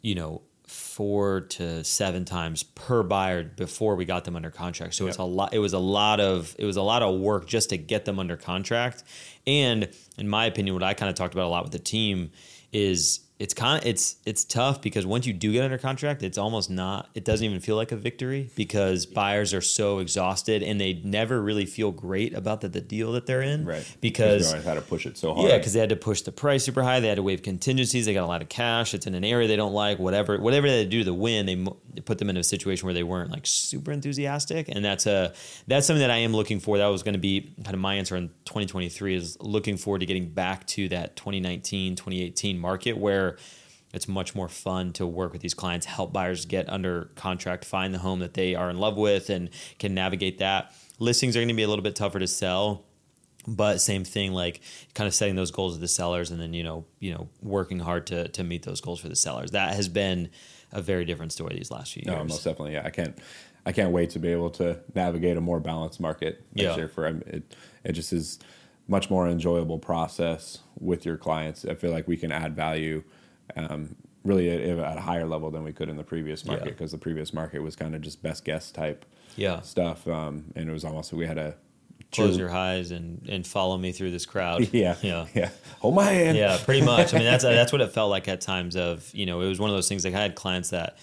you 0.00 0.14
know, 0.14 0.42
four 0.66 1.40
to 1.42 1.82
seven 1.84 2.24
times 2.24 2.62
per 2.62 3.02
buyer 3.02 3.42
before 3.44 3.96
we 3.96 4.04
got 4.04 4.24
them 4.24 4.36
under 4.36 4.50
contract. 4.50 4.94
So 4.94 5.06
it's 5.06 5.18
Yep. 5.18 5.24
a 5.24 5.28
lot. 5.28 5.54
It 5.54 5.58
was 5.58 5.72
a 5.72 5.78
lot 5.78 6.20
of 6.20 6.54
it 6.58 6.64
was 6.64 6.76
a 6.76 6.82
lot 6.82 7.02
of 7.02 7.18
work 7.20 7.46
just 7.46 7.70
to 7.70 7.76
get 7.76 8.04
them 8.04 8.18
under 8.18 8.36
contract. 8.36 9.02
And 9.46 9.88
in 10.18 10.28
my 10.28 10.46
opinion, 10.46 10.74
what 10.74 10.82
I 10.82 10.94
kind 10.94 11.10
of 11.10 11.16
talked 11.16 11.34
about 11.34 11.46
a 11.46 11.48
lot 11.48 11.64
with 11.64 11.72
the 11.72 11.78
team 11.80 12.30
is 12.72 13.20
it's 13.38 13.52
kind 13.52 13.82
of 13.82 13.86
it's 13.86 14.16
it's 14.24 14.44
tough 14.44 14.80
because 14.80 15.04
once 15.04 15.26
you 15.26 15.34
do 15.34 15.52
get 15.52 15.62
under 15.62 15.76
contract, 15.76 16.22
it's 16.22 16.38
almost 16.38 16.70
not. 16.70 17.10
It 17.14 17.24
doesn't 17.24 17.44
even 17.44 17.60
feel 17.60 17.76
like 17.76 17.92
a 17.92 17.96
victory 17.96 18.50
because 18.56 19.04
buyers 19.04 19.52
are 19.52 19.60
so 19.60 19.98
exhausted 19.98 20.62
and 20.62 20.80
they 20.80 20.94
never 21.04 21.42
really 21.42 21.66
feel 21.66 21.92
great 21.92 22.32
about 22.32 22.62
the, 22.62 22.68
the 22.68 22.80
deal 22.80 23.12
that 23.12 23.26
they're 23.26 23.42
in. 23.42 23.66
Right. 23.66 23.96
Because 24.00 24.54
I 24.54 24.60
had 24.60 24.74
to 24.74 24.80
push 24.80 25.04
it 25.04 25.18
so 25.18 25.34
hard 25.34 25.50
yeah, 25.50 25.58
because 25.58 25.74
they 25.74 25.80
had 25.80 25.90
to 25.90 25.96
push 25.96 26.22
the 26.22 26.32
price 26.32 26.64
super 26.64 26.82
high. 26.82 27.00
They 27.00 27.08
had 27.08 27.16
to 27.16 27.22
waive 27.22 27.42
contingencies. 27.42 28.06
They 28.06 28.14
got 28.14 28.24
a 28.24 28.26
lot 28.26 28.40
of 28.40 28.48
cash. 28.48 28.94
It's 28.94 29.06
in 29.06 29.14
an 29.14 29.24
area 29.24 29.46
they 29.48 29.56
don't 29.56 29.74
like. 29.74 29.98
Whatever, 29.98 30.38
whatever 30.38 30.66
they 30.66 30.86
do 30.86 31.04
to 31.04 31.12
win, 31.12 31.44
they, 31.44 31.56
they 31.92 32.00
put 32.00 32.16
them 32.16 32.30
in 32.30 32.38
a 32.38 32.44
situation 32.44 32.86
where 32.86 32.94
they 32.94 33.02
weren't 33.02 33.30
like 33.30 33.46
super 33.46 33.92
enthusiastic. 33.92 34.70
And 34.70 34.82
that's 34.82 35.04
a 35.04 35.34
that's 35.66 35.86
something 35.86 36.00
that 36.00 36.10
I 36.10 36.18
am 36.18 36.32
looking 36.32 36.58
for. 36.58 36.78
That 36.78 36.86
was 36.86 37.02
going 37.02 37.12
to 37.12 37.18
be 37.18 37.52
kind 37.64 37.74
of 37.74 37.80
my 37.80 37.96
answer 37.96 38.16
in 38.16 38.28
2023 38.46 39.14
is 39.14 39.36
looking 39.40 39.76
forward 39.76 39.98
to 39.98 40.06
getting 40.06 40.30
back 40.30 40.66
to 40.68 40.88
that 40.88 41.16
2019, 41.16 41.96
2018 41.96 42.58
market 42.58 42.96
where 42.96 43.25
it's 43.94 44.06
much 44.08 44.34
more 44.34 44.48
fun 44.48 44.92
to 44.94 45.06
work 45.06 45.32
with 45.32 45.42
these 45.42 45.54
clients, 45.54 45.86
help 45.86 46.12
buyers 46.12 46.44
get 46.44 46.68
under 46.68 47.10
contract, 47.14 47.64
find 47.64 47.94
the 47.94 47.98
home 47.98 48.18
that 48.20 48.34
they 48.34 48.54
are 48.54 48.68
in 48.68 48.78
love 48.78 48.96
with, 48.96 49.30
and 49.30 49.50
can 49.78 49.94
navigate 49.94 50.38
that. 50.38 50.72
Listings 50.98 51.36
are 51.36 51.40
going 51.40 51.48
to 51.48 51.54
be 51.54 51.62
a 51.62 51.68
little 51.68 51.82
bit 51.84 51.96
tougher 51.96 52.18
to 52.18 52.26
sell 52.28 52.84
but 53.48 53.80
same 53.80 54.02
thing 54.02 54.32
like 54.32 54.60
kind 54.94 55.06
of 55.06 55.14
setting 55.14 55.36
those 55.36 55.52
goals 55.52 55.70
with 55.74 55.80
the 55.80 55.86
sellers 55.86 56.32
and 56.32 56.40
then 56.40 56.52
you 56.52 56.64
know 56.64 56.84
you 56.98 57.12
know 57.14 57.28
working 57.40 57.78
hard 57.78 58.04
to 58.04 58.26
to 58.28 58.42
meet 58.42 58.64
those 58.64 58.80
goals 58.80 58.98
for 58.98 59.08
the 59.08 59.14
sellers 59.14 59.52
that 59.52 59.72
has 59.72 59.88
been 59.88 60.28
a 60.72 60.82
very 60.82 61.04
different 61.04 61.32
story 61.32 61.54
these 61.54 61.70
last 61.70 61.92
few 61.92 62.02
years 62.04 62.16
No, 62.16 62.24
most 62.24 62.44
definitely. 62.44 62.72
Yeah, 62.72 62.82
I 62.84 62.90
can't. 62.90 63.16
I 63.64 63.72
can't 63.72 63.90
wait 63.90 64.10
to 64.10 64.18
be 64.20 64.28
able 64.28 64.50
to 64.50 64.78
navigate 64.94 65.36
a 65.36 65.40
more 65.40 65.58
balanced 65.58 66.00
market 66.00 66.44
Yeah. 66.54 66.76
year. 66.76 66.88
For 66.88 67.06
um, 67.06 67.22
it, 67.26 67.54
it 67.84 67.92
just 67.92 68.12
is 68.12 68.38
much 68.88 69.10
more 69.10 69.28
enjoyable 69.28 69.78
process 69.78 70.58
with 70.78 71.04
your 71.04 71.16
clients. 71.16 71.64
I 71.64 71.74
feel 71.74 71.90
like 71.90 72.06
we 72.06 72.16
can 72.16 72.30
add 72.30 72.54
value, 72.54 73.02
um, 73.56 73.96
really 74.24 74.48
at, 74.50 74.60
at 74.78 74.96
a 74.98 75.00
higher 75.00 75.26
level 75.26 75.50
than 75.50 75.64
we 75.64 75.72
could 75.72 75.88
in 75.88 75.96
the 75.96 76.04
previous 76.04 76.44
market 76.44 76.66
Yeah. 76.66 76.70
because 76.72 76.92
the 76.92 76.98
previous 76.98 77.32
market 77.32 77.60
was 77.60 77.74
kind 77.76 77.94
of 77.94 78.00
just 78.02 78.22
best 78.22 78.44
guess 78.44 78.70
type 78.70 79.04
yeah 79.36 79.60
stuff, 79.60 80.06
um, 80.08 80.44
and 80.54 80.68
it 80.68 80.72
was 80.72 80.84
almost 80.84 81.12
we 81.12 81.26
had 81.26 81.38
a 81.38 81.54
close 82.12 82.38
your 82.38 82.50
eyes 82.50 82.92
and 82.92 83.28
and 83.28 83.46
follow 83.46 83.76
me 83.76 83.90
through 83.92 84.10
this 84.10 84.24
crowd 84.24 84.68
yeah 84.72 84.94
yeah 85.02 85.26
yeah 85.34 85.50
hold 85.80 85.94
my 85.94 86.04
hand 86.04 86.36
yeah, 86.38 86.56
pretty 86.64 86.84
much. 86.84 87.12
I 87.12 87.18
mean, 87.18 87.26
that's 87.26 87.42
that's 87.60 87.72
what 87.72 87.80
it 87.80 87.92
felt 87.92 88.10
like 88.10 88.28
at 88.28 88.40
times. 88.40 88.76
Of 88.76 89.10
you 89.14 89.26
know, 89.26 89.40
it 89.40 89.48
was 89.48 89.58
one 89.60 89.68
of 89.70 89.76
those 89.76 89.88
things. 89.88 90.04
Like 90.04 90.14
I 90.14 90.20
had 90.22 90.34
clients 90.34 90.70
that 90.70 90.96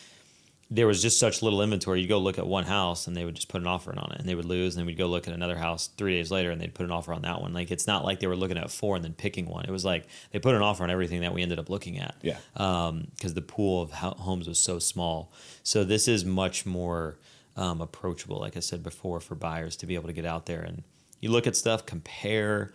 there 0.71 0.87
was 0.87 1.01
just 1.01 1.19
such 1.19 1.41
little 1.41 1.61
inventory. 1.61 2.01
You'd 2.01 2.07
go 2.07 2.17
look 2.17 2.39
at 2.39 2.47
one 2.47 2.63
house 2.63 3.05
and 3.05 3.15
they 3.15 3.25
would 3.25 3.35
just 3.35 3.49
put 3.49 3.61
an 3.61 3.67
offer 3.67 3.91
on 3.91 4.11
it, 4.13 4.19
and 4.19 4.27
they 4.27 4.35
would 4.35 4.45
lose. 4.45 4.75
And 4.75 4.81
then 4.81 4.87
we'd 4.87 4.97
go 4.97 5.07
look 5.07 5.27
at 5.27 5.33
another 5.33 5.57
house 5.57 5.89
three 5.97 6.13
days 6.13 6.31
later, 6.31 6.51
and 6.51 6.59
they'd 6.59 6.73
put 6.73 6.85
an 6.85 6.91
offer 6.91 7.13
on 7.13 7.21
that 7.23 7.41
one. 7.41 7.53
Like 7.53 7.69
it's 7.71 7.87
not 7.87 8.03
like 8.03 8.19
they 8.19 8.27
were 8.27 8.35
looking 8.35 8.57
at 8.57 8.71
four 8.71 8.95
and 8.95 9.03
then 9.03 9.13
picking 9.13 9.45
one. 9.45 9.65
It 9.65 9.71
was 9.71 9.85
like 9.85 10.07
they 10.31 10.39
put 10.39 10.55
an 10.55 10.61
offer 10.61 10.83
on 10.83 10.89
everything 10.89 11.21
that 11.21 11.33
we 11.33 11.41
ended 11.43 11.59
up 11.59 11.69
looking 11.69 11.99
at. 11.99 12.15
Yeah. 12.21 12.37
because 12.53 13.33
the 13.33 13.41
pool 13.41 13.81
of 13.81 13.91
homes 13.91 14.47
was 14.47 14.59
so 14.59 14.79
small. 14.79 15.31
So 15.63 15.83
this 15.83 16.07
is 16.07 16.25
much 16.25 16.65
more 16.65 17.17
um, 17.55 17.81
approachable, 17.81 18.39
like 18.39 18.57
I 18.57 18.61
said 18.61 18.83
before, 18.83 19.19
for 19.19 19.35
buyers 19.35 19.75
to 19.77 19.85
be 19.85 19.95
able 19.95 20.07
to 20.07 20.13
get 20.13 20.25
out 20.25 20.45
there 20.45 20.61
and 20.61 20.83
you 21.23 21.31
look 21.31 21.47
at 21.47 21.55
stuff, 21.55 21.85
compare, 21.85 22.73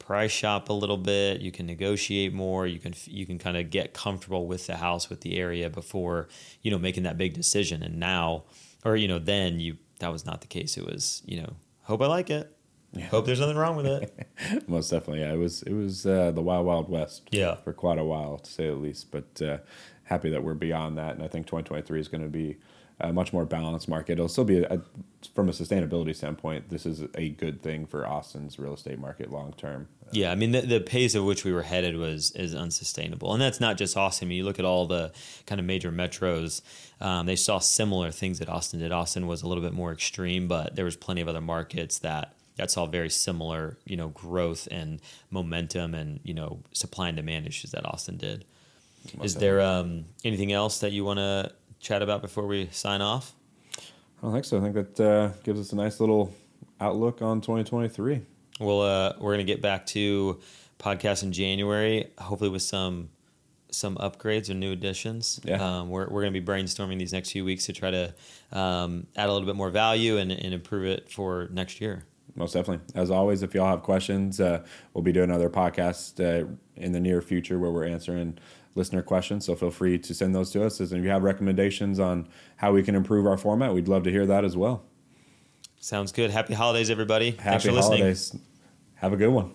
price 0.00 0.32
shop 0.32 0.68
a 0.68 0.72
little 0.72 0.96
bit. 0.96 1.40
You 1.40 1.52
can 1.52 1.66
negotiate 1.66 2.32
more. 2.34 2.66
You 2.66 2.80
can 2.80 2.94
you 3.06 3.24
can 3.26 3.38
kind 3.38 3.56
of 3.56 3.70
get 3.70 3.94
comfortable 3.94 4.46
with 4.48 4.66
the 4.66 4.76
house, 4.78 5.08
with 5.08 5.20
the 5.20 5.38
area 5.38 5.70
before 5.70 6.26
you 6.62 6.70
know 6.72 6.78
making 6.78 7.04
that 7.04 7.16
big 7.16 7.34
decision. 7.34 7.82
And 7.84 8.00
now, 8.00 8.44
or 8.84 8.96
you 8.96 9.06
know, 9.06 9.18
then 9.20 9.60
you 9.60 9.76
that 10.00 10.10
was 10.10 10.26
not 10.26 10.40
the 10.40 10.46
case. 10.48 10.76
It 10.76 10.84
was 10.84 11.22
you 11.24 11.40
know, 11.42 11.52
hope 11.82 12.02
I 12.02 12.06
like 12.06 12.30
it. 12.30 12.56
Hope 13.10 13.24
there's 13.24 13.38
nothing 13.38 13.56
wrong 13.56 13.76
with 13.76 13.86
it. 13.86 14.28
most 14.68 14.90
definitely 14.90 15.20
yeah 15.20 15.32
it 15.32 15.36
was 15.38 15.62
it 15.62 15.72
was 15.72 16.04
uh, 16.06 16.32
the 16.32 16.42
wild 16.42 16.66
wild 16.66 16.88
west 16.88 17.22
Yeah. 17.30 17.54
for 17.54 17.72
quite 17.72 17.98
a 17.98 18.04
while 18.04 18.38
to 18.38 18.50
say 18.50 18.66
the 18.66 18.74
least 18.74 19.12
but 19.12 19.40
uh, 19.40 19.58
happy 20.02 20.28
that 20.30 20.42
we're 20.42 20.54
beyond 20.54 20.98
that 20.98 21.14
and 21.14 21.22
i 21.22 21.28
think 21.28 21.46
2023 21.46 22.00
is 22.00 22.08
going 22.08 22.24
to 22.24 22.28
be 22.28 22.56
a 22.98 23.12
much 23.12 23.32
more 23.32 23.44
balanced 23.44 23.88
market 23.88 24.14
it'll 24.14 24.26
still 24.28 24.44
be 24.44 24.58
a, 24.64 24.80
from 25.34 25.48
a 25.48 25.52
sustainability 25.52 26.14
standpoint, 26.14 26.70
this 26.70 26.86
is 26.86 27.02
a 27.14 27.28
good 27.30 27.62
thing 27.62 27.86
for 27.86 28.06
Austin's 28.06 28.58
real 28.58 28.74
estate 28.74 28.98
market 28.98 29.30
long 29.30 29.52
term. 29.52 29.88
Yeah, 30.12 30.32
I 30.32 30.34
mean 30.34 30.52
the, 30.52 30.62
the 30.62 30.80
pace 30.80 31.14
of 31.14 31.24
which 31.24 31.44
we 31.44 31.52
were 31.52 31.62
headed 31.62 31.96
was 31.96 32.32
is 32.32 32.54
unsustainable, 32.54 33.32
and 33.32 33.40
that's 33.40 33.60
not 33.60 33.76
just 33.76 33.96
Austin. 33.96 34.26
I 34.26 34.28
mean, 34.28 34.38
you 34.38 34.44
look 34.44 34.58
at 34.58 34.64
all 34.64 34.86
the 34.86 35.12
kind 35.46 35.60
of 35.60 35.66
major 35.66 35.92
metros; 35.92 36.62
um, 37.00 37.26
they 37.26 37.36
saw 37.36 37.58
similar 37.58 38.10
things 38.10 38.38
that 38.38 38.48
Austin 38.48 38.80
did. 38.80 38.92
Austin 38.92 39.26
was 39.26 39.42
a 39.42 39.48
little 39.48 39.62
bit 39.62 39.72
more 39.72 39.92
extreme, 39.92 40.48
but 40.48 40.74
there 40.74 40.84
was 40.84 40.96
plenty 40.96 41.20
of 41.20 41.28
other 41.28 41.40
markets 41.40 41.98
that 42.00 42.34
that 42.56 42.70
saw 42.70 42.86
very 42.86 43.10
similar, 43.10 43.78
you 43.84 43.96
know, 43.96 44.08
growth 44.08 44.68
and 44.70 45.00
momentum 45.30 45.94
and 45.94 46.20
you 46.24 46.34
know 46.34 46.60
supply 46.72 47.08
and 47.08 47.16
demand 47.16 47.46
issues 47.46 47.70
that 47.72 47.86
Austin 47.86 48.16
did. 48.16 48.44
Is 49.22 49.36
there 49.36 49.60
um, 49.60 50.06
anything 50.24 50.52
else 50.52 50.80
that 50.80 50.92
you 50.92 51.04
want 51.04 51.18
to 51.18 51.52
chat 51.78 52.02
about 52.02 52.20
before 52.20 52.46
we 52.46 52.68
sign 52.70 53.00
off? 53.00 53.32
I 54.20 54.26
don't 54.26 54.32
think 54.32 54.44
so. 54.44 54.58
I 54.58 54.60
think 54.60 54.74
that 54.74 55.00
uh, 55.00 55.28
gives 55.44 55.58
us 55.58 55.72
a 55.72 55.76
nice 55.76 55.98
little 55.98 56.34
outlook 56.78 57.22
on 57.22 57.40
2023. 57.40 58.20
Well, 58.60 58.82
uh, 58.82 59.14
we're 59.18 59.32
gonna 59.32 59.44
get 59.44 59.62
back 59.62 59.86
to 59.86 60.40
podcast 60.78 61.22
in 61.22 61.32
January, 61.32 62.10
hopefully 62.18 62.50
with 62.50 62.62
some 62.62 63.08
some 63.70 63.96
upgrades 63.96 64.50
or 64.50 64.54
new 64.54 64.72
additions. 64.72 65.40
Yeah. 65.42 65.62
Um, 65.62 65.88
we're 65.88 66.06
we're 66.08 66.20
gonna 66.20 66.32
be 66.32 66.42
brainstorming 66.42 66.98
these 66.98 67.14
next 67.14 67.30
few 67.30 67.46
weeks 67.46 67.64
to 67.66 67.72
try 67.72 67.90
to 67.90 68.14
um, 68.52 69.06
add 69.16 69.30
a 69.30 69.32
little 69.32 69.46
bit 69.46 69.56
more 69.56 69.70
value 69.70 70.18
and, 70.18 70.30
and 70.30 70.52
improve 70.52 70.84
it 70.84 71.10
for 71.10 71.48
next 71.50 71.80
year. 71.80 72.04
Most 72.36 72.52
definitely. 72.52 72.84
As 72.94 73.10
always, 73.10 73.42
if 73.42 73.54
y'all 73.54 73.68
have 73.68 73.82
questions, 73.82 74.38
uh, 74.40 74.62
we'll 74.92 75.02
be 75.02 75.12
doing 75.12 75.30
another 75.30 75.50
podcast 75.50 76.20
uh, 76.20 76.46
in 76.76 76.92
the 76.92 77.00
near 77.00 77.22
future 77.22 77.58
where 77.58 77.70
we're 77.70 77.86
answering 77.86 78.38
listener 78.74 79.02
questions. 79.02 79.46
So 79.46 79.54
feel 79.54 79.70
free 79.70 79.98
to 79.98 80.14
send 80.14 80.34
those 80.34 80.50
to 80.52 80.64
us. 80.64 80.80
And 80.80 80.92
if 80.92 81.04
you 81.04 81.10
have 81.10 81.22
recommendations 81.22 81.98
on 81.98 82.28
how 82.56 82.72
we 82.72 82.82
can 82.82 82.94
improve 82.94 83.26
our 83.26 83.36
format, 83.36 83.74
we'd 83.74 83.88
love 83.88 84.04
to 84.04 84.10
hear 84.10 84.26
that 84.26 84.44
as 84.44 84.56
well. 84.56 84.84
Sounds 85.80 86.12
good. 86.12 86.30
Happy 86.30 86.54
holidays, 86.54 86.90
everybody. 86.90 87.30
Thanks 87.32 87.42
Happy 87.42 87.68
for 87.68 87.72
listening. 87.72 87.98
holidays. 87.98 88.36
Have 88.94 89.12
a 89.12 89.16
good 89.16 89.30
one. 89.30 89.52